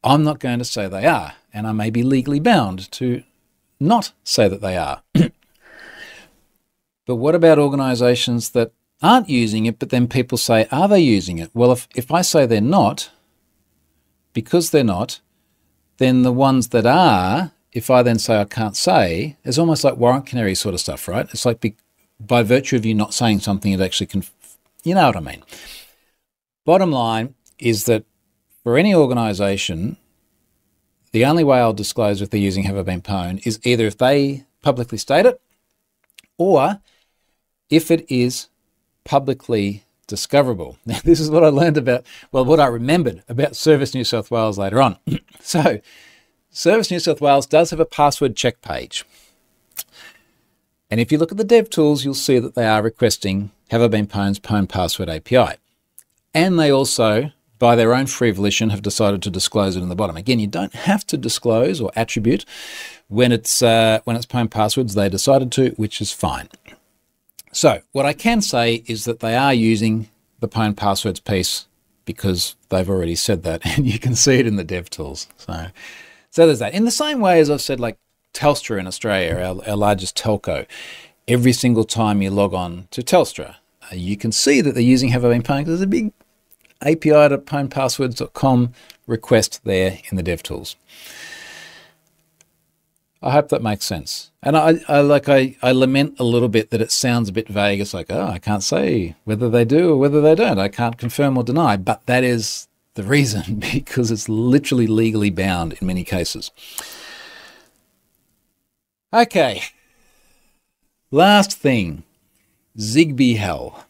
I'm 0.02 0.22
not 0.22 0.38
going 0.38 0.58
to 0.58 0.66
say 0.66 0.86
they 0.86 1.06
are, 1.06 1.32
and 1.50 1.66
I 1.66 1.72
may 1.72 1.88
be 1.88 2.02
legally 2.02 2.40
bound 2.40 2.92
to 2.92 3.22
not 3.80 4.12
say 4.22 4.48
that 4.48 4.60
they 4.60 4.76
are. 4.76 5.02
But 7.06 7.16
what 7.16 7.34
about 7.34 7.58
organizations 7.58 8.50
that 8.50 8.72
aren't 9.02 9.30
using 9.30 9.64
it, 9.64 9.78
but 9.78 9.88
then 9.88 10.08
people 10.08 10.36
say, 10.36 10.68
are 10.70 10.88
they 10.88 11.00
using 11.00 11.38
it? 11.38 11.50
Well, 11.54 11.72
if, 11.72 11.88
if 11.94 12.12
I 12.12 12.20
say 12.20 12.44
they're 12.44 12.60
not, 12.60 13.10
because 14.34 14.72
they're 14.72 14.84
not, 14.84 15.20
then 15.96 16.20
the 16.20 16.32
ones 16.32 16.68
that 16.68 16.84
are, 16.84 17.52
if 17.74 17.90
I 17.90 18.02
then 18.02 18.18
say 18.18 18.40
I 18.40 18.44
can't 18.44 18.76
say, 18.76 19.36
it's 19.44 19.58
almost 19.58 19.82
like 19.82 19.96
warrant 19.96 20.26
canary 20.26 20.54
sort 20.54 20.74
of 20.74 20.80
stuff, 20.80 21.08
right? 21.08 21.26
It's 21.30 21.44
like 21.44 21.60
be, 21.60 21.74
by 22.20 22.44
virtue 22.44 22.76
of 22.76 22.86
you 22.86 22.94
not 22.94 23.12
saying 23.12 23.40
something, 23.40 23.72
it 23.72 23.80
actually 23.80 24.06
can, 24.06 24.24
you 24.84 24.94
know 24.94 25.06
what 25.06 25.16
I 25.16 25.20
mean. 25.20 25.42
Bottom 26.64 26.92
line 26.92 27.34
is 27.58 27.84
that 27.86 28.04
for 28.62 28.78
any 28.78 28.94
organization, 28.94 29.96
the 31.10 31.24
only 31.24 31.42
way 31.42 31.58
I'll 31.58 31.72
disclose 31.72 32.22
if 32.22 32.30
they're 32.30 32.40
using 32.40 32.62
Have 32.64 32.78
I 32.78 32.82
Been 32.82 33.02
Pwned 33.02 33.44
is 33.44 33.58
either 33.64 33.86
if 33.86 33.98
they 33.98 34.44
publicly 34.62 34.96
state 34.96 35.26
it 35.26 35.40
or 36.38 36.80
if 37.70 37.90
it 37.90 38.06
is 38.08 38.48
publicly 39.04 39.84
discoverable. 40.06 40.78
Now, 40.86 41.00
this 41.02 41.18
is 41.18 41.30
what 41.30 41.42
I 41.42 41.48
learned 41.48 41.76
about, 41.76 42.04
well, 42.30 42.44
what 42.44 42.60
I 42.60 42.66
remembered 42.66 43.24
about 43.28 43.56
Service 43.56 43.94
New 43.94 44.04
South 44.04 44.30
Wales 44.30 44.58
later 44.58 44.80
on. 44.80 44.96
so, 45.40 45.80
Service 46.56 46.88
New 46.88 47.00
South 47.00 47.20
Wales 47.20 47.46
does 47.46 47.70
have 47.70 47.80
a 47.80 47.84
password 47.84 48.36
check 48.36 48.62
page. 48.62 49.04
And 50.88 51.00
if 51.00 51.10
you 51.10 51.18
look 51.18 51.32
at 51.32 51.36
the 51.36 51.42
dev 51.42 51.68
tools, 51.68 52.04
you'll 52.04 52.14
see 52.14 52.38
that 52.38 52.54
they 52.54 52.64
are 52.64 52.80
requesting 52.80 53.50
Have 53.72 53.82
I 53.82 53.88
Been 53.88 54.06
Pwned's 54.06 54.38
Pwned 54.38 54.68
Password 54.68 55.08
API. 55.08 55.58
And 56.32 56.56
they 56.56 56.70
also, 56.70 57.32
by 57.58 57.74
their 57.74 57.92
own 57.92 58.06
free 58.06 58.30
volition, 58.30 58.70
have 58.70 58.82
decided 58.82 59.20
to 59.22 59.30
disclose 59.30 59.74
it 59.74 59.82
in 59.82 59.88
the 59.88 59.96
bottom. 59.96 60.16
Again, 60.16 60.38
you 60.38 60.46
don't 60.46 60.72
have 60.74 61.04
to 61.08 61.16
disclose 61.16 61.80
or 61.80 61.90
attribute 61.96 62.44
when 63.08 63.32
it's 63.32 63.60
uh, 63.60 63.98
when 64.04 64.14
it's 64.14 64.24
Pwned 64.24 64.52
Passwords. 64.52 64.94
They 64.94 65.08
decided 65.08 65.50
to, 65.52 65.70
which 65.70 66.00
is 66.00 66.12
fine. 66.12 66.48
So 67.50 67.82
what 67.90 68.06
I 68.06 68.12
can 68.12 68.40
say 68.40 68.84
is 68.86 69.06
that 69.06 69.18
they 69.18 69.34
are 69.34 69.52
using 69.52 70.08
the 70.38 70.48
Pwned 70.48 70.76
Passwords 70.76 71.18
piece 71.18 71.66
because 72.04 72.54
they've 72.68 72.88
already 72.88 73.16
said 73.16 73.42
that, 73.42 73.66
and 73.76 73.88
you 73.88 73.98
can 73.98 74.14
see 74.14 74.38
it 74.38 74.46
in 74.46 74.54
the 74.54 74.62
dev 74.62 74.88
tools. 74.88 75.26
So, 75.36 75.66
so 76.34 76.46
there's 76.46 76.58
that. 76.58 76.74
In 76.74 76.84
the 76.84 76.90
same 76.90 77.20
way 77.20 77.38
as 77.38 77.48
I've 77.48 77.62
said, 77.62 77.78
like 77.78 77.96
Telstra 78.32 78.80
in 78.80 78.88
Australia, 78.88 79.36
our, 79.36 79.70
our 79.70 79.76
largest 79.76 80.18
telco, 80.18 80.66
every 81.28 81.52
single 81.52 81.84
time 81.84 82.20
you 82.20 82.30
log 82.30 82.52
on 82.52 82.88
to 82.90 83.02
Telstra, 83.02 83.54
uh, 83.84 83.94
you 83.94 84.16
can 84.16 84.32
see 84.32 84.60
that 84.60 84.72
they're 84.74 84.82
using 84.82 85.10
Have 85.10 85.24
I 85.24 85.28
Been 85.28 85.42
because 85.42 85.66
there's 85.66 85.80
a 85.82 85.86
big 85.86 86.12
API 86.82 87.28
to 87.28 88.70
request 89.06 89.60
there 89.62 90.00
in 90.10 90.16
the 90.16 90.24
dev 90.24 90.42
tools. 90.42 90.74
I 93.22 93.30
hope 93.30 93.50
that 93.50 93.62
makes 93.62 93.84
sense. 93.84 94.32
And 94.42 94.56
I, 94.56 94.80
I 94.88 95.02
like 95.02 95.28
I, 95.28 95.56
I 95.62 95.70
lament 95.70 96.16
a 96.18 96.24
little 96.24 96.48
bit 96.48 96.70
that 96.70 96.80
it 96.80 96.90
sounds 96.90 97.28
a 97.28 97.32
bit 97.32 97.46
vague. 97.46 97.80
It's 97.80 97.94
like, 97.94 98.06
oh, 98.10 98.26
I 98.26 98.40
can't 98.40 98.64
say 98.64 99.14
whether 99.22 99.48
they 99.48 99.64
do 99.64 99.92
or 99.92 99.96
whether 99.98 100.20
they 100.20 100.34
don't. 100.34 100.58
I 100.58 100.66
can't 100.66 100.98
confirm 100.98 101.38
or 101.38 101.44
deny. 101.44 101.76
But 101.76 102.04
that 102.06 102.24
is 102.24 102.66
the 102.94 103.02
reason 103.02 103.62
because 103.72 104.10
it's 104.10 104.28
literally 104.28 104.86
legally 104.86 105.30
bound 105.30 105.74
in 105.74 105.86
many 105.86 106.04
cases. 106.04 106.50
Okay. 109.12 109.62
Last 111.10 111.56
thing. 111.56 112.02
Zigbee 112.78 113.36
hell. 113.36 113.84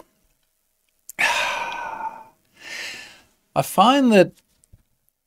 I 1.19 2.23
find 3.63 4.13
that 4.13 4.33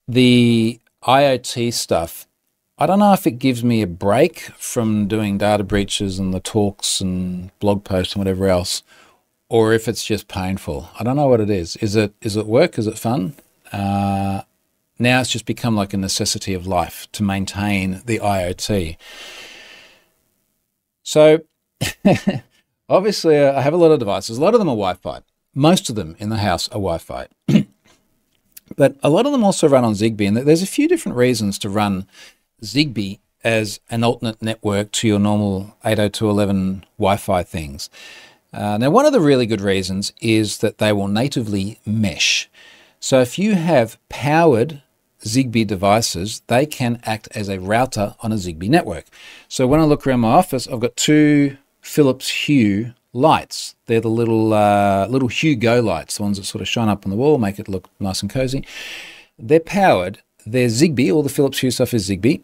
the 0.08 0.80
IoT 1.04 1.74
stuff 1.74 2.28
I 2.80 2.86
don't 2.86 3.00
know 3.00 3.13
if 3.13 3.26
it 3.26 3.40
gives 3.40 3.63
me 3.63 3.82
a 3.82 3.88
break 3.88 4.40
from 4.60 5.08
doing 5.08 5.40
data 5.40 5.63
breaches 5.63 6.20
and 6.20 6.32
the 6.32 6.40
talks 6.40 7.02
and 7.02 7.50
blog 7.60 7.84
posts 7.84 8.13
and 8.13 8.20
whatever 8.20 8.48
else, 8.48 8.84
or 9.50 9.74
if 9.74 9.88
it's 9.88 10.06
just 10.06 10.28
painful. 10.28 10.92
I 11.00 11.04
don't 11.04 11.16
know 11.16 11.26
what 11.26 11.42
it 11.42 11.50
is. 11.50 11.76
Is 11.78 11.96
it 11.96 12.13
is 12.22 12.38
it 12.38 12.46
work? 12.46 12.78
Is 12.78 12.86
it 12.86 13.00
fun? 13.00 13.34
Uh, 13.71 14.41
now 14.99 15.21
it's 15.21 15.30
just 15.30 15.45
become 15.45 15.75
like 15.75 15.93
a 15.93 15.97
necessity 15.97 16.53
of 16.53 16.65
life 16.65 17.08
to 17.13 17.23
maintain 17.23 18.01
the 18.06 18.19
IoT. 18.19 18.97
So 21.03 21.41
obviously, 22.89 23.38
uh, 23.38 23.58
I 23.58 23.62
have 23.62 23.73
a 23.73 23.77
lot 23.77 23.91
of 23.91 23.99
devices. 23.99 24.38
A 24.38 24.41
lot 24.41 24.53
of 24.53 24.60
them 24.60 24.69
are 24.69 24.75
Wi-Fi. 24.75 25.21
Most 25.53 25.89
of 25.89 25.95
them 25.95 26.15
in 26.19 26.30
the 26.30 26.38
house 26.38 26.67
are 26.69 26.80
Wi-Fi. 26.80 27.27
but 28.75 28.95
a 29.01 29.10
lot 29.10 29.25
of 29.25 29.32
them 29.32 29.43
also 29.43 29.67
run 29.67 29.86
on 29.86 29.93
Zigbee, 29.93 30.27
and 30.27 30.38
there's 30.38 30.62
a 30.62 30.67
few 30.67 30.88
different 30.88 31.17
reasons 31.17 31.58
to 31.60 31.69
run 31.69 32.08
Zigbee 32.62 33.19
as 33.43 33.80
an 33.89 34.03
alternate 34.03 34.41
network 34.41 34.91
to 34.91 35.08
your 35.08 35.19
normal 35.19 35.77
802.11 35.86 36.84
Wi-Fi 36.97 37.43
things. 37.43 37.89
Uh, 38.53 38.77
now, 38.77 38.89
one 38.89 39.06
of 39.06 39.13
the 39.13 39.21
really 39.21 39.45
good 39.45 39.62
reasons 39.62 40.13
is 40.21 40.60
that 40.60 40.77
they 40.77 40.91
will 40.91 41.08
natively 41.08 41.80
mesh. 41.86 42.49
So 42.99 43.21
if 43.21 43.38
you 43.38 43.55
have 43.55 43.97
powered 44.10 44.81
Zigbee 45.23 45.67
devices, 45.67 46.41
they 46.47 46.65
can 46.65 46.99
act 47.03 47.27
as 47.33 47.49
a 47.49 47.60
router 47.60 48.15
on 48.21 48.31
a 48.31 48.36
Zigbee 48.36 48.69
network. 48.69 49.05
So 49.47 49.67
when 49.67 49.79
I 49.79 49.83
look 49.83 50.05
around 50.05 50.21
my 50.21 50.31
office, 50.31 50.67
I've 50.67 50.79
got 50.79 50.95
two 50.95 51.57
Philips 51.81 52.29
Hue 52.29 52.93
lights. 53.13 53.75
They're 53.86 54.01
the 54.01 54.10
little 54.10 54.53
uh, 54.53 55.07
little 55.07 55.27
Hue 55.27 55.55
Go 55.55 55.79
lights, 55.79 56.17
the 56.17 56.23
ones 56.23 56.38
that 56.38 56.45
sort 56.45 56.62
of 56.62 56.67
shine 56.67 56.89
up 56.89 57.05
on 57.05 57.10
the 57.10 57.17
wall, 57.17 57.38
make 57.38 57.60
it 57.60 57.67
look 57.67 57.89
nice 57.99 58.21
and 58.21 58.31
cozy. 58.31 58.65
They're 59.39 59.60
powered 59.60 60.21
they're 60.51 60.67
Zigbee, 60.67 61.13
all 61.13 61.23
the 61.23 61.29
Philips 61.29 61.60
Hue 61.60 61.71
stuff 61.71 61.93
is 61.93 62.10
Zigbee. 62.10 62.43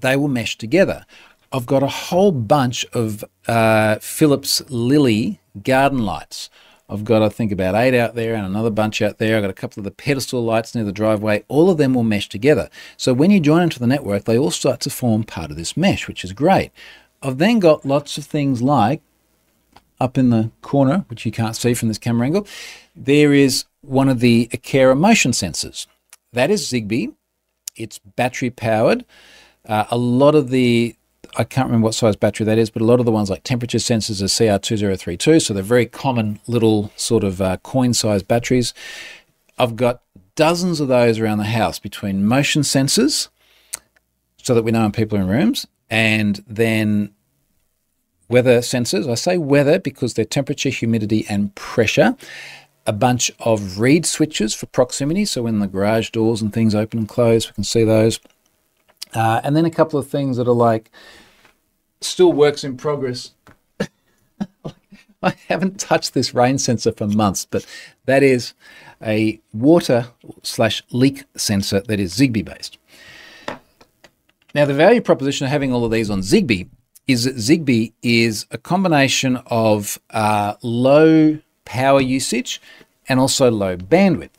They 0.00 0.16
will 0.16 0.28
mesh 0.28 0.56
together. 0.56 1.04
I've 1.52 1.66
got 1.66 1.82
a 1.82 1.88
whole 1.88 2.30
bunch 2.30 2.86
of 2.92 3.24
uh, 3.48 3.96
Philips 3.96 4.62
Lily 4.68 5.40
garden 5.62 6.04
lights. 6.04 6.48
I've 6.90 7.04
got, 7.04 7.22
I 7.22 7.28
think, 7.28 7.52
about 7.52 7.76
eight 7.76 7.94
out 7.94 8.16
there 8.16 8.34
and 8.34 8.44
another 8.44 8.70
bunch 8.70 9.00
out 9.00 9.18
there. 9.18 9.36
I've 9.36 9.42
got 9.42 9.50
a 9.50 9.54
couple 9.54 9.80
of 9.80 9.84
the 9.84 9.92
pedestal 9.92 10.44
lights 10.44 10.74
near 10.74 10.84
the 10.84 10.92
driveway. 10.92 11.44
All 11.46 11.70
of 11.70 11.78
them 11.78 11.94
will 11.94 12.02
mesh 12.02 12.28
together. 12.28 12.68
So 12.96 13.12
when 13.12 13.30
you 13.30 13.38
join 13.38 13.62
into 13.62 13.78
the 13.78 13.86
network, 13.86 14.24
they 14.24 14.36
all 14.36 14.50
start 14.50 14.80
to 14.80 14.90
form 14.90 15.22
part 15.22 15.50
of 15.50 15.56
this 15.56 15.76
mesh, 15.76 16.08
which 16.08 16.24
is 16.24 16.32
great. 16.32 16.72
I've 17.22 17.38
then 17.38 17.60
got 17.60 17.86
lots 17.86 18.18
of 18.18 18.24
things 18.24 18.60
like 18.60 19.02
up 20.00 20.16
in 20.16 20.30
the 20.30 20.50
corner, 20.62 21.04
which 21.08 21.26
you 21.26 21.30
can't 21.30 21.54
see 21.54 21.74
from 21.74 21.88
this 21.88 21.98
camera 21.98 22.26
angle, 22.26 22.46
there 22.96 23.32
is 23.34 23.66
one 23.82 24.08
of 24.08 24.20
the 24.20 24.48
Aqara 24.52 24.98
motion 24.98 25.32
sensors. 25.32 25.86
That 26.32 26.50
is 26.50 26.66
Zigbee. 26.66 27.14
It's 27.76 27.98
battery 27.98 28.50
powered. 28.50 29.04
Uh, 29.66 29.84
a 29.90 29.98
lot 29.98 30.34
of 30.34 30.48
the, 30.48 30.96
I 31.36 31.44
can't 31.44 31.66
remember 31.66 31.86
what 31.86 31.94
size 31.94 32.16
battery 32.16 32.44
that 32.46 32.58
is, 32.58 32.70
but 32.70 32.82
a 32.82 32.84
lot 32.84 33.00
of 33.00 33.06
the 33.06 33.12
ones 33.12 33.30
like 33.30 33.44
temperature 33.44 33.78
sensors 33.78 34.20
are 34.20 34.26
CR2032, 34.26 35.42
so 35.42 35.54
they're 35.54 35.62
very 35.62 35.86
common 35.86 36.40
little 36.46 36.90
sort 36.96 37.24
of 37.24 37.40
uh, 37.40 37.56
coin 37.58 37.94
sized 37.94 38.26
batteries. 38.26 38.74
I've 39.58 39.76
got 39.76 40.02
dozens 40.34 40.80
of 40.80 40.88
those 40.88 41.18
around 41.18 41.38
the 41.38 41.44
house 41.44 41.78
between 41.78 42.24
motion 42.26 42.62
sensors, 42.62 43.28
so 44.42 44.54
that 44.54 44.62
we 44.62 44.72
know 44.72 44.82
when 44.82 44.92
people 44.92 45.18
are 45.18 45.22
in 45.22 45.28
rooms, 45.28 45.66
and 45.88 46.42
then 46.46 47.12
weather 48.28 48.58
sensors. 48.58 49.10
I 49.10 49.14
say 49.14 49.38
weather 49.38 49.78
because 49.78 50.14
they're 50.14 50.24
temperature, 50.24 50.70
humidity, 50.70 51.26
and 51.28 51.54
pressure 51.54 52.16
a 52.86 52.92
bunch 52.92 53.30
of 53.40 53.78
reed 53.78 54.06
switches 54.06 54.54
for 54.54 54.66
proximity. 54.66 55.24
So 55.24 55.42
when 55.42 55.58
the 55.58 55.66
garage 55.66 56.10
doors 56.10 56.42
and 56.42 56.52
things 56.52 56.74
open 56.74 56.98
and 56.98 57.08
close, 57.08 57.48
we 57.48 57.54
can 57.54 57.64
see 57.64 57.84
those. 57.84 58.20
Uh, 59.14 59.40
and 59.44 59.56
then 59.56 59.64
a 59.64 59.70
couple 59.70 59.98
of 59.98 60.08
things 60.08 60.36
that 60.36 60.48
are 60.48 60.54
like 60.54 60.90
still 62.00 62.32
works 62.32 62.64
in 62.64 62.76
progress. 62.76 63.32
I 65.22 65.34
haven't 65.48 65.78
touched 65.78 66.14
this 66.14 66.34
rain 66.34 66.58
sensor 66.58 66.92
for 66.92 67.06
months, 67.06 67.44
but 67.44 67.66
that 68.06 68.22
is 68.22 68.54
a 69.02 69.40
water 69.52 70.06
slash 70.42 70.82
leak 70.90 71.24
sensor 71.36 71.80
that 71.80 72.00
is 72.00 72.14
Zigbee 72.14 72.44
based. 72.44 72.78
Now, 74.54 74.64
the 74.64 74.74
value 74.74 75.00
proposition 75.00 75.44
of 75.44 75.50
having 75.50 75.72
all 75.72 75.84
of 75.84 75.92
these 75.92 76.10
on 76.10 76.20
Zigbee 76.20 76.68
is 77.06 77.24
that 77.24 77.36
Zigbee 77.36 77.92
is 78.02 78.46
a 78.50 78.58
combination 78.58 79.36
of 79.46 79.98
uh, 80.10 80.54
low 80.62 81.38
power 81.64 82.00
usage 82.00 82.60
and 83.08 83.20
also 83.20 83.50
low 83.50 83.76
bandwidth. 83.76 84.30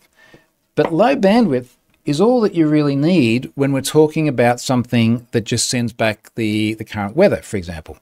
But 0.75 0.93
low 0.93 1.15
bandwidth 1.15 1.69
is 2.05 2.19
all 2.19 2.41
that 2.41 2.55
you 2.55 2.67
really 2.67 2.95
need 2.95 3.51
when 3.55 3.71
we're 3.71 3.81
talking 3.81 4.27
about 4.27 4.59
something 4.59 5.27
that 5.31 5.41
just 5.41 5.69
sends 5.69 5.93
back 5.93 6.33
the, 6.35 6.73
the 6.75 6.85
current 6.85 7.15
weather, 7.15 7.41
for 7.41 7.57
example. 7.57 7.97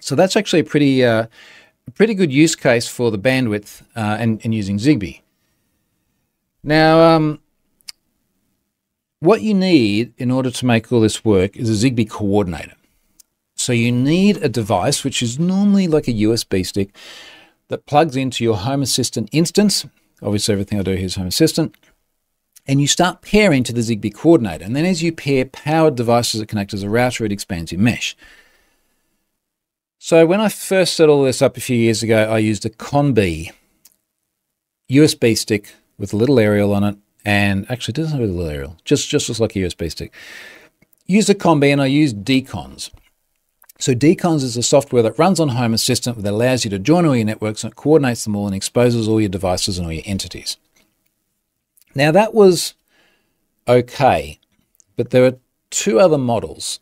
So 0.00 0.14
that's 0.14 0.36
actually 0.36 0.60
a 0.60 0.64
pretty, 0.64 1.04
uh, 1.04 1.26
pretty 1.94 2.14
good 2.14 2.32
use 2.32 2.56
case 2.56 2.88
for 2.88 3.10
the 3.10 3.18
bandwidth 3.18 3.82
uh, 3.94 4.16
and, 4.18 4.40
and 4.44 4.54
using 4.54 4.78
Zigbee. 4.78 5.20
Now, 6.62 7.14
um, 7.14 7.40
what 9.20 9.42
you 9.42 9.54
need 9.54 10.12
in 10.18 10.30
order 10.30 10.50
to 10.50 10.66
make 10.66 10.90
all 10.90 11.00
this 11.00 11.24
work 11.24 11.56
is 11.56 11.68
a 11.68 11.90
Zigbee 11.90 12.08
coordinator. 12.08 12.74
So 13.54 13.72
you 13.72 13.92
need 13.92 14.38
a 14.38 14.48
device, 14.48 15.04
which 15.04 15.22
is 15.22 15.38
normally 15.38 15.86
like 15.86 16.08
a 16.08 16.12
USB 16.12 16.64
stick, 16.66 16.96
that 17.68 17.86
plugs 17.86 18.16
into 18.16 18.42
your 18.42 18.56
Home 18.56 18.82
Assistant 18.82 19.28
instance. 19.32 19.86
Obviously, 20.22 20.52
everything 20.52 20.78
I 20.80 20.82
do 20.82 20.92
here 20.92 21.04
is 21.04 21.14
Home 21.16 21.26
Assistant. 21.26 21.76
And 22.66 22.80
you 22.80 22.86
start 22.86 23.22
pairing 23.22 23.64
to 23.64 23.72
the 23.72 23.80
Zigbee 23.80 24.14
coordinator. 24.14 24.64
And 24.64 24.76
then 24.76 24.84
as 24.84 25.02
you 25.02 25.12
pair 25.12 25.44
powered 25.44 25.96
devices 25.96 26.40
that 26.40 26.48
connect 26.48 26.74
as 26.74 26.82
a 26.82 26.90
router, 26.90 27.24
it 27.24 27.32
expands 27.32 27.72
your 27.72 27.80
mesh. 27.80 28.16
So 29.98 30.24
when 30.24 30.40
I 30.40 30.48
first 30.48 30.94
set 30.94 31.08
all 31.08 31.24
this 31.24 31.42
up 31.42 31.56
a 31.56 31.60
few 31.60 31.76
years 31.76 32.02
ago, 32.02 32.30
I 32.30 32.38
used 32.38 32.64
a 32.64 32.70
ConBee 32.70 33.50
USB 34.90 35.36
stick 35.36 35.74
with 35.98 36.12
a 36.12 36.16
little 36.16 36.38
aerial 36.38 36.72
on 36.72 36.84
it 36.84 36.96
and 37.24 37.70
actually 37.70 37.92
it 37.92 37.96
doesn't 37.96 38.18
have 38.18 38.28
a 38.28 38.32
little 38.32 38.50
aerial, 38.50 38.76
just 38.84 39.08
just 39.08 39.28
looks 39.28 39.40
like 39.40 39.54
a 39.56 39.58
USB 39.58 39.90
stick. 39.90 40.12
Use 41.06 41.28
a 41.28 41.34
ConBee 41.34 41.72
and 41.72 41.82
I 41.82 41.86
use 41.86 42.14
deCONZ. 42.14 42.90
So 43.78 43.94
deCONZ 43.94 44.42
is 44.42 44.56
a 44.56 44.62
software 44.62 45.02
that 45.02 45.18
runs 45.18 45.40
on 45.40 45.50
Home 45.50 45.74
Assistant 45.74 46.22
that 46.22 46.30
allows 46.30 46.64
you 46.64 46.70
to 46.70 46.78
join 46.78 47.04
all 47.04 47.16
your 47.16 47.24
networks 47.24 47.64
and 47.64 47.72
it 47.72 47.76
coordinates 47.76 48.24
them 48.24 48.36
all 48.36 48.46
and 48.46 48.54
exposes 48.54 49.08
all 49.08 49.20
your 49.20 49.28
devices 49.28 49.78
and 49.78 49.86
all 49.86 49.92
your 49.92 50.02
entities. 50.06 50.56
Now 51.94 52.12
that 52.12 52.34
was 52.34 52.74
okay, 53.66 54.38
but 54.96 55.10
there 55.10 55.24
are 55.24 55.38
two 55.70 56.00
other 56.00 56.18
models 56.18 56.80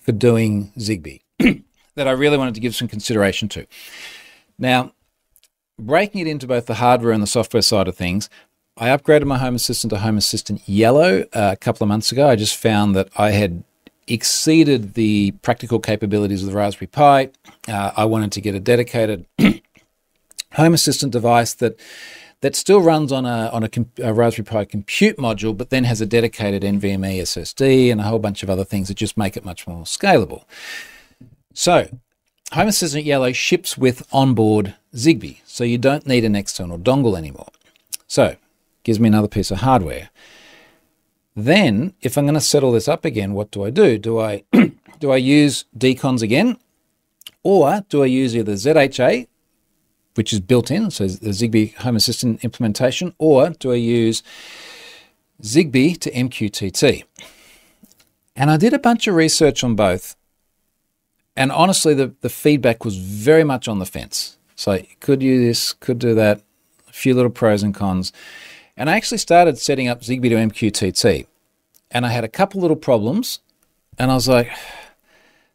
for 0.00 0.12
doing 0.12 0.72
Zigbee 0.78 1.22
that 1.94 2.08
I 2.08 2.12
really 2.12 2.36
wanted 2.36 2.54
to 2.54 2.60
give 2.60 2.74
some 2.74 2.88
consideration 2.88 3.48
to. 3.50 3.66
Now, 4.58 4.92
breaking 5.78 6.20
it 6.20 6.26
into 6.26 6.46
both 6.46 6.66
the 6.66 6.74
hardware 6.74 7.12
and 7.12 7.22
the 7.22 7.26
software 7.26 7.62
side 7.62 7.88
of 7.88 7.96
things, 7.96 8.28
I 8.76 8.88
upgraded 8.88 9.24
my 9.24 9.38
Home 9.38 9.54
Assistant 9.54 9.90
to 9.92 9.98
Home 9.98 10.16
Assistant 10.16 10.68
Yellow 10.68 11.22
uh, 11.32 11.50
a 11.52 11.56
couple 11.56 11.84
of 11.84 11.88
months 11.88 12.10
ago. 12.10 12.28
I 12.28 12.36
just 12.36 12.56
found 12.56 12.94
that 12.96 13.08
I 13.16 13.30
had 13.30 13.62
exceeded 14.06 14.94
the 14.94 15.30
practical 15.42 15.78
capabilities 15.78 16.42
of 16.42 16.50
the 16.50 16.56
Raspberry 16.56 16.88
Pi. 16.88 17.30
Uh, 17.68 17.92
I 17.96 18.04
wanted 18.04 18.32
to 18.32 18.40
get 18.40 18.54
a 18.54 18.60
dedicated 18.60 19.26
Home 20.52 20.74
Assistant 20.74 21.12
device 21.12 21.54
that 21.54 21.78
that 22.44 22.54
still 22.54 22.82
runs 22.82 23.10
on 23.10 23.24
a 23.24 23.48
on 23.54 23.64
a, 23.64 23.70
a, 24.02 24.12
Raspberry 24.12 24.44
Pi 24.44 24.64
compute 24.66 25.16
module, 25.16 25.56
but 25.56 25.70
then 25.70 25.84
has 25.84 26.02
a 26.02 26.06
dedicated 26.06 26.62
NVMe 26.62 27.22
SSD 27.22 27.90
and 27.90 28.02
a 28.02 28.04
whole 28.04 28.18
bunch 28.18 28.42
of 28.42 28.50
other 28.50 28.66
things 28.66 28.88
that 28.88 28.98
just 28.98 29.16
make 29.16 29.34
it 29.34 29.46
much 29.46 29.66
more 29.66 29.84
scalable. 29.84 30.44
So, 31.54 31.88
Home 32.52 32.68
Assistant 32.68 33.06
Yellow 33.06 33.32
ships 33.32 33.78
with 33.78 34.06
onboard 34.12 34.74
Zigbee, 34.94 35.38
so 35.46 35.64
you 35.64 35.78
don't 35.78 36.06
need 36.06 36.22
an 36.22 36.36
external 36.36 36.78
dongle 36.78 37.16
anymore. 37.16 37.48
So, 38.06 38.36
gives 38.82 39.00
me 39.00 39.08
another 39.08 39.28
piece 39.28 39.50
of 39.50 39.60
hardware. 39.60 40.10
Then, 41.34 41.94
if 42.02 42.18
I'm 42.18 42.26
going 42.26 42.34
to 42.34 42.42
set 42.42 42.62
all 42.62 42.72
this 42.72 42.88
up 42.88 43.06
again, 43.06 43.32
what 43.32 43.52
do 43.52 43.64
I 43.64 43.70
do? 43.70 43.96
Do 43.96 44.20
I 44.20 44.44
do 45.00 45.12
I 45.12 45.16
use 45.16 45.64
deCONZ 45.78 46.20
again, 46.20 46.58
or 47.42 47.86
do 47.88 48.02
I 48.02 48.06
use 48.06 48.36
either 48.36 48.52
ZHA, 48.52 49.28
which 50.14 50.32
is 50.32 50.40
built 50.40 50.70
in, 50.70 50.90
so 50.90 51.06
the 51.06 51.30
Zigbee 51.30 51.74
Home 51.76 51.96
Assistant 51.96 52.44
implementation, 52.44 53.14
or 53.18 53.50
do 53.50 53.72
I 53.72 53.76
use 53.76 54.22
Zigbee 55.42 55.98
to 56.00 56.10
MQTT? 56.10 57.04
And 58.36 58.50
I 58.50 58.56
did 58.56 58.72
a 58.72 58.78
bunch 58.78 59.06
of 59.06 59.14
research 59.14 59.62
on 59.62 59.74
both, 59.74 60.16
and 61.36 61.50
honestly, 61.50 61.94
the, 61.94 62.14
the 62.20 62.28
feedback 62.28 62.84
was 62.84 62.96
very 62.96 63.44
much 63.44 63.66
on 63.66 63.78
the 63.78 63.86
fence. 63.86 64.38
So 64.56 64.80
could 65.00 65.20
do 65.20 65.44
this, 65.44 65.72
could 65.72 65.98
do 65.98 66.14
that, 66.14 66.42
a 66.88 66.92
few 66.92 67.14
little 67.14 67.30
pros 67.30 67.62
and 67.62 67.74
cons. 67.74 68.12
And 68.76 68.88
I 68.88 68.96
actually 68.96 69.18
started 69.18 69.58
setting 69.58 69.88
up 69.88 70.02
Zigbee 70.02 70.30
to 70.30 70.36
MQTT. 70.36 71.26
And 71.90 72.06
I 72.06 72.10
had 72.10 72.24
a 72.24 72.28
couple 72.28 72.60
little 72.60 72.76
problems. 72.76 73.40
And 73.98 74.10
I 74.10 74.14
was 74.14 74.28
like, 74.28 74.50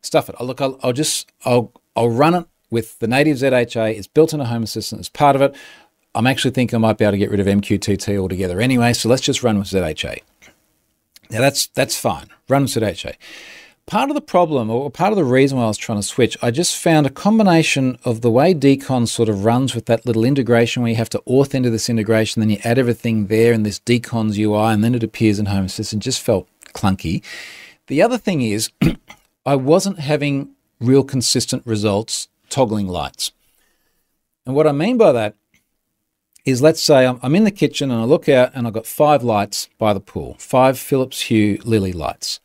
stuff 0.01 0.29
it. 0.29 0.35
I'll 0.39 0.47
look, 0.47 0.61
I'll, 0.61 0.79
I'll 0.83 0.93
just, 0.93 1.31
I'll, 1.45 1.71
I'll 1.95 2.09
run 2.09 2.35
it 2.35 2.45
with 2.69 2.99
the 2.99 3.07
native 3.07 3.37
ZHA. 3.37 3.95
It's 3.97 4.07
built 4.07 4.33
in 4.33 4.41
a 4.41 4.45
Home 4.45 4.63
Assistant 4.63 4.99
as 4.99 5.09
part 5.09 5.35
of 5.35 5.41
it. 5.41 5.55
I'm 6.15 6.27
actually 6.27 6.51
thinking 6.51 6.77
I 6.77 6.79
might 6.79 6.97
be 6.97 7.05
able 7.05 7.13
to 7.13 7.17
get 7.17 7.31
rid 7.31 7.39
of 7.39 7.47
MQTT 7.47 8.17
altogether 8.17 8.59
anyway. 8.59 8.93
So 8.93 9.09
let's 9.09 9.21
just 9.21 9.43
run 9.43 9.59
with 9.59 9.67
ZHA. 9.67 10.19
Now 11.29 11.41
that's, 11.41 11.67
that's 11.67 11.99
fine. 11.99 12.27
Run 12.47 12.63
with 12.63 12.71
ZHA 12.71 13.15
part 13.89 14.11
of 14.11 14.13
the 14.13 14.21
problem 14.21 14.69
or 14.69 14.91
part 14.91 15.11
of 15.11 15.17
the 15.17 15.23
reason 15.23 15.57
why 15.57 15.63
I 15.63 15.67
was 15.67 15.77
trying 15.77 15.97
to 15.97 16.03
switch, 16.03 16.37
I 16.43 16.51
just 16.51 16.77
found 16.77 17.07
a 17.07 17.09
combination 17.09 17.97
of 18.05 18.21
the 18.21 18.29
way 18.29 18.53
Decon 18.53 19.07
sort 19.07 19.29
of 19.29 19.43
runs 19.43 19.73
with 19.73 19.87
that 19.87 20.05
little 20.05 20.23
integration 20.23 20.83
where 20.83 20.91
you 20.91 20.95
have 20.97 21.09
to 21.09 21.23
auth 21.27 21.55
into 21.55 21.71
this 21.71 21.89
integration, 21.89 22.39
then 22.39 22.51
you 22.51 22.59
add 22.63 22.77
everything 22.77 23.27
there 23.27 23.51
in 23.51 23.63
this 23.63 23.79
Decon's 23.79 24.37
UI, 24.37 24.73
and 24.73 24.83
then 24.83 24.93
it 24.93 25.01
appears 25.01 25.39
in 25.39 25.47
Home 25.47 25.65
Assistant 25.65 26.03
just 26.03 26.21
felt 26.21 26.47
clunky. 26.75 27.23
The 27.87 28.03
other 28.03 28.19
thing 28.19 28.43
is, 28.43 28.69
I 29.45 29.55
wasn't 29.55 29.97
having 29.97 30.51
real 30.79 31.03
consistent 31.03 31.65
results 31.65 32.27
toggling 32.49 32.87
lights. 32.87 33.31
And 34.45 34.55
what 34.55 34.67
I 34.67 34.71
mean 34.71 34.97
by 34.97 35.11
that 35.11 35.35
is 36.45 36.61
let's 36.61 36.81
say 36.81 37.05
I'm, 37.05 37.35
in 37.35 37.43
the 37.43 37.51
kitchen 37.51 37.91
and 37.91 38.01
I 38.01 38.05
look 38.05 38.27
out 38.27 38.51
and 38.53 38.65
I've 38.65 38.73
got 38.73 38.87
five 38.87 39.23
lights 39.23 39.69
by 39.77 39.93
the 39.93 39.99
pool, 39.99 40.35
five 40.39 40.79
Philips 40.79 41.21
Hue 41.21 41.59
Lily 41.63 41.93
lights. 41.93 42.39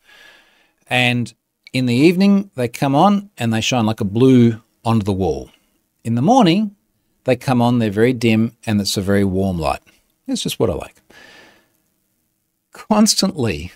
And 0.87 1.33
in 1.73 1.87
the 1.87 1.95
evening, 1.95 2.51
they 2.55 2.67
come 2.67 2.95
on 2.95 3.29
and 3.37 3.53
they 3.53 3.61
shine 3.61 3.85
like 3.85 4.01
a 4.01 4.05
blue 4.05 4.61
onto 4.83 5.03
the 5.03 5.13
wall. 5.13 5.49
In 6.03 6.15
the 6.15 6.21
morning, 6.21 6.75
they 7.23 7.35
come 7.35 7.61
on, 7.61 7.79
they're 7.79 7.89
very 7.89 8.13
dim, 8.13 8.55
and 8.65 8.79
it's 8.79 8.97
a 8.97 9.01
very 9.01 9.23
warm 9.23 9.57
light. 9.57 9.81
It's 10.27 10.43
just 10.43 10.59
what 10.59 10.69
I 10.69 10.73
like. 10.73 11.01
Constantly, 12.71 13.71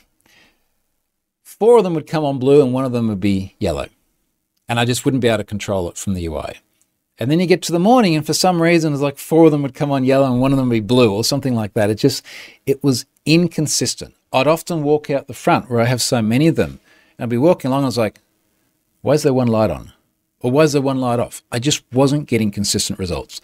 four 1.44 1.80
of 1.80 1.84
them 1.84 1.96
would 1.96 2.08
come 2.08 2.24
on 2.24 2.38
blue 2.38 2.62
and 2.62 2.74
one 2.74 2.86
of 2.86 2.92
them 2.92 3.08
would 3.08 3.20
be 3.20 3.56
yellow. 3.60 3.88
And 4.70 4.80
I 4.80 4.86
just 4.86 5.04
wouldn't 5.04 5.22
be 5.22 5.28
able 5.28 5.40
to 5.40 5.44
control 5.44 5.90
it 5.90 5.98
from 5.98 6.14
the 6.14 6.26
UI. 6.26 6.62
And 7.18 7.30
then 7.30 7.42
you 7.42 7.48
get 7.48 7.62
to 7.64 7.74
the 7.74 7.80
morning, 7.80 8.16
and 8.16 8.26
for 8.26 8.34
some 8.34 8.62
reason, 8.62 8.94
it's 8.94 9.02
like 9.02 9.18
four 9.18 9.46
of 9.46 9.52
them 9.52 9.64
would 9.64 9.74
come 9.74 9.92
on 9.92 10.06
yellow 10.06 10.32
and 10.32 10.40
one 10.40 10.54
of 10.54 10.58
them 10.58 10.70
would 10.70 10.76
be 10.76 10.80
blue 10.80 11.14
or 11.14 11.26
something 11.26 11.54
like 11.54 11.74
that. 11.74 11.90
It 11.90 11.96
just, 11.96 12.24
it 12.66 12.82
was 12.82 13.06
inconsistent. 13.26 14.16
I'd 14.32 14.48
often 14.48 14.84
walk 14.84 15.10
out 15.10 15.28
the 15.28 15.34
front 15.34 15.70
where 15.70 15.82
I 15.82 15.86
have 15.86 16.02
so 16.02 16.22
many 16.22 16.48
of 16.48 16.56
them 16.56 16.80
and 17.20 17.26
I'd 17.26 17.30
be 17.30 17.38
walking 17.38 17.70
along, 17.70 17.84
I 17.84 17.88
was 17.88 17.98
like, 17.98 18.22
why 19.02 19.14
is 19.14 19.24
there 19.24 19.34
one 19.34 19.48
light 19.48 19.70
on? 19.70 19.92
Or 20.40 20.52
why 20.52 20.64
is 20.64 20.72
there 20.72 20.82
one 20.82 21.02
light 21.02 21.20
off? 21.20 21.44
I 21.52 21.60
just 21.60 21.84
wasn't 21.92 22.30
getting 22.30 22.50
consistent 22.50 22.98
results. 22.98 23.42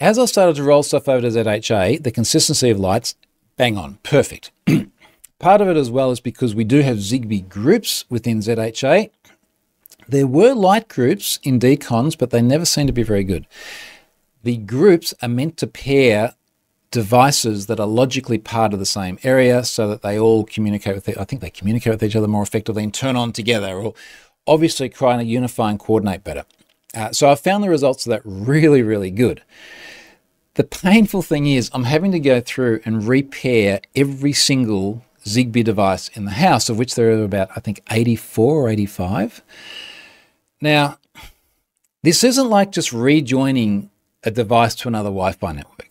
As 0.00 0.18
I 0.18 0.24
started 0.24 0.56
to 0.56 0.62
roll 0.62 0.82
stuff 0.82 1.06
over 1.06 1.20
to 1.20 1.28
ZHA, 1.28 2.02
the 2.02 2.10
consistency 2.10 2.70
of 2.70 2.80
lights, 2.80 3.14
bang 3.58 3.76
on, 3.76 3.98
perfect. 4.02 4.52
Part 5.38 5.60
of 5.60 5.68
it 5.68 5.76
as 5.76 5.90
well 5.90 6.10
is 6.10 6.20
because 6.20 6.54
we 6.54 6.64
do 6.64 6.80
have 6.80 6.96
Zigbee 6.96 7.46
groups 7.46 8.06
within 8.08 8.38
ZHA. 8.38 9.10
There 10.08 10.26
were 10.26 10.54
light 10.54 10.88
groups 10.88 11.38
in 11.42 11.60
deCONZ, 11.60 12.16
but 12.16 12.30
they 12.30 12.40
never 12.40 12.64
seem 12.64 12.86
to 12.86 12.92
be 12.92 13.02
very 13.02 13.24
good. 13.24 13.46
The 14.42 14.56
groups 14.56 15.12
are 15.20 15.28
meant 15.28 15.58
to 15.58 15.66
pair 15.66 16.34
devices 16.90 17.66
that 17.66 17.78
are 17.78 17.86
logically 17.86 18.38
part 18.38 18.72
of 18.72 18.78
the 18.78 18.86
same 18.86 19.18
area 19.22 19.62
so 19.62 19.86
that 19.88 20.00
they 20.00 20.18
all 20.18 20.44
communicate 20.44 20.94
with 20.94 21.18
I 21.18 21.24
think 21.24 21.42
they 21.42 21.50
communicate 21.50 21.92
with 21.92 22.02
each 22.02 22.16
other 22.16 22.28
more 22.28 22.42
effectively 22.42 22.82
and 22.82 22.94
turn 22.94 23.14
on 23.14 23.32
together 23.32 23.76
or 23.76 23.92
obviously 24.46 24.88
trying 24.88 25.18
to 25.18 25.24
unify 25.26 25.70
and 25.70 25.78
coordinate 25.78 26.24
better. 26.24 26.46
Uh, 26.94 27.12
so 27.12 27.30
I 27.30 27.34
found 27.34 27.62
the 27.62 27.68
results 27.68 28.06
of 28.06 28.10
that 28.10 28.22
really, 28.24 28.80
really 28.80 29.10
good. 29.10 29.42
The 30.54 30.64
painful 30.64 31.20
thing 31.20 31.46
is 31.46 31.70
I'm 31.74 31.84
having 31.84 32.12
to 32.12 32.20
go 32.20 32.40
through 32.40 32.80
and 32.86 33.06
repair 33.06 33.80
every 33.94 34.32
single 34.32 35.04
Zigbee 35.24 35.62
device 35.62 36.08
in 36.08 36.24
the 36.24 36.32
house, 36.32 36.70
of 36.70 36.78
which 36.78 36.94
there 36.94 37.10
are 37.10 37.22
about, 37.22 37.50
I 37.54 37.60
think, 37.60 37.82
84 37.90 38.54
or 38.54 38.68
85. 38.70 39.42
Now, 40.60 40.98
this 42.02 42.24
isn't 42.24 42.48
like 42.48 42.72
just 42.72 42.92
rejoining 42.92 43.90
a 44.24 44.30
device 44.30 44.74
to 44.76 44.88
another 44.88 45.10
Wi 45.10 45.32
Fi 45.32 45.52
network. 45.52 45.90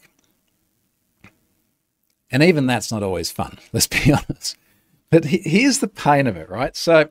And 2.29 2.43
even 2.43 2.67
that's 2.67 2.91
not 2.91 3.03
always 3.03 3.31
fun, 3.31 3.57
let's 3.73 3.87
be 3.87 4.11
honest. 4.11 4.57
But 5.09 5.25
here's 5.25 5.79
the 5.79 5.87
pain 5.87 6.27
of 6.27 6.35
it, 6.35 6.49
right? 6.49 6.75
So 6.75 7.09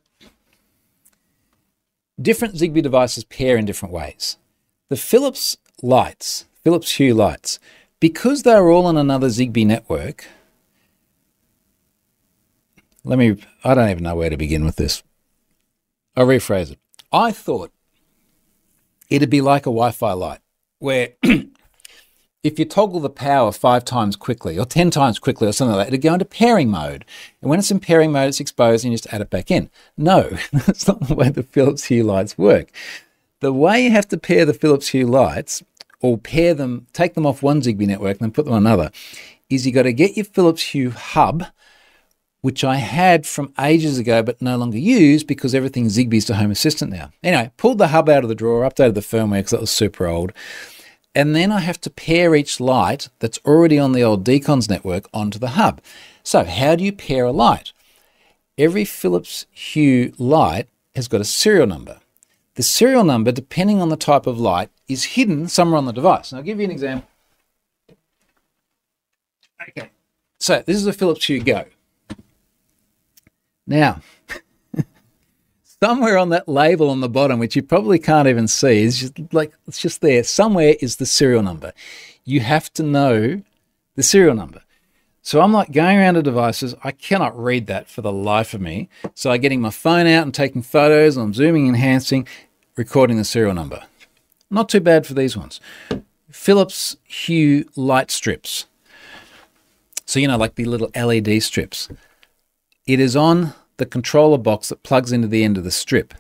different 2.21 2.55
Zigbee 2.55 2.83
devices 2.83 3.25
pair 3.25 3.57
in 3.57 3.65
different 3.65 3.95
ways. 3.95 4.37
The 4.89 4.97
Philips 4.97 5.57
lights, 5.83 6.45
Philips 6.63 6.93
Hue 6.93 7.15
lights, 7.15 7.59
because 8.01 8.43
they're 8.43 8.71
all 8.71 8.87
on 8.87 8.97
another 8.97 9.29
Zigbee 9.29 9.67
network, 9.67 10.27
let 13.05 13.19
me, 13.19 13.43
I 13.65 13.75
don't 13.75 13.91
even 13.91 14.03
know 14.03 14.17
where 14.17 14.31
to 14.31 14.37
begin 14.37 14.65
with 14.65 14.77
this. 14.77 15.03
I'll 16.17 16.27
rephrase 16.27 16.73
it. 16.73 16.79
I 17.13 17.33
thought 17.33 17.73
it'd 19.09 19.31
be 19.31 19.41
like 19.41 19.63
a 19.63 19.71
Wi 19.71 19.91
Fi 19.91 20.13
light, 20.13 20.41
where 20.79 21.11
if 22.43 22.59
you 22.59 22.65
toggle 22.65 23.01
the 23.01 23.11
power 23.11 23.53
five 23.53 23.85
times 23.85 24.17
quickly 24.17 24.59
or 24.59 24.65
10 24.65 24.91
times 24.91 25.19
quickly 25.19 25.49
or 25.49 25.53
something 25.53 25.77
like 25.77 25.87
that, 25.87 25.93
it'd 25.93 26.03
go 26.03 26.13
into 26.13 26.25
pairing 26.25 26.71
mode. 26.71 27.05
And 27.41 27.51
when 27.51 27.59
it's 27.59 27.71
in 27.71 27.81
pairing 27.81 28.13
mode, 28.13 28.29
it's 28.29 28.41
exposed 28.41 28.85
and 28.85 28.93
you 28.93 28.99
just 28.99 29.13
add 29.13 29.21
it 29.21 29.31
back 29.31 29.51
in. 29.51 29.71
No, 29.97 30.31
that's 30.53 30.87
not 30.87 31.01
the 31.01 31.15
way 31.15 31.29
the 31.29 31.43
Philips 31.43 31.85
Hue 31.85 32.05
lights 32.05 32.39
work. 32.39 32.71
The 33.41 33.53
way 33.53 33.85
you 33.85 33.91
have 33.91 34.09
to 34.09 34.17
pair 34.17 34.45
the 34.45 34.55
Philips 34.55 34.89
Hue 34.89 35.07
lights 35.07 35.63
or 36.01 36.19
pair 36.19 36.55
them, 36.55 36.87
take 36.93 37.15
them 37.15 37.27
off 37.27 37.43
one 37.43 37.61
Zigbee 37.61 37.87
network 37.87 38.19
and 38.19 38.27
then 38.27 38.33
put 38.33 38.45
them 38.45 38.55
on 38.55 38.67
another, 38.67 38.91
is 39.51 39.67
you've 39.67 39.75
got 39.75 39.83
to 39.83 39.93
get 39.93 40.17
your 40.17 40.25
Philips 40.25 40.63
Hue 40.63 40.91
hub 40.91 41.45
which 42.47 42.63
I 42.63 42.77
had 42.77 43.27
from 43.27 43.53
ages 43.59 43.99
ago 43.99 44.23
but 44.23 44.41
no 44.41 44.57
longer 44.57 44.79
use 44.79 45.25
because 45.25 45.53
everything's 45.53 45.97
Zigbee's 45.97 46.27
to 46.27 46.37
Home 46.37 46.53
Assistant 46.53 46.93
now. 46.93 47.11
Anyway, 47.21 47.51
pulled 47.57 47.79
the 47.79 47.89
hub 47.89 48.09
out 48.09 48.23
of 48.23 48.29
the 48.29 48.37
drawer, 48.37 48.63
updated 48.63 48.95
the 48.95 49.01
firmware 49.01 49.39
because 49.39 49.51
that 49.51 49.61
was 49.61 49.73
super 49.73 50.07
old. 50.07 50.33
And 51.13 51.35
then 51.35 51.51
I 51.51 51.59
have 51.59 51.81
to 51.81 51.91
pair 51.91 52.37
each 52.37 52.61
light 52.61 53.09
that's 53.19 53.41
already 53.45 53.81
on 53.81 53.91
the 53.91 54.05
old 54.05 54.25
deCONZ 54.25 54.71
network 54.71 55.09
onto 55.13 55.41
the 55.41 55.59
hub. 55.59 55.81
So, 56.23 56.45
how 56.45 56.77
do 56.77 56.85
you 56.85 56.93
pair 56.93 57.25
a 57.25 57.33
light? 57.33 57.73
Every 58.57 58.85
Philips 58.85 59.47
Hue 59.51 60.13
light 60.17 60.69
has 60.95 61.09
got 61.09 61.21
a 61.21 61.25
serial 61.25 61.67
number. 61.67 61.99
The 62.55 62.63
serial 62.63 63.03
number, 63.03 63.33
depending 63.33 63.81
on 63.83 63.89
the 63.89 63.97
type 63.97 64.29
of 64.29 64.39
light, 64.39 64.71
is 64.87 65.17
hidden 65.17 65.49
somewhere 65.49 65.79
on 65.79 65.87
the 65.87 65.93
device. 65.93 66.31
And 66.31 66.39
I'll 66.39 66.45
give 66.45 66.61
you 66.61 66.67
an 66.67 66.71
example. 66.71 67.09
Okay, 69.69 69.91
so 70.39 70.63
this 70.65 70.77
is 70.77 70.87
a 70.87 70.93
Philips 70.93 71.25
Hue 71.25 71.43
Go. 71.43 71.65
Now, 73.67 74.01
somewhere 75.83 76.19
on 76.19 76.29
that 76.31 76.49
label 76.49 76.91
on 76.91 77.01
the 77.01 77.09
bottom, 77.09 77.39
which 77.39 77.57
you 77.57 77.63
probably 77.63 77.99
can't 77.99 78.29
even 78.29 78.49
see, 78.49 78.83
is 78.83 79.01
just 79.01 79.33
like 79.33 79.53
it's 79.67 79.81
just 79.81 80.01
there. 80.01 80.23
Somewhere 80.25 80.77
is 80.81 80.97
the 80.97 81.07
serial 81.07 81.43
number. 81.43 81.73
You 82.25 82.41
have 82.41 82.73
to 82.75 82.83
know 82.83 83.43
the 83.95 84.03
serial 84.03 84.35
number. 84.35 84.63
So 85.23 85.41
I'm 85.41 85.53
like 85.53 85.73
going 85.73 85.99
around 85.99 86.15
to 86.15 86.23
devices. 86.23 86.77
I 86.85 86.93
cannot 86.93 87.37
read 87.37 87.67
that 87.67 87.89
for 87.89 88.01
the 88.01 88.13
life 88.13 88.55
of 88.55 88.61
me. 88.61 88.89
So 89.15 89.33
I'm 89.33 89.41
getting 89.41 89.61
my 89.61 89.71
phone 89.71 90.07
out 90.07 90.23
and 90.23 90.33
taking 90.33 90.63
photos. 90.63 91.17
And 91.17 91.25
I'm 91.25 91.35
zooming, 91.35 91.67
enhancing, 91.67 92.29
recording 92.77 93.17
the 93.17 93.25
serial 93.25 93.53
number. 93.53 93.83
Not 94.51 94.69
too 94.69 94.79
bad 94.79 95.05
for 95.05 95.15
these 95.15 95.37
ones. 95.37 95.61
Philips 96.31 96.97
Hue 97.03 97.69
light 97.75 98.13
strips. 98.13 98.67
So, 100.05 100.21
you 100.21 100.29
know, 100.29 100.37
like 100.37 100.55
the 100.55 100.65
little 100.65 100.91
LED 100.95 101.43
strips. 101.43 101.89
It 102.87 103.01
is 103.01 103.17
on 103.17 103.53
the 103.79 103.87
controller 103.87 104.39
box 104.39 104.69
that 104.69 104.85
plugs 104.85 105.11
into 105.11 105.27
the 105.27 105.43
end 105.43 105.59
of 105.59 105.65
the 105.65 105.73
strip, 105.73 106.15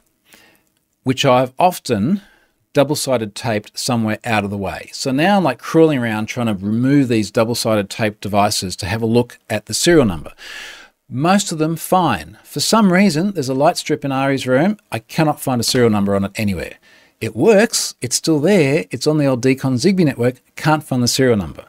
which 1.04 1.24
I've 1.24 1.52
often 1.60 2.22
double 2.72 2.96
sided 2.96 3.36
taped 3.36 3.78
somewhere 3.78 4.18
out 4.24 4.42
of 4.42 4.50
the 4.50 4.58
way. 4.58 4.90
So 4.92 5.12
now 5.12 5.36
I'm 5.36 5.44
like 5.44 5.60
crawling 5.60 6.00
around 6.00 6.26
trying 6.26 6.48
to 6.48 6.54
remove 6.54 7.06
these 7.06 7.30
double 7.30 7.54
sided 7.54 7.88
taped 7.88 8.20
devices 8.20 8.74
to 8.76 8.86
have 8.86 9.00
a 9.00 9.06
look 9.06 9.38
at 9.48 9.66
the 9.66 9.74
serial 9.74 10.04
number. 10.04 10.32
Most 11.08 11.52
of 11.52 11.58
them 11.58 11.76
fine. 11.76 12.36
For 12.42 12.58
some 12.58 12.92
reason, 12.92 13.30
there's 13.30 13.48
a 13.48 13.54
light 13.54 13.76
strip 13.76 14.04
in 14.04 14.10
Ari's 14.10 14.48
room. 14.48 14.76
I 14.90 14.98
cannot 14.98 15.40
find 15.40 15.60
a 15.60 15.64
serial 15.64 15.90
number 15.90 16.16
on 16.16 16.24
it 16.24 16.32
anywhere. 16.34 16.78
It 17.20 17.36
works, 17.36 17.94
it's 18.02 18.16
still 18.16 18.40
there, 18.40 18.86
it's 18.90 19.06
on 19.06 19.18
the 19.18 19.26
old 19.26 19.40
Decon 19.40 19.74
Zigbee 19.74 20.04
network, 20.04 20.42
can't 20.56 20.82
find 20.82 21.00
the 21.00 21.08
serial 21.08 21.36
number. 21.36 21.64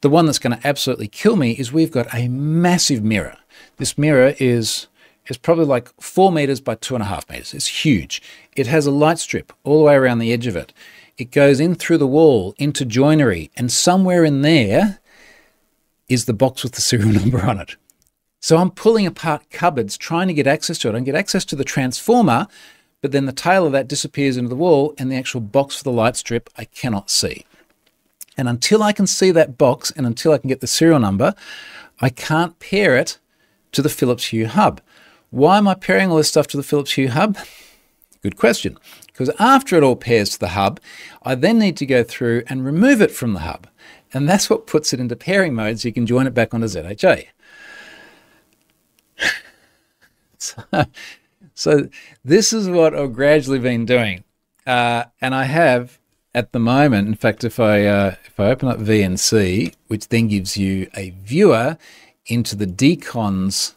The 0.00 0.10
one 0.10 0.26
that's 0.26 0.38
going 0.38 0.56
to 0.56 0.66
absolutely 0.66 1.08
kill 1.08 1.34
me 1.34 1.52
is 1.52 1.72
we've 1.72 1.90
got 1.90 2.12
a 2.14 2.28
massive 2.28 3.02
mirror. 3.02 3.36
This 3.76 3.98
mirror 3.98 4.34
is 4.38 4.88
is 5.28 5.36
probably 5.36 5.64
like 5.64 5.88
four 6.00 6.32
meters 6.32 6.60
by 6.60 6.74
two 6.74 6.94
and 6.94 7.02
a 7.02 7.06
half 7.06 7.28
meters. 7.30 7.54
It's 7.54 7.84
huge. 7.84 8.20
It 8.56 8.66
has 8.66 8.86
a 8.86 8.90
light 8.90 9.18
strip 9.18 9.52
all 9.64 9.78
the 9.78 9.84
way 9.84 9.94
around 9.94 10.18
the 10.18 10.32
edge 10.32 10.46
of 10.46 10.56
it. 10.56 10.72
It 11.16 11.30
goes 11.30 11.60
in 11.60 11.74
through 11.74 11.98
the 11.98 12.06
wall 12.06 12.54
into 12.58 12.84
joinery, 12.84 13.50
and 13.56 13.70
somewhere 13.70 14.24
in 14.24 14.42
there 14.42 14.98
is 16.08 16.24
the 16.24 16.32
box 16.32 16.62
with 16.62 16.72
the 16.72 16.80
serial 16.80 17.12
number 17.20 17.40
on 17.42 17.60
it. 17.60 17.76
So 18.40 18.56
I'm 18.56 18.70
pulling 18.70 19.06
apart 19.06 19.50
cupboards 19.50 19.96
trying 19.96 20.26
to 20.28 20.34
get 20.34 20.48
access 20.48 20.78
to 20.78 20.88
it. 20.88 20.96
I 20.96 21.00
get 21.00 21.14
access 21.14 21.44
to 21.46 21.56
the 21.56 21.64
transformer, 21.64 22.48
but 23.00 23.12
then 23.12 23.26
the 23.26 23.32
tail 23.32 23.66
of 23.66 23.72
that 23.72 23.88
disappears 23.88 24.36
into 24.36 24.48
the 24.48 24.56
wall, 24.56 24.94
and 24.98 25.10
the 25.10 25.16
actual 25.16 25.40
box 25.40 25.76
for 25.76 25.84
the 25.84 25.92
light 25.92 26.16
strip 26.16 26.50
I 26.56 26.64
cannot 26.64 27.10
see. 27.10 27.46
And 28.36 28.48
until 28.48 28.82
I 28.82 28.92
can 28.92 29.06
see 29.06 29.30
that 29.30 29.58
box 29.58 29.92
and 29.92 30.06
until 30.06 30.32
I 30.32 30.38
can 30.38 30.48
get 30.48 30.60
the 30.60 30.66
serial 30.66 30.98
number, 30.98 31.34
I 32.00 32.08
can't 32.08 32.58
pair 32.58 32.96
it 32.96 33.18
to 33.72 33.82
the 33.82 33.88
Philips 33.88 34.26
Hue 34.26 34.46
hub. 34.46 34.80
Why 35.30 35.58
am 35.58 35.66
I 35.66 35.74
pairing 35.74 36.10
all 36.10 36.18
this 36.18 36.28
stuff 36.28 36.46
to 36.48 36.56
the 36.56 36.62
Philips 36.62 36.92
Hue 36.92 37.08
hub? 37.08 37.36
Good 38.22 38.36
question. 38.36 38.78
Because 39.06 39.30
after 39.38 39.76
it 39.76 39.82
all 39.82 39.96
pairs 39.96 40.30
to 40.30 40.38
the 40.38 40.48
hub, 40.48 40.80
I 41.22 41.34
then 41.34 41.58
need 41.58 41.76
to 41.78 41.86
go 41.86 42.02
through 42.04 42.44
and 42.46 42.64
remove 42.64 43.02
it 43.02 43.10
from 43.10 43.32
the 43.32 43.40
hub. 43.40 43.66
And 44.14 44.28
that's 44.28 44.48
what 44.48 44.66
puts 44.66 44.92
it 44.92 45.00
into 45.00 45.16
pairing 45.16 45.54
mode 45.54 45.80
so 45.80 45.88
you 45.88 45.94
can 45.94 46.06
join 46.06 46.26
it 46.26 46.34
back 46.34 46.54
onto 46.54 46.66
ZHA. 46.66 47.26
so, 50.38 50.62
so, 51.54 51.88
this 52.24 52.52
is 52.52 52.68
what 52.68 52.94
I've 52.94 53.14
gradually 53.14 53.58
been 53.58 53.86
doing. 53.86 54.24
Uh, 54.66 55.04
and 55.20 55.34
I 55.34 55.44
have 55.44 55.98
at 56.34 56.52
the 56.52 56.58
moment, 56.58 57.08
in 57.08 57.14
fact, 57.14 57.44
if 57.44 57.58
I 57.58 57.84
uh, 57.84 58.14
if 58.24 58.38
I 58.38 58.46
open 58.46 58.68
up 58.68 58.78
VNC, 58.78 59.74
which 59.88 60.08
then 60.08 60.28
gives 60.28 60.56
you 60.56 60.88
a 60.94 61.10
viewer 61.10 61.76
into 62.26 62.56
the 62.56 62.66
deCONZ 62.66 63.74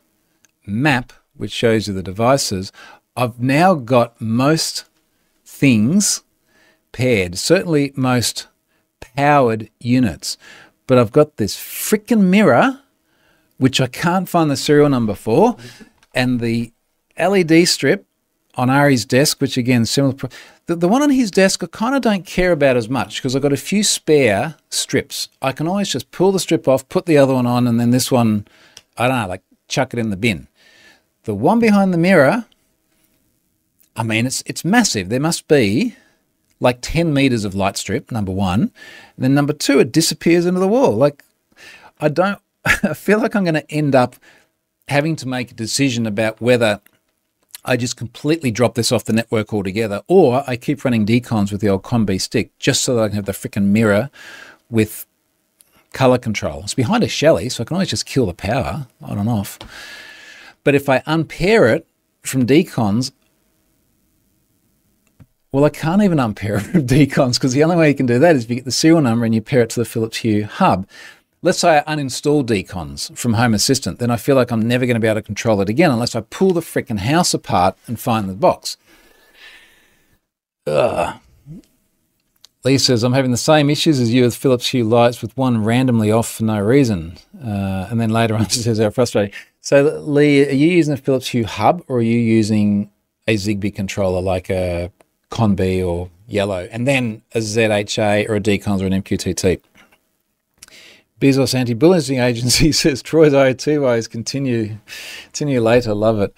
map, 0.65 1.13
which 1.35 1.51
shows 1.51 1.87
you 1.87 1.93
the 1.93 2.03
devices, 2.03 2.71
I've 3.15 3.39
now 3.39 3.75
got 3.75 4.19
most 4.19 4.85
things 5.45 6.23
paired, 6.91 7.37
certainly 7.37 7.93
most 7.95 8.47
powered 8.99 9.69
units. 9.79 10.37
But 10.87 10.97
I've 10.97 11.11
got 11.11 11.37
this 11.37 11.55
freaking 11.55 12.25
mirror, 12.25 12.81
which 13.57 13.79
I 13.81 13.87
can't 13.87 14.29
find 14.29 14.51
the 14.51 14.57
serial 14.57 14.89
number 14.89 15.15
for, 15.15 15.57
and 16.13 16.39
the 16.39 16.71
LED 17.17 17.67
strip 17.67 18.05
on 18.55 18.69
Ari's 18.69 19.05
desk, 19.05 19.41
which 19.41 19.57
again, 19.57 19.85
similar. 19.85 20.15
The, 20.67 20.75
the 20.75 20.87
one 20.87 21.03
on 21.03 21.11
his 21.11 21.29
desk, 21.29 21.63
I 21.63 21.67
kind 21.67 21.95
of 21.95 22.01
don't 22.01 22.25
care 22.25 22.51
about 22.51 22.75
as 22.75 22.89
much 22.89 23.17
because 23.17 23.35
I've 23.35 23.41
got 23.41 23.53
a 23.53 23.57
few 23.57 23.83
spare 23.83 24.55
strips. 24.69 25.29
I 25.41 25.51
can 25.51 25.67
always 25.67 25.89
just 25.89 26.09
pull 26.11 26.31
the 26.31 26.39
strip 26.39 26.67
off, 26.67 26.89
put 26.89 27.05
the 27.05 27.17
other 27.17 27.35
one 27.35 27.45
on, 27.45 27.67
and 27.67 27.79
then 27.79 27.91
this 27.91 28.11
one, 28.11 28.47
I 28.97 29.07
don't 29.07 29.19
know, 29.19 29.27
like 29.27 29.43
chuck 29.67 29.93
it 29.93 29.99
in 29.99 30.09
the 30.09 30.17
bin. 30.17 30.47
The 31.23 31.35
one 31.35 31.59
behind 31.59 31.93
the 31.93 31.97
mirror, 31.97 32.45
I 33.95 34.03
mean, 34.03 34.25
it's 34.25 34.43
it's 34.45 34.65
massive. 34.65 35.09
There 35.09 35.19
must 35.19 35.47
be 35.47 35.95
like 36.59 36.79
10 36.81 37.13
meters 37.13 37.45
of 37.45 37.55
light 37.55 37.77
strip, 37.77 38.11
number 38.11 38.31
one. 38.31 38.61
And 38.61 38.71
then 39.17 39.33
number 39.33 39.53
two, 39.53 39.79
it 39.79 39.91
disappears 39.91 40.45
into 40.45 40.59
the 40.59 40.67
wall. 40.67 40.95
Like, 40.95 41.23
I 41.99 42.09
don't, 42.09 42.39
I 42.65 42.93
feel 42.93 43.19
like 43.19 43.35
I'm 43.35 43.43
going 43.43 43.55
to 43.55 43.71
end 43.71 43.95
up 43.95 44.15
having 44.87 45.15
to 45.17 45.27
make 45.27 45.51
a 45.51 45.55
decision 45.55 46.05
about 46.05 46.41
whether 46.41 46.81
I 47.65 47.77
just 47.77 47.97
completely 47.97 48.51
drop 48.51 48.75
this 48.75 48.91
off 48.91 49.05
the 49.05 49.13
network 49.13 49.51
altogether, 49.53 50.01
or 50.07 50.43
I 50.47 50.55
keep 50.55 50.85
running 50.85 51.05
deCONZ 51.05 51.51
with 51.51 51.61
the 51.61 51.69
old 51.69 51.83
ConBee 51.83 52.21
stick 52.21 52.57
just 52.59 52.83
so 52.83 52.95
that 52.95 53.03
I 53.03 53.07
can 53.07 53.15
have 53.15 53.25
the 53.25 53.31
freaking 53.31 53.65
mirror 53.65 54.09
with 54.69 55.07
color 55.91 56.17
control. 56.17 56.61
It's 56.61 56.75
behind 56.75 57.03
a 57.03 57.07
Shelly, 57.07 57.49
so 57.49 57.63
I 57.63 57.65
can 57.65 57.75
always 57.75 57.89
just 57.89 58.05
kill 58.05 58.27
the 58.27 58.33
power 58.33 58.87
on 59.01 59.17
and 59.17 59.27
off. 59.27 59.57
But 60.63 60.75
if 60.75 60.89
I 60.89 61.01
unpair 61.05 61.67
it 61.67 61.87
from 62.21 62.45
deCONZ, 62.45 63.11
well, 65.51 65.63
I 65.63 65.69
can't 65.69 66.03
even 66.03 66.19
unpair 66.19 66.57
it 66.57 66.63
from 66.63 66.85
deCONZ 66.87 67.35
because 67.35 67.53
the 67.53 67.63
only 67.63 67.77
way 67.77 67.89
you 67.89 67.95
can 67.95 68.05
do 68.05 68.19
that 68.19 68.35
is 68.35 68.43
if 68.43 68.49
you 68.49 68.57
get 68.57 68.65
the 68.65 68.71
serial 68.71 69.01
number 69.01 69.25
and 69.25 69.33
you 69.33 69.41
pair 69.41 69.61
it 69.61 69.69
to 69.71 69.79
the 69.79 69.85
Philips 69.85 70.17
Hue 70.17 70.45
hub 70.45 70.87
let's 71.45 71.59
say 71.59 71.77
I 71.85 71.95
uninstall 71.95 72.43
deCONZ 72.43 73.15
from 73.15 73.35
Home 73.35 73.53
Assistant, 73.53 73.99
then 73.99 74.09
I 74.09 74.17
feel 74.17 74.35
like 74.35 74.51
I'm 74.51 74.67
never 74.67 74.87
going 74.87 74.95
to 74.95 74.99
be 74.99 75.07
able 75.07 75.21
to 75.21 75.25
control 75.25 75.61
it 75.61 75.69
again 75.69 75.91
unless 75.91 76.15
I 76.15 76.21
pull 76.21 76.53
the 76.53 76.61
freaking 76.61 76.97
house 76.97 77.35
apart 77.35 77.77
and 77.85 77.99
find 77.99 78.27
the 78.27 78.33
box. 78.33 78.77
Ugh. 80.65 81.19
Lee 82.63 82.79
says, 82.79 83.03
I'm 83.03 83.13
having 83.13 83.29
the 83.29 83.37
same 83.37 83.69
issues 83.69 83.99
as 83.99 84.11
you 84.11 84.23
with 84.23 84.35
Philips 84.35 84.69
Hue 84.69 84.83
lights 84.83 85.21
with 85.21 85.37
one 85.37 85.63
randomly 85.63 86.11
off 86.11 86.27
for 86.27 86.45
no 86.45 86.59
reason. 86.59 87.15
Uh, 87.39 87.85
and 87.91 88.01
then 88.01 88.09
later 88.09 88.33
on, 88.35 88.47
she 88.47 88.61
says, 88.61 88.79
how 88.79 88.89
frustrating. 88.89 89.31
So, 89.61 89.83
Lee, 89.99 90.47
are 90.47 90.51
you 90.51 90.71
using 90.71 90.95
a 90.95 90.97
Philips 90.97 91.27
Hue 91.27 91.45
hub 91.45 91.83
or 91.87 91.97
are 91.97 92.01
you 92.01 92.17
using 92.17 92.89
a 93.27 93.35
Zigbee 93.35 93.75
controller 93.75 94.19
like 94.19 94.49
a 94.49 94.91
ConBee 95.29 95.85
or 95.85 96.09
Yellow, 96.27 96.67
and 96.71 96.87
then 96.87 97.21
a 97.35 97.37
ZHA 97.37 98.27
or 98.27 98.35
a 98.35 98.41
deCONZ 98.41 98.81
or 98.81 98.87
an 98.87 99.03
MQTT? 99.03 99.61
Bezos 101.25 101.55
Anti-Bullying 101.55 102.19
Agency 102.19 102.71
says 102.71 103.01
Troy's 103.01 103.33
IoT 103.33 104.11
continue, 104.11 104.77
continue 105.23 105.59
later. 105.59 105.95
Love 105.95 106.19
it. 106.19 106.35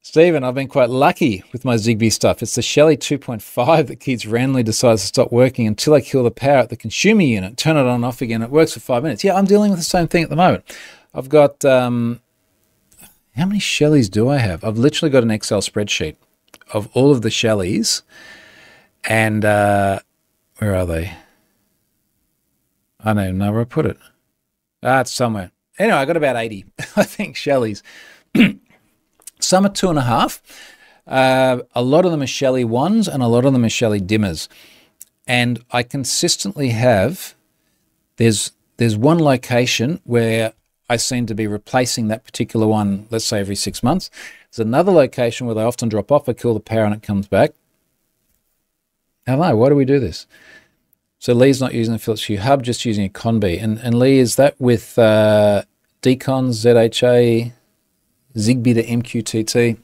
Stephen, 0.00 0.44
I've 0.44 0.54
been 0.54 0.68
quite 0.68 0.90
lucky 0.90 1.42
with 1.50 1.64
my 1.64 1.74
Zigbee 1.74 2.12
stuff. 2.12 2.40
It's 2.40 2.54
the 2.54 2.62
Shelly 2.62 2.96
2.5 2.96 3.88
that 3.88 3.96
keeps 3.96 4.26
randomly 4.26 4.62
decides 4.62 5.00
to 5.00 5.08
stop 5.08 5.32
working 5.32 5.66
until 5.66 5.94
I 5.94 6.02
kill 6.02 6.22
the 6.22 6.30
power 6.30 6.58
at 6.58 6.68
the 6.68 6.76
consumer 6.76 7.22
unit, 7.22 7.56
turn 7.56 7.76
it 7.76 7.80
on 7.80 7.96
and 7.96 8.04
off 8.04 8.22
again. 8.22 8.42
It 8.42 8.50
works 8.50 8.74
for 8.74 8.78
five 8.78 9.02
minutes. 9.02 9.24
Yeah, 9.24 9.34
I'm 9.34 9.44
dealing 9.44 9.70
with 9.72 9.80
the 9.80 9.84
same 9.84 10.06
thing 10.06 10.22
at 10.22 10.30
the 10.30 10.36
moment. 10.36 10.64
I've 11.12 11.28
got, 11.28 11.64
um, 11.64 12.20
how 13.34 13.46
many 13.46 13.58
Shellys 13.58 14.08
do 14.08 14.28
I 14.28 14.36
have? 14.36 14.62
I've 14.62 14.78
literally 14.78 15.10
got 15.10 15.24
an 15.24 15.32
Excel 15.32 15.60
spreadsheet 15.60 16.14
of 16.72 16.88
all 16.92 17.10
of 17.10 17.22
the 17.22 17.28
Shellys. 17.28 18.02
And 19.02 19.44
uh, 19.44 19.98
where 20.58 20.76
are 20.76 20.86
they? 20.86 21.16
I 23.04 23.12
don't 23.12 23.22
even 23.22 23.38
know 23.38 23.52
where 23.52 23.60
I 23.60 23.64
put 23.64 23.86
it. 23.86 23.98
Ah, 24.82 25.00
it's 25.00 25.12
somewhere. 25.12 25.50
Anyway, 25.78 25.96
I 25.96 26.04
got 26.04 26.16
about 26.16 26.36
80, 26.36 26.64
I 26.96 27.04
think, 27.04 27.36
Shellys. 27.36 27.82
Some 29.40 29.66
are 29.66 29.70
two 29.70 29.90
and 29.90 29.98
a 29.98 30.02
half. 30.02 30.42
Uh, 31.06 31.58
a 31.74 31.82
lot 31.82 32.06
of 32.06 32.10
them 32.10 32.22
are 32.22 32.26
Shelly 32.26 32.64
ones, 32.64 33.06
and 33.06 33.22
a 33.22 33.26
lot 33.26 33.44
of 33.44 33.52
them 33.52 33.64
are 33.64 33.68
Shelly 33.70 34.00
dimmers. 34.00 34.48
And 35.26 35.62
I 35.70 35.82
consistently 35.82 36.70
have 36.70 37.34
there's 38.16 38.52
there's 38.76 38.96
one 38.96 39.18
location 39.18 40.00
where 40.04 40.52
I 40.88 40.96
seem 40.96 41.26
to 41.26 41.34
be 41.34 41.46
replacing 41.46 42.08
that 42.08 42.24
particular 42.24 42.66
one, 42.66 43.06
let's 43.10 43.24
say 43.24 43.40
every 43.40 43.54
six 43.54 43.82
months. 43.82 44.10
There's 44.50 44.66
another 44.66 44.92
location 44.92 45.46
where 45.46 45.54
they 45.54 45.62
often 45.62 45.88
drop 45.88 46.12
off, 46.12 46.28
I 46.28 46.32
kill 46.32 46.54
the 46.54 46.60
power 46.60 46.84
and 46.84 46.94
it 46.94 47.02
comes 47.02 47.26
back. 47.26 47.52
Hello, 49.26 49.56
why 49.56 49.70
do 49.70 49.74
we 49.74 49.86
do 49.86 49.98
this? 49.98 50.26
So 51.24 51.32
Lee's 51.32 51.58
not 51.58 51.72
using 51.72 51.94
the 51.94 51.98
Philips 51.98 52.24
Hue 52.24 52.38
hub, 52.38 52.62
just 52.62 52.84
using 52.84 53.06
a 53.06 53.08
ConBee. 53.08 53.62
And, 53.62 53.78
and 53.78 53.98
Lee, 53.98 54.18
is 54.18 54.36
that 54.36 54.60
with 54.60 54.98
uh, 54.98 55.62
deCONZ, 56.02 56.50
ZHA, 56.50 57.52
Zigbee 58.36 58.74
to 58.74 58.84
MQTT? 58.84 59.78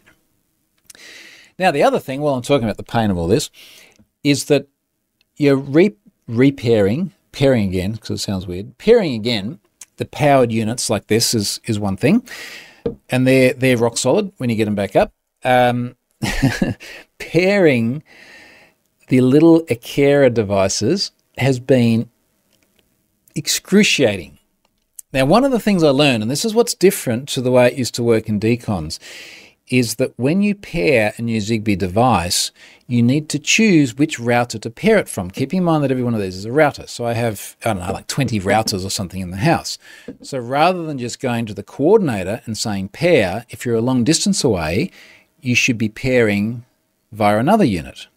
Now, 1.59 1.71
the 1.71 1.83
other 1.83 1.99
thing, 1.99 2.21
while 2.21 2.35
I'm 2.35 2.43
talking 2.43 2.65
about 2.65 2.77
the 2.77 2.83
pain 2.83 3.11
of 3.11 3.17
all 3.17 3.27
this, 3.27 3.49
is 4.23 4.45
that 4.45 4.67
you're 5.37 5.57
re- 5.57 5.97
repairing, 6.29 7.13
pairing 7.33 7.71
again, 7.71 7.93
because 7.93 8.11
it 8.11 8.19
sounds 8.19 8.47
weird, 8.47 8.77
pairing 8.77 9.15
again 9.15 9.61
the 9.97 10.05
powered 10.05 10.53
units 10.53 10.91
like 10.91 11.07
this 11.07 11.33
is, 11.33 11.59
is 11.65 11.81
one 11.81 11.97
thing, 11.97 12.23
and 13.09 13.27
they're, 13.27 13.55
they're 13.55 13.79
rock 13.79 13.97
solid 13.97 14.31
when 14.37 14.51
you 14.51 14.57
get 14.57 14.67
them 14.67 14.75
back 14.75 14.95
up. 14.95 15.15
Um, 15.43 15.97
pairing 17.19 18.03
the 19.09 19.23
little 19.23 19.65
Aqara 19.69 20.35
devices 20.35 21.13
has 21.39 21.61
been 21.61 22.11
excruciating. 23.35 24.39
Now, 25.13 25.25
one 25.25 25.45
of 25.45 25.51
the 25.51 25.61
things 25.61 25.83
I 25.83 25.91
learned, 25.91 26.23
and 26.23 26.31
this 26.31 26.45
is 26.45 26.55
what's 26.55 26.75
different 26.75 27.29
to 27.31 27.41
the 27.41 27.51
way 27.51 27.67
it 27.67 27.79
used 27.79 27.95
to 27.97 28.03
work 28.03 28.29
in 28.29 28.39
deCONZ, 28.39 28.99
is 29.71 29.97
that 29.97 30.13
when 30.17 30.43
you 30.43 30.55
pair 30.55 31.15
a 31.17 31.23
new 31.23 31.41
Zigbee 31.41 31.79
device, 31.79 32.51
you 32.89 33.03
need 33.03 33.29
to 33.29 33.39
choose 33.39 33.97
which 33.97 34.19
router 34.19 34.59
to 34.59 34.69
pair 34.69 34.99
it 34.99 35.09
from. 35.09 35.31
Keep 35.31 35.55
in 35.55 35.63
mind 35.63 35.85
that 35.85 35.93
every 35.93 36.03
one 36.03 36.15
of 36.15 36.21
these 36.21 36.37
is 36.37 36.45
a 36.45 36.53
router. 36.53 36.89
So 36.89 37.07
I 37.07 37.13
have, 37.13 37.57
I 37.65 37.73
don't 37.73 37.87
know, 37.87 37.93
like 37.93 38.09
20 38.09 38.41
routers 38.41 38.85
or 38.85 38.91
something 38.91 39.21
in 39.21 39.31
the 39.31 39.37
house. 39.37 39.79
So 40.23 40.39
rather 40.39 40.85
than 40.85 40.99
just 40.99 41.21
going 41.21 41.47
to 41.47 41.55
the 41.55 41.63
coordinator 41.63 42.43
and 42.47 42.59
saying 42.59 42.89
pair, 42.89 43.47
if 43.49 43.65
you're 43.65 43.77
a 43.77 43.81
long 43.81 44.03
distance 44.03 44.43
away, 44.43 44.91
you 45.41 45.55
should 45.55 45.79
be 45.79 45.89
pairing 45.89 46.65
via 47.13 47.39
another 47.39 47.65
unit. 47.65 48.09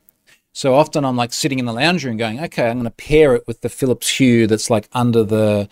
So 0.53 0.75
often 0.75 1.03
I'm 1.03 1.17
like 1.17 1.33
sitting 1.33 1.57
in 1.57 1.65
the 1.65 1.73
lounge 1.73 2.05
room 2.05 2.15
going, 2.15 2.39
okay, 2.39 2.69
I'm 2.69 2.77
going 2.77 2.83
to 2.85 2.91
pair 2.91 3.33
it 3.33 3.47
with 3.47 3.61
the 3.61 3.69
Philips 3.69 4.07
Hue 4.17 4.45
that's 4.45 4.69
like 4.69 4.87
under 4.93 5.23
the 5.23 5.67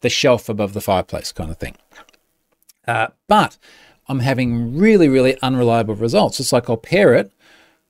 the 0.00 0.10
shelf 0.10 0.50
above 0.50 0.74
the 0.74 0.82
fireplace 0.82 1.32
kind 1.32 1.50
of 1.50 1.56
thing. 1.56 1.76
Uh, 2.86 3.06
but 3.26 3.56
I'm 4.06 4.18
having 4.18 4.76
really, 4.76 5.08
really 5.08 5.40
unreliable 5.40 5.94
results. 5.94 6.38
It's 6.40 6.52
like 6.52 6.68
I'll 6.68 6.76
pair 6.76 7.14
it, 7.14 7.32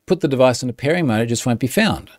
put 0.06 0.20
the 0.20 0.28
device 0.28 0.62
into 0.62 0.74
pairing 0.74 1.08
mode, 1.08 1.22
it 1.22 1.26
just 1.26 1.44
won't 1.44 1.58
be 1.58 1.66
found. 1.66 2.10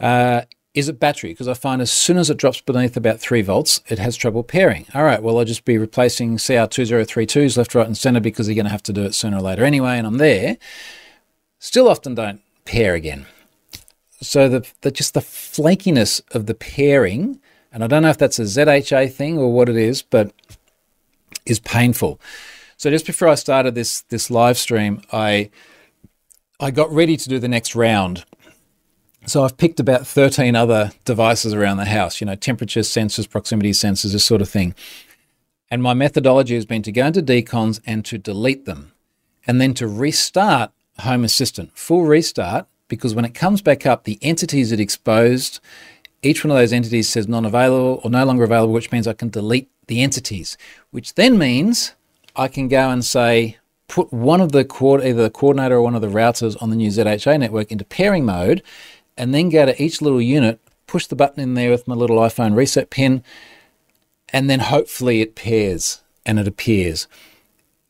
Uh, 0.00 0.42
is 0.72 0.88
it 0.88 1.00
battery? 1.00 1.30
Because 1.30 1.48
I 1.48 1.52
find 1.52 1.82
as 1.82 1.90
soon 1.90 2.16
as 2.16 2.30
it 2.30 2.38
drops 2.38 2.62
beneath 2.62 2.96
about 2.96 3.20
3 3.20 3.42
volts, 3.42 3.82
it 3.88 3.98
has 3.98 4.16
trouble 4.16 4.44
pairing. 4.44 4.86
All 4.94 5.04
right, 5.04 5.22
well, 5.22 5.38
I'll 5.38 5.44
just 5.44 5.66
be 5.66 5.76
replacing 5.76 6.38
CR2032s 6.38 7.58
left, 7.58 7.74
right, 7.74 7.86
and 7.86 7.98
center 7.98 8.20
because 8.20 8.48
you're 8.48 8.54
going 8.54 8.64
to 8.64 8.70
have 8.70 8.82
to 8.84 8.92
do 8.94 9.02
it 9.02 9.14
sooner 9.14 9.38
or 9.38 9.42
later 9.42 9.64
anyway, 9.64 9.98
and 9.98 10.06
I'm 10.06 10.18
there. 10.18 10.56
Still 11.58 11.88
often 11.88 12.14
don't 12.14 12.40
pair 12.64 12.94
again 12.94 13.26
so 14.20 14.48
the, 14.48 14.66
the 14.80 14.90
just 14.90 15.14
the 15.14 15.20
flakiness 15.20 16.20
of 16.34 16.46
the 16.46 16.54
pairing, 16.54 17.40
and 17.72 17.84
I 17.84 17.86
don't 17.86 18.02
know 18.02 18.10
if 18.10 18.18
that's 18.18 18.38
a 18.38 18.42
ZHA 18.42 19.12
thing 19.12 19.38
or 19.38 19.52
what 19.52 19.68
it 19.68 19.76
is, 19.76 20.02
but 20.02 20.32
is 21.46 21.60
painful. 21.60 22.20
So 22.76 22.90
just 22.90 23.06
before 23.06 23.28
I 23.28 23.34
started 23.34 23.74
this 23.74 24.02
this 24.02 24.30
live 24.30 24.58
stream, 24.58 25.02
I 25.12 25.50
I 26.60 26.70
got 26.70 26.92
ready 26.92 27.16
to 27.16 27.28
do 27.28 27.38
the 27.38 27.48
next 27.48 27.74
round. 27.74 28.24
So 29.26 29.44
I've 29.44 29.58
picked 29.58 29.78
about 29.78 30.06
13 30.06 30.56
other 30.56 30.92
devices 31.04 31.52
around 31.52 31.76
the 31.76 31.84
house, 31.84 32.20
you 32.20 32.26
know, 32.26 32.34
temperature 32.34 32.80
sensors, 32.80 33.28
proximity 33.28 33.72
sensors, 33.72 34.12
this 34.12 34.24
sort 34.24 34.40
of 34.40 34.48
thing. 34.48 34.74
And 35.70 35.82
my 35.82 35.92
methodology 35.92 36.54
has 36.54 36.64
been 36.64 36.82
to 36.82 36.92
go 36.92 37.06
into 37.06 37.20
deCONZ 37.20 37.80
and 37.84 38.04
to 38.06 38.16
delete 38.16 38.64
them 38.64 38.92
and 39.46 39.60
then 39.60 39.74
to 39.74 39.86
restart 39.86 40.72
Home 41.00 41.24
Assistant, 41.24 41.76
full 41.76 42.06
restart, 42.06 42.66
because 42.88 43.14
when 43.14 43.24
it 43.24 43.34
comes 43.34 43.62
back 43.62 43.86
up, 43.86 44.04
the 44.04 44.18
entities 44.22 44.72
it 44.72 44.80
exposed, 44.80 45.60
each 46.22 46.44
one 46.44 46.50
of 46.50 46.56
those 46.56 46.72
entities 46.72 47.08
says 47.08 47.28
non 47.28 47.44
available 47.44 48.00
or 48.02 48.10
no 48.10 48.24
longer 48.24 48.44
available, 48.44 48.72
which 48.72 48.90
means 48.90 49.06
I 49.06 49.12
can 49.12 49.28
delete 49.28 49.70
the 49.86 50.02
entities, 50.02 50.56
which 50.90 51.14
then 51.14 51.38
means 51.38 51.94
I 52.34 52.48
can 52.48 52.68
go 52.68 52.90
and 52.90 53.04
say, 53.04 53.58
put 53.88 54.12
one 54.12 54.40
of 54.40 54.52
the 54.52 54.66
either 55.04 55.22
the 55.22 55.30
coordinator 55.30 55.76
or 55.76 55.82
one 55.82 55.94
of 55.94 56.02
the 56.02 56.08
routers 56.08 56.60
on 56.62 56.70
the 56.70 56.76
new 56.76 56.90
ZHA 56.90 57.40
network 57.40 57.72
into 57.72 57.84
pairing 57.84 58.24
mode, 58.24 58.62
and 59.16 59.34
then 59.34 59.48
go 59.48 59.66
to 59.66 59.82
each 59.82 60.02
little 60.02 60.20
unit, 60.20 60.60
push 60.86 61.06
the 61.06 61.16
button 61.16 61.42
in 61.42 61.54
there 61.54 61.70
with 61.70 61.88
my 61.88 61.94
little 61.94 62.18
iPhone 62.18 62.54
reset 62.54 62.90
pin, 62.90 63.22
and 64.30 64.48
then 64.48 64.60
hopefully 64.60 65.20
it 65.20 65.34
pairs 65.34 66.02
and 66.26 66.38
it 66.38 66.46
appears. 66.46 67.08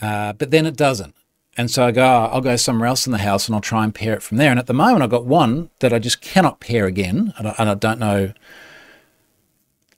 Uh, 0.00 0.32
but 0.32 0.50
then 0.50 0.64
it 0.66 0.76
doesn't. 0.76 1.14
And 1.58 1.68
so 1.72 1.84
I 1.84 1.90
go, 1.90 2.04
oh, 2.04 2.30
I'll 2.32 2.40
go 2.40 2.54
somewhere 2.54 2.86
else 2.86 3.04
in 3.04 3.10
the 3.10 3.18
house 3.18 3.48
and 3.48 3.54
I'll 3.54 3.60
try 3.60 3.82
and 3.82 3.92
pair 3.92 4.14
it 4.14 4.22
from 4.22 4.36
there. 4.36 4.50
And 4.50 4.60
at 4.60 4.68
the 4.68 4.72
moment, 4.72 5.02
I've 5.02 5.10
got 5.10 5.26
one 5.26 5.70
that 5.80 5.92
I 5.92 5.98
just 5.98 6.20
cannot 6.20 6.60
pair 6.60 6.86
again. 6.86 7.34
And 7.36 7.48
I, 7.48 7.54
and 7.58 7.68
I 7.68 7.74
don't 7.74 7.98
know, 7.98 8.32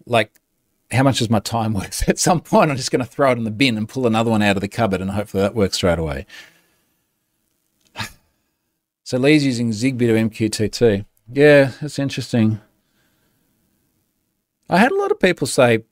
like, 0.06 0.40
how 0.90 1.02
much 1.02 1.20
is 1.20 1.28
my 1.28 1.38
time 1.38 1.74
worth? 1.74 2.08
At 2.08 2.18
some 2.18 2.40
point, 2.40 2.70
I'm 2.70 2.78
just 2.78 2.90
going 2.90 3.04
to 3.04 3.10
throw 3.10 3.30
it 3.30 3.36
in 3.36 3.44
the 3.44 3.50
bin 3.50 3.76
and 3.76 3.86
pull 3.86 4.06
another 4.06 4.30
one 4.30 4.40
out 4.40 4.56
of 4.56 4.62
the 4.62 4.68
cupboard 4.68 5.02
and 5.02 5.10
hopefully 5.10 5.42
that 5.42 5.54
works 5.54 5.76
straight 5.76 5.98
away. 5.98 6.26
So 9.02 9.18
Lee's 9.18 9.44
using 9.44 9.70
Zigbee 9.72 10.06
to 10.06 10.48
MQTT. 10.48 11.04
Yeah, 11.32 11.72
that's 11.80 11.98
interesting. 11.98 12.60
I 14.68 14.78
had 14.78 14.92
a 14.92 14.96
lot 14.96 15.10
of 15.10 15.18
people 15.18 15.48
say, 15.48 15.82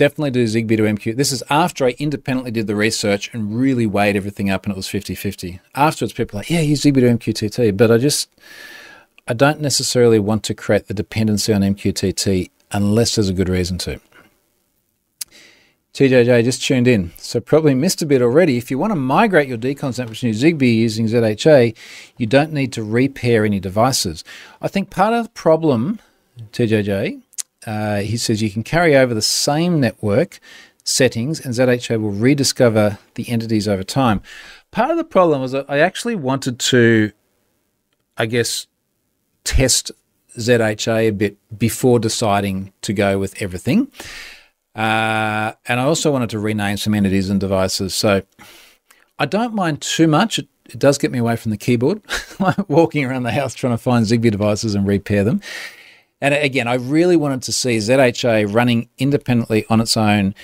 definitely 0.00 0.30
do 0.30 0.44
Zigbee 0.44 0.78
to 0.78 0.84
MQ. 0.84 1.14
This 1.14 1.30
is 1.30 1.42
after 1.50 1.84
I 1.84 1.94
independently 1.98 2.50
did 2.50 2.66
the 2.66 2.74
research 2.74 3.28
and 3.34 3.54
really 3.54 3.84
weighed 3.84 4.16
everything 4.16 4.48
up 4.48 4.64
and 4.64 4.72
it 4.72 4.76
was 4.76 4.88
50 4.88 5.14
50. 5.14 5.60
Afterwards, 5.74 6.14
people 6.14 6.38
are 6.38 6.40
like, 6.40 6.48
yeah, 6.48 6.60
use 6.60 6.80
Zigbee 6.80 7.00
to 7.00 7.18
MQTT. 7.18 7.76
But 7.76 7.90
I 7.90 7.98
just, 7.98 8.30
I 9.28 9.34
don't 9.34 9.60
necessarily 9.60 10.18
want 10.18 10.42
to 10.44 10.54
create 10.54 10.86
the 10.86 10.94
dependency 10.94 11.52
on 11.52 11.60
MQTT 11.60 12.50
unless 12.72 13.14
there's 13.14 13.28
a 13.28 13.34
good 13.34 13.50
reason 13.50 13.76
to. 13.76 14.00
TJJ 15.92 16.44
just 16.44 16.62
tuned 16.62 16.88
in, 16.88 17.12
so 17.18 17.38
probably 17.38 17.74
missed 17.74 18.00
a 18.00 18.06
bit 18.06 18.22
already. 18.22 18.56
If 18.56 18.70
you 18.70 18.78
want 18.78 18.92
to 18.92 18.96
migrate 18.96 19.48
your 19.48 19.58
decon 19.58 19.92
samples 19.92 20.20
to 20.20 20.30
Zigbee 20.30 20.76
using 20.76 21.08
ZHA, 21.08 21.76
you 22.16 22.26
don't 22.26 22.54
need 22.54 22.72
to 22.72 22.82
repair 22.82 23.44
any 23.44 23.60
devices. 23.60 24.24
I 24.62 24.68
think 24.68 24.88
part 24.88 25.12
of 25.12 25.24
the 25.24 25.30
problem, 25.30 25.98
TJJ, 26.52 27.20
uh, 27.66 27.98
he 27.98 28.16
says 28.16 28.42
you 28.42 28.50
can 28.50 28.62
carry 28.62 28.96
over 28.96 29.14
the 29.14 29.22
same 29.22 29.80
network 29.80 30.40
settings 30.84 31.44
and 31.44 31.54
ZHA 31.54 32.00
will 32.00 32.10
rediscover 32.10 32.98
the 33.14 33.28
entities 33.28 33.68
over 33.68 33.82
time. 33.82 34.22
Part 34.70 34.90
of 34.90 34.96
the 34.96 35.04
problem 35.04 35.40
was 35.40 35.52
that 35.52 35.66
I 35.68 35.78
actually 35.78 36.14
wanted 36.14 36.58
to, 36.60 37.12
I 38.16 38.26
guess, 38.26 38.66
test 39.44 39.92
ZHA 40.38 41.08
a 41.08 41.10
bit 41.10 41.36
before 41.56 41.98
deciding 41.98 42.72
to 42.82 42.92
go 42.92 43.18
with 43.18 43.40
everything. 43.42 43.90
Uh, 44.74 45.52
and 45.66 45.80
I 45.80 45.84
also 45.84 46.12
wanted 46.12 46.30
to 46.30 46.38
rename 46.38 46.76
some 46.76 46.94
entities 46.94 47.28
and 47.28 47.40
devices. 47.40 47.94
So 47.94 48.22
I 49.18 49.26
don't 49.26 49.54
mind 49.54 49.82
too 49.82 50.06
much. 50.06 50.38
It, 50.38 50.48
it 50.66 50.78
does 50.78 50.98
get 50.98 51.10
me 51.10 51.18
away 51.18 51.36
from 51.36 51.50
the 51.50 51.56
keyboard, 51.56 52.00
walking 52.68 53.04
around 53.04 53.24
the 53.24 53.32
house 53.32 53.54
trying 53.54 53.72
to 53.72 53.78
find 53.78 54.06
Zigbee 54.06 54.30
devices 54.30 54.74
and 54.74 54.86
repair 54.86 55.24
them. 55.24 55.40
And 56.20 56.34
again, 56.34 56.68
I 56.68 56.74
really 56.74 57.16
wanted 57.16 57.42
to 57.42 57.52
see 57.52 57.78
ZHA 57.78 58.52
running 58.52 58.88
independently 58.98 59.64
on 59.70 59.80
its 59.80 59.96
own 59.96 60.34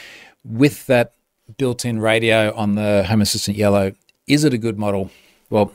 with 0.45 0.87
that 0.87 1.13
built 1.59 1.85
in 1.85 2.01
radio 2.01 2.55
on 2.55 2.75
the 2.75 3.05
Home 3.05 3.21
Assistant 3.21 3.57
Yellow. 3.57 3.93
Is 4.27 4.45
it 4.45 4.55
a 4.55 4.59
good 4.59 4.79
model? 4.79 5.11
Well, 5.51 5.73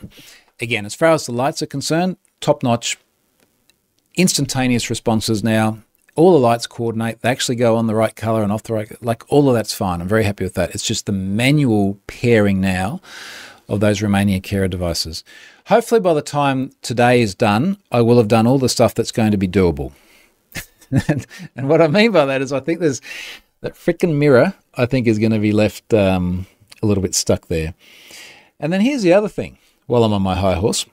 again, 0.60 0.86
as 0.86 0.96
far 0.96 1.10
as 1.10 1.26
the 1.26 1.32
lights 1.32 1.62
are 1.62 1.68
concerned, 1.68 2.18
top 2.40 2.64
notch, 2.64 2.98
instantaneous 4.16 4.90
responses 4.90 5.44
now. 5.44 5.80
All 6.16 6.34
the 6.34 6.40
lights 6.40 6.68
coordinate, 6.68 7.22
they 7.22 7.30
actually 7.30 7.56
go 7.56 7.78
on 7.78 7.88
the 7.88 7.96
right 7.96 8.14
color 8.14 8.44
and 8.44 8.52
off 8.52 8.64
the 8.64 8.74
right, 8.74 9.02
like 9.02 9.24
all 9.32 9.48
of 9.48 9.56
that's 9.56 9.74
fine. 9.74 10.02
I'm 10.02 10.10
very 10.10 10.26
happy 10.26 10.44
with 10.44 10.56
that. 10.56 10.76
It's 10.76 10.84
just 10.86 11.06
the 11.06 11.14
manual 11.14 11.98
pairing 12.08 12.60
now 12.60 13.00
of 13.70 13.80
those 13.80 14.02
remaining 14.02 14.40
Aqara 14.42 14.70
devices. 14.70 15.24
Hopefully, 15.68 16.02
by 16.02 16.14
the 16.14 16.22
time 16.22 16.72
today 16.82 17.22
is 17.22 17.36
done, 17.36 17.78
I 17.92 18.02
will 18.02 18.18
have 18.18 18.28
done 18.28 18.48
all 18.48 18.58
the 18.58 18.70
stuff 18.70 18.94
that's 18.94 19.12
going 19.12 19.32
to 19.32 19.38
be 19.38 19.48
doable. 19.48 19.92
and, 21.08 21.26
and, 21.56 21.70
what 21.70 21.82
I 21.82 21.88
mean 21.88 22.12
by 22.12 22.26
that 22.26 22.42
is, 22.42 22.52
I 22.52 22.60
think 22.60 22.80
there's 22.80 23.02
that 23.62 23.76
freaking 23.76 24.16
mirror. 24.16 24.54
I 24.76 24.86
think 24.86 25.08
is 25.08 25.20
going 25.20 25.32
to 25.32 25.40
be 25.40 25.52
left 25.52 25.94
um, 25.94 26.48
a 26.82 26.86
little 26.86 27.04
bit 27.04 27.16
stuck 27.16 27.48
there. 27.48 27.74
And 28.60 28.72
then 28.72 28.82
here's 28.82 29.02
the 29.02 29.14
other 29.14 29.28
thing. 29.28 29.58
While 29.88 30.04
I'm 30.04 30.14
on 30.14 30.22
my 30.22 30.36
high 30.36 30.56
horse, 30.56 30.86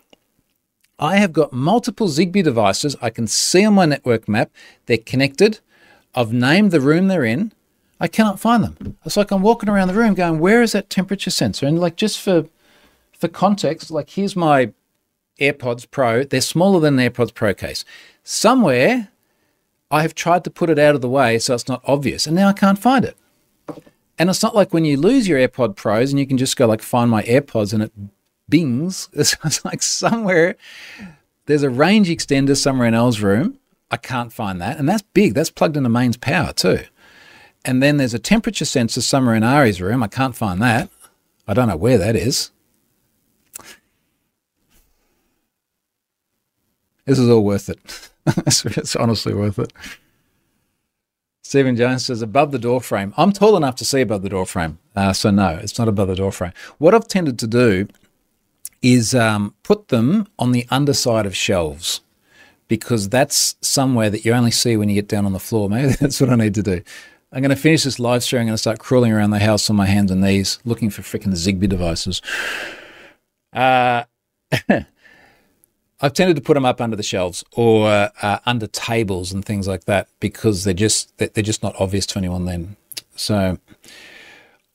I 0.98 1.16
have 1.16 1.32
got 1.32 1.52
multiple 1.52 2.08
Zigbee 2.08 2.42
devices. 2.42 2.96
I 3.00 3.10
can 3.10 3.28
see 3.28 3.64
on 3.64 3.74
my 3.74 3.86
network 3.86 4.28
map 4.28 4.50
they're 4.86 4.98
connected. 4.98 5.60
I've 6.14 6.32
named 6.32 6.72
the 6.72 6.80
room 6.80 7.06
they're 7.06 7.24
in. 7.24 7.52
I 8.00 8.08
cannot 8.08 8.40
find 8.40 8.64
them. 8.64 8.96
It's 9.04 9.16
like 9.16 9.30
I'm 9.30 9.42
walking 9.42 9.68
around 9.68 9.88
the 9.88 9.94
room 9.94 10.14
going, 10.14 10.38
where 10.38 10.62
is 10.62 10.72
that 10.72 10.90
temperature 10.90 11.30
sensor? 11.30 11.66
And 11.66 11.78
like 11.78 11.96
just 11.96 12.20
for 12.20 12.46
for 13.18 13.28
context, 13.28 13.90
like 13.90 14.10
here's 14.10 14.36
my 14.36 14.72
AirPods 15.40 15.90
Pro. 15.90 16.24
They're 16.24 16.40
smaller 16.40 16.80
than 16.80 16.98
an 16.98 17.10
AirPods 17.10 17.34
Pro 17.34 17.54
case. 17.54 17.84
Somewhere 18.22 19.08
I 19.90 20.02
have 20.02 20.14
tried 20.14 20.44
to 20.44 20.50
put 20.50 20.70
it 20.70 20.78
out 20.78 20.94
of 20.94 21.00
the 21.00 21.08
way 21.08 21.38
so 21.38 21.54
it's 21.54 21.68
not 21.68 21.82
obvious, 21.84 22.26
and 22.26 22.36
now 22.36 22.48
I 22.48 22.52
can't 22.52 22.78
find 22.78 23.04
it. 23.04 23.16
And 24.18 24.28
it's 24.28 24.42
not 24.42 24.54
like 24.54 24.72
when 24.72 24.84
you 24.84 24.96
lose 24.96 25.28
your 25.28 25.38
AirPod 25.38 25.76
Pros 25.76 26.10
and 26.10 26.18
you 26.18 26.26
can 26.26 26.38
just 26.38 26.56
go 26.56 26.66
like 26.66 26.82
find 26.82 27.10
my 27.10 27.22
AirPods 27.22 27.72
and 27.72 27.82
it 27.82 27.92
bings. 28.48 29.08
It's, 29.18 29.36
it's 29.44 29.64
like 29.64 29.82
somewhere 29.82 30.56
there's 31.46 31.62
a 31.62 31.70
range 31.70 32.08
extender 32.08 32.56
somewhere 32.56 32.88
in 32.88 32.94
Elle's 32.94 33.20
room. 33.20 33.58
I 33.90 33.96
can't 33.96 34.32
find 34.32 34.60
that. 34.60 34.78
And 34.78 34.88
that's 34.88 35.02
big. 35.02 35.34
That's 35.34 35.50
plugged 35.50 35.76
into 35.76 35.88
mains 35.88 36.16
power 36.16 36.52
too. 36.52 36.80
And 37.64 37.82
then 37.82 37.96
there's 37.96 38.14
a 38.14 38.18
temperature 38.18 38.64
sensor 38.64 39.00
somewhere 39.00 39.34
in 39.34 39.42
Ari's 39.42 39.80
room. 39.80 40.02
I 40.02 40.08
can't 40.08 40.36
find 40.36 40.60
that. 40.62 40.90
I 41.46 41.54
don't 41.54 41.68
know 41.68 41.76
where 41.76 41.98
that 41.98 42.16
is. 42.16 42.50
This 47.08 47.18
is 47.18 47.30
all 47.30 47.42
worth 47.42 47.70
it. 47.70 48.10
it's 48.26 48.94
honestly 48.94 49.32
worth 49.32 49.58
it. 49.58 49.72
Stephen 51.42 51.74
Jones 51.74 52.04
says 52.04 52.20
above 52.20 52.52
the 52.52 52.58
door 52.58 52.82
frame. 52.82 53.14
I'm 53.16 53.32
tall 53.32 53.56
enough 53.56 53.76
to 53.76 53.84
see 53.86 54.02
above 54.02 54.20
the 54.20 54.28
door 54.28 54.44
frame, 54.44 54.78
uh, 54.94 55.14
so 55.14 55.30
no, 55.30 55.58
it's 55.62 55.78
not 55.78 55.88
above 55.88 56.08
the 56.08 56.16
door 56.16 56.32
frame. 56.32 56.52
What 56.76 56.94
I've 56.94 57.08
tended 57.08 57.38
to 57.38 57.46
do 57.46 57.88
is 58.82 59.14
um, 59.14 59.54
put 59.62 59.88
them 59.88 60.26
on 60.38 60.52
the 60.52 60.66
underside 60.70 61.24
of 61.24 61.34
shelves 61.34 62.02
because 62.68 63.08
that's 63.08 63.56
somewhere 63.62 64.10
that 64.10 64.26
you 64.26 64.34
only 64.34 64.50
see 64.50 64.76
when 64.76 64.90
you 64.90 64.94
get 64.94 65.08
down 65.08 65.24
on 65.24 65.32
the 65.32 65.40
floor. 65.40 65.70
Maybe 65.70 65.94
that's 65.94 66.20
what 66.20 66.28
I 66.28 66.36
need 66.36 66.54
to 66.56 66.62
do. 66.62 66.82
I'm 67.32 67.40
going 67.40 67.48
to 67.48 67.56
finish 67.56 67.84
this 67.84 67.98
live 67.98 68.22
stream. 68.22 68.40
I'm 68.40 68.46
going 68.48 68.54
to 68.54 68.58
start 68.58 68.80
crawling 68.80 69.12
around 69.12 69.30
the 69.30 69.38
house 69.38 69.70
on 69.70 69.76
my 69.76 69.86
hands 69.86 70.10
and 70.10 70.20
knees 70.20 70.58
looking 70.66 70.90
for 70.90 71.00
freaking 71.00 71.32
Zigbee 71.32 71.70
devices. 71.70 72.20
Uh, 73.54 74.04
I've 76.00 76.12
tended 76.12 76.36
to 76.36 76.42
put 76.42 76.54
them 76.54 76.64
up 76.64 76.80
under 76.80 76.96
the 76.96 77.02
shelves 77.02 77.44
or 77.52 77.88
uh, 77.88 78.38
under 78.46 78.68
tables 78.68 79.32
and 79.32 79.44
things 79.44 79.66
like 79.66 79.84
that 79.84 80.08
because 80.20 80.64
they're 80.64 80.74
just 80.74 81.16
they're 81.18 81.42
just 81.42 81.62
not 81.62 81.74
obvious 81.78 82.06
to 82.06 82.18
anyone 82.18 82.44
then. 82.44 82.76
So 83.16 83.58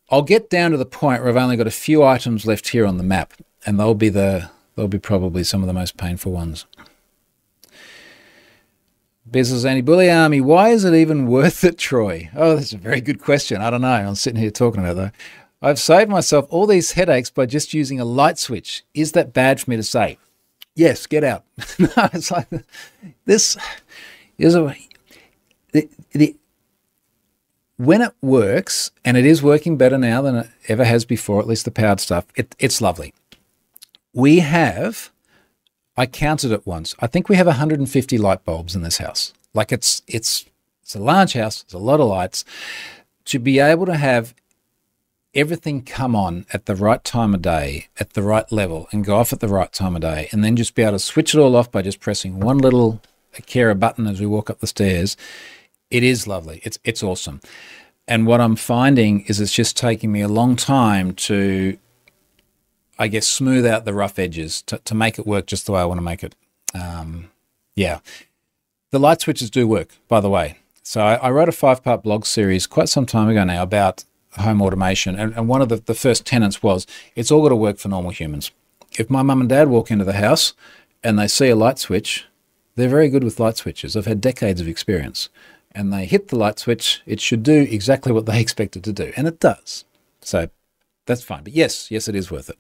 I'll 0.10 0.22
get 0.22 0.50
down 0.50 0.72
to 0.72 0.78
the 0.78 0.86
point 0.86 1.22
where 1.22 1.30
I've 1.30 1.38
only 1.38 1.56
got 1.56 1.68
a 1.68 1.72
few 1.72 2.04
items 2.04 2.46
left 2.46 2.70
here 2.70 2.86
on 2.86 2.98
the 2.98 3.04
map, 3.04 3.34
and 3.66 3.80
they'll 3.80 3.96
be 3.96 4.10
the 4.10 4.50
they'll 4.76 4.88
be 4.88 5.00
probably 5.00 5.44
some 5.44 5.62
of 5.62 5.68
the 5.68 5.74
most 5.74 5.98
painful 5.98 6.32
ones. 6.32 6.66
Business 9.30 9.64
Anti 9.64 9.82
Bully 9.82 10.12
Army, 10.12 10.42
why 10.42 10.70
is 10.70 10.84
it 10.84 10.94
even 10.94 11.28
worth 11.28 11.64
it, 11.64 11.78
Troy? 11.78 12.30
Oh, 12.36 12.58
that's 12.58 12.74
a 12.74 12.78
very 12.78 13.00
good 13.00 13.22
question. 13.22 13.62
I 13.62 13.70
don't 13.70 13.82
know. 13.82 13.88
I'm 13.88 14.16
sitting 14.16 14.42
here 14.42 14.52
talking 14.52 14.82
about 14.82 14.98
that. 14.98 15.16
I've 15.62 15.80
saved 15.80 16.12
myself 16.12 16.46
all 16.50 16.68
these 16.68 16.92
headaches 16.92 17.30
by 17.30 17.46
just 17.46 17.74
using 17.74 18.00
a 18.00 18.06
light 18.06 18.38
switch. 18.38 18.84
Is 18.94 19.14
that 19.14 19.34
bad 19.34 19.62
for 19.62 19.70
me 19.72 19.78
to 19.78 19.84
say? 19.84 20.18
Yes, 20.76 21.06
get 21.06 21.24
out. 21.24 21.44
no, 21.80 21.88
it's 22.14 22.32
like 22.32 22.48
this 23.26 23.58
is 24.38 24.56
a 24.56 24.76
the, 25.72 25.90
the 26.12 26.36
when 27.78 28.02
it 28.02 28.14
works, 28.22 28.92
and 29.04 29.18
it 29.18 29.26
is 29.26 29.42
working 29.44 29.78
better 29.78 29.98
now 29.98 30.22
than 30.22 30.36
it 30.36 30.48
ever 30.68 30.86
has 30.86 31.06
before, 31.06 31.40
at 31.40 31.48
least 31.48 31.66
the 31.66 31.72
powered 31.72 32.00
stuff, 32.00 32.26
it, 32.36 32.56
it's 32.60 32.82
lovely 32.82 33.14
we 34.14 34.40
have, 34.40 35.12
I 35.98 36.06
counted 36.06 36.52
it 36.52 36.66
once. 36.66 36.96
I 37.00 37.08
think 37.08 37.28
we 37.28 37.36
have 37.36 37.48
150 37.48 38.18
light 38.18 38.46
bulbs 38.46 38.76
in 38.76 38.84
this 38.84 39.00
house. 39.00 39.34
Like 39.54 39.72
it's 39.72 40.02
it's 40.08 40.46
it's 40.82 40.96
a 40.96 41.00
large 41.00 41.34
house. 41.34 41.64
It's 41.64 41.74
a 41.74 41.80
lot 41.80 42.00
of 42.00 42.08
lights. 42.08 42.46
To 43.26 43.40
be 43.40 43.60
able 43.60 43.86
to 43.86 43.96
have 43.96 44.34
everything 45.36 45.82
come 45.82 46.16
on 46.16 46.46
at 46.54 46.66
the 46.66 46.76
right 46.76 47.04
time 47.04 47.34
of 47.34 47.42
day, 47.42 47.88
at 48.00 48.14
the 48.14 48.22
right 48.22 48.50
level, 48.52 48.88
and 48.92 49.06
go 49.06 49.18
off 49.18 49.34
at 49.34 49.40
the 49.40 49.48
right 49.48 49.72
time 49.72 49.96
of 49.96 50.02
day, 50.02 50.30
and 50.32 50.44
then 50.44 50.56
just 50.56 50.76
be 50.76 50.84
able 50.84 50.94
to 50.94 51.00
switch 51.00 51.34
it 51.34 51.40
all 51.40 51.56
off 51.56 51.72
by 51.72 51.82
just 51.82 52.00
pressing 52.00 52.40
one 52.40 52.58
little 52.58 53.02
Aqara 53.36 53.80
button 53.80 54.08
as 54.08 54.20
we 54.20 54.26
walk 54.26 54.50
up 54.50 54.60
the 54.60 54.68
stairs. 54.68 55.18
It 55.90 56.04
is 56.04 56.28
lovely. 56.28 56.62
It's 56.64 56.80
it's 56.84 57.04
awesome. 57.04 57.42
And 58.08 58.28
what 58.28 58.42
I'm 58.42 58.56
finding 58.56 59.22
is 59.22 59.40
it's 59.40 59.54
just 59.54 59.78
taking 59.78 60.12
me 60.12 60.22
a 60.22 60.28
long 60.28 60.56
time 60.56 61.14
to 61.14 61.78
I 63.00 63.08
guess, 63.08 63.28
smooth 63.28 63.66
out 63.66 63.86
the 63.86 63.94
rough 63.94 64.20
edges 64.20 64.62
to, 64.64 64.78
to 64.80 64.96
make 64.96 65.18
it 65.18 65.26
work 65.26 65.48
just 65.48 65.66
the 65.66 65.72
way 65.72 65.82
I 65.82 65.86
want 65.86 65.98
to 65.98 66.04
make 66.04 66.24
it. 66.24 66.36
Um, 66.74 67.32
yeah. 67.76 68.00
The 68.92 69.00
light 69.00 69.22
switches 69.22 69.50
do 69.50 69.68
work, 69.68 69.90
by 70.08 70.20
the 70.20 70.30
way. 70.30 70.58
So 70.84 71.02
I, 71.02 71.16
I 71.16 71.32
wrote 71.32 71.50
a 71.50 71.54
five 71.54 71.84
part 71.84 72.04
blog 72.04 72.26
series 72.26 72.68
quite 72.68 72.90
some 72.90 73.06
time 73.06 73.30
ago 73.30 73.44
now 73.44 73.64
about 73.64 74.04
home 74.38 74.62
automation. 74.62 75.18
And, 75.18 75.34
and 75.36 75.48
one 75.48 75.62
of 75.62 75.70
the, 75.70 75.78
the 75.78 75.94
first 75.94 76.26
tenets 76.26 76.64
was 76.64 76.86
it's 77.16 77.32
all 77.32 77.42
got 77.44 77.50
to 77.50 77.56
work 77.56 77.78
for 77.78 77.90
normal 77.90 78.12
humans. 78.12 78.52
If 78.98 79.10
my 79.10 79.22
mum 79.22 79.42
and 79.42 79.50
dad 79.50 79.70
walk 79.70 79.92
into 79.92 80.06
the 80.06 80.14
house 80.14 80.54
and 81.04 81.18
they 81.18 81.28
see 81.28 81.50
a 81.50 81.56
light 81.56 81.80
switch, 81.80 82.26
they're 82.76 82.90
very 82.90 83.10
good 83.10 83.24
with 83.24 83.40
light 83.40 83.58
switches. 83.58 83.96
I've 83.96 84.06
had 84.06 84.22
decades 84.22 84.62
of 84.62 84.68
experience. 84.68 85.30
And 85.76 85.92
they 85.92 86.06
hit 86.06 86.28
the 86.28 86.36
light 86.36 86.60
switch, 86.60 87.02
it 87.06 87.20
should 87.20 87.42
do 87.42 87.62
exactly 87.70 88.12
what 88.12 88.26
they 88.26 88.40
expect 88.42 88.76
it 88.76 88.84
to 88.84 88.94
do. 88.94 89.12
And 89.16 89.28
it 89.28 89.40
does. 89.40 89.86
So 90.22 90.50
that's 91.06 91.24
fine. 91.24 91.44
But 91.44 91.54
yes, 91.54 91.90
yes, 91.90 92.08
it 92.08 92.16
is 92.16 92.32
worth 92.32 92.50
it. 92.50 92.58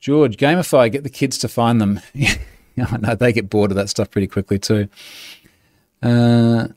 George, 0.00 0.36
gamify, 0.36 0.90
get 0.90 1.04
the 1.04 1.10
kids 1.10 1.38
to 1.38 1.48
find 1.48 1.80
them. 1.80 2.00
I 2.76 2.96
know 2.96 3.14
they 3.14 3.32
get 3.32 3.50
bored 3.50 3.70
of 3.70 3.76
that 3.76 3.88
stuff 3.88 4.10
pretty 4.10 4.26
quickly 4.26 4.58
too. 4.58 4.88
Uh, 6.02 6.68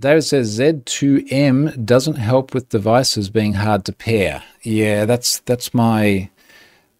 David 0.00 0.22
says 0.22 0.58
Z2M 0.58 1.84
doesn't 1.84 2.16
help 2.16 2.52
with 2.52 2.68
devices 2.68 3.30
being 3.30 3.54
hard 3.54 3.84
to 3.84 3.92
pair. 3.92 4.42
Yeah, 4.62 5.04
that's 5.04 5.38
that's 5.40 5.72
my 5.72 6.30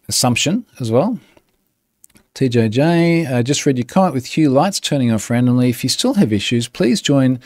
assumption 0.07 0.65
as 0.79 0.91
well. 0.91 1.19
TJJ, 2.35 3.31
uh, 3.31 3.43
just 3.43 3.65
read 3.65 3.77
your 3.77 3.85
comment 3.85 4.13
with 4.13 4.25
Hue 4.25 4.49
lights 4.49 4.79
turning 4.79 5.11
off 5.11 5.29
randomly. 5.29 5.69
If 5.69 5.83
you 5.83 5.89
still 5.89 6.15
have 6.15 6.33
issues, 6.33 6.67
please 6.67 7.01
join 7.01 7.39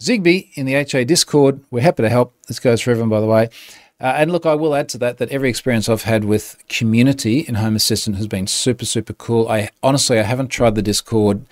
Zigbee 0.00 0.50
in 0.54 0.64
the 0.64 0.74
HA 0.74 1.04
Discord. 1.04 1.60
We're 1.70 1.82
happy 1.82 2.02
to 2.02 2.08
help. 2.08 2.34
This 2.46 2.58
goes 2.58 2.80
for 2.80 2.90
everyone, 2.90 3.10
by 3.10 3.20
the 3.20 3.26
way. 3.26 3.50
Uh, 4.00 4.14
and 4.16 4.32
look, 4.32 4.46
I 4.46 4.54
will 4.54 4.74
add 4.74 4.88
to 4.90 4.98
that 4.98 5.18
that 5.18 5.30
every 5.30 5.48
experience 5.48 5.88
I've 5.88 6.02
had 6.02 6.24
with 6.24 6.56
community 6.68 7.40
in 7.40 7.56
Home 7.56 7.76
Assistant 7.76 8.16
has 8.16 8.26
been 8.26 8.46
super, 8.46 8.84
super 8.84 9.12
cool. 9.12 9.48
I 9.48 9.70
honestly, 9.82 10.18
I 10.18 10.22
haven't 10.22 10.48
tried 10.48 10.74
the 10.74 10.82
Discord. 10.82 11.44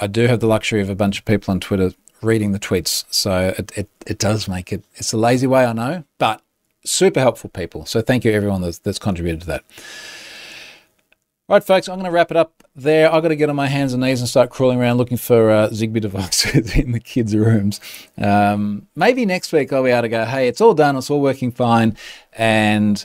I 0.00 0.06
do 0.06 0.26
have 0.26 0.40
the 0.40 0.46
luxury 0.46 0.80
of 0.80 0.90
a 0.90 0.94
bunch 0.94 1.18
of 1.18 1.24
people 1.24 1.52
on 1.52 1.60
Twitter 1.60 1.92
reading 2.24 2.52
the 2.52 2.58
tweets, 2.58 3.04
so 3.10 3.54
it, 3.56 3.72
it, 3.76 3.88
it 4.06 4.18
does 4.18 4.48
make 4.48 4.72
it. 4.72 4.84
It's 4.96 5.12
a 5.12 5.16
lazy 5.16 5.46
way, 5.46 5.64
I 5.64 5.72
know, 5.72 6.04
but 6.18 6.42
super 6.84 7.20
helpful 7.20 7.50
people. 7.50 7.86
So 7.86 8.00
thank 8.00 8.24
you 8.24 8.32
everyone 8.32 8.60
that's, 8.60 8.78
that's 8.78 8.98
contributed 8.98 9.42
to 9.42 9.46
that. 9.48 9.64
All 11.46 11.56
right, 11.56 11.64
folks, 11.64 11.88
I'm 11.88 11.96
going 11.96 12.06
to 12.06 12.10
wrap 12.10 12.30
it 12.30 12.38
up 12.38 12.64
there. 12.74 13.12
I've 13.12 13.22
got 13.22 13.28
to 13.28 13.36
get 13.36 13.50
on 13.50 13.56
my 13.56 13.66
hands 13.66 13.92
and 13.92 14.02
knees 14.02 14.20
and 14.20 14.28
start 14.28 14.48
crawling 14.48 14.80
around 14.80 14.96
looking 14.96 15.18
for 15.18 15.50
uh, 15.50 15.68
Zigbee 15.68 16.00
devices 16.00 16.74
in 16.76 16.92
the 16.92 17.00
kids' 17.00 17.36
rooms. 17.36 17.80
Um, 18.16 18.88
maybe 18.96 19.26
next 19.26 19.52
week 19.52 19.70
I'll 19.70 19.84
be 19.84 19.90
able 19.90 20.02
to 20.02 20.08
go, 20.08 20.24
hey, 20.24 20.48
it's 20.48 20.62
all 20.62 20.72
done, 20.72 20.96
it's 20.96 21.10
all 21.10 21.20
working 21.20 21.52
fine, 21.52 21.98
and 22.32 23.04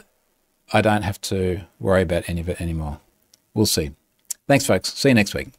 I 0.71 0.79
don't 0.79 1.01
have 1.01 1.19
to 1.21 1.61
worry 1.79 2.03
about 2.03 2.29
any 2.29 2.39
of 2.39 2.47
it 2.47 2.61
anymore. 2.61 3.01
We'll 3.53 3.65
see. 3.65 3.91
Thanks, 4.47 4.65
folks. 4.65 4.93
See 4.93 5.09
you 5.09 5.15
next 5.15 5.35
week. 5.35 5.58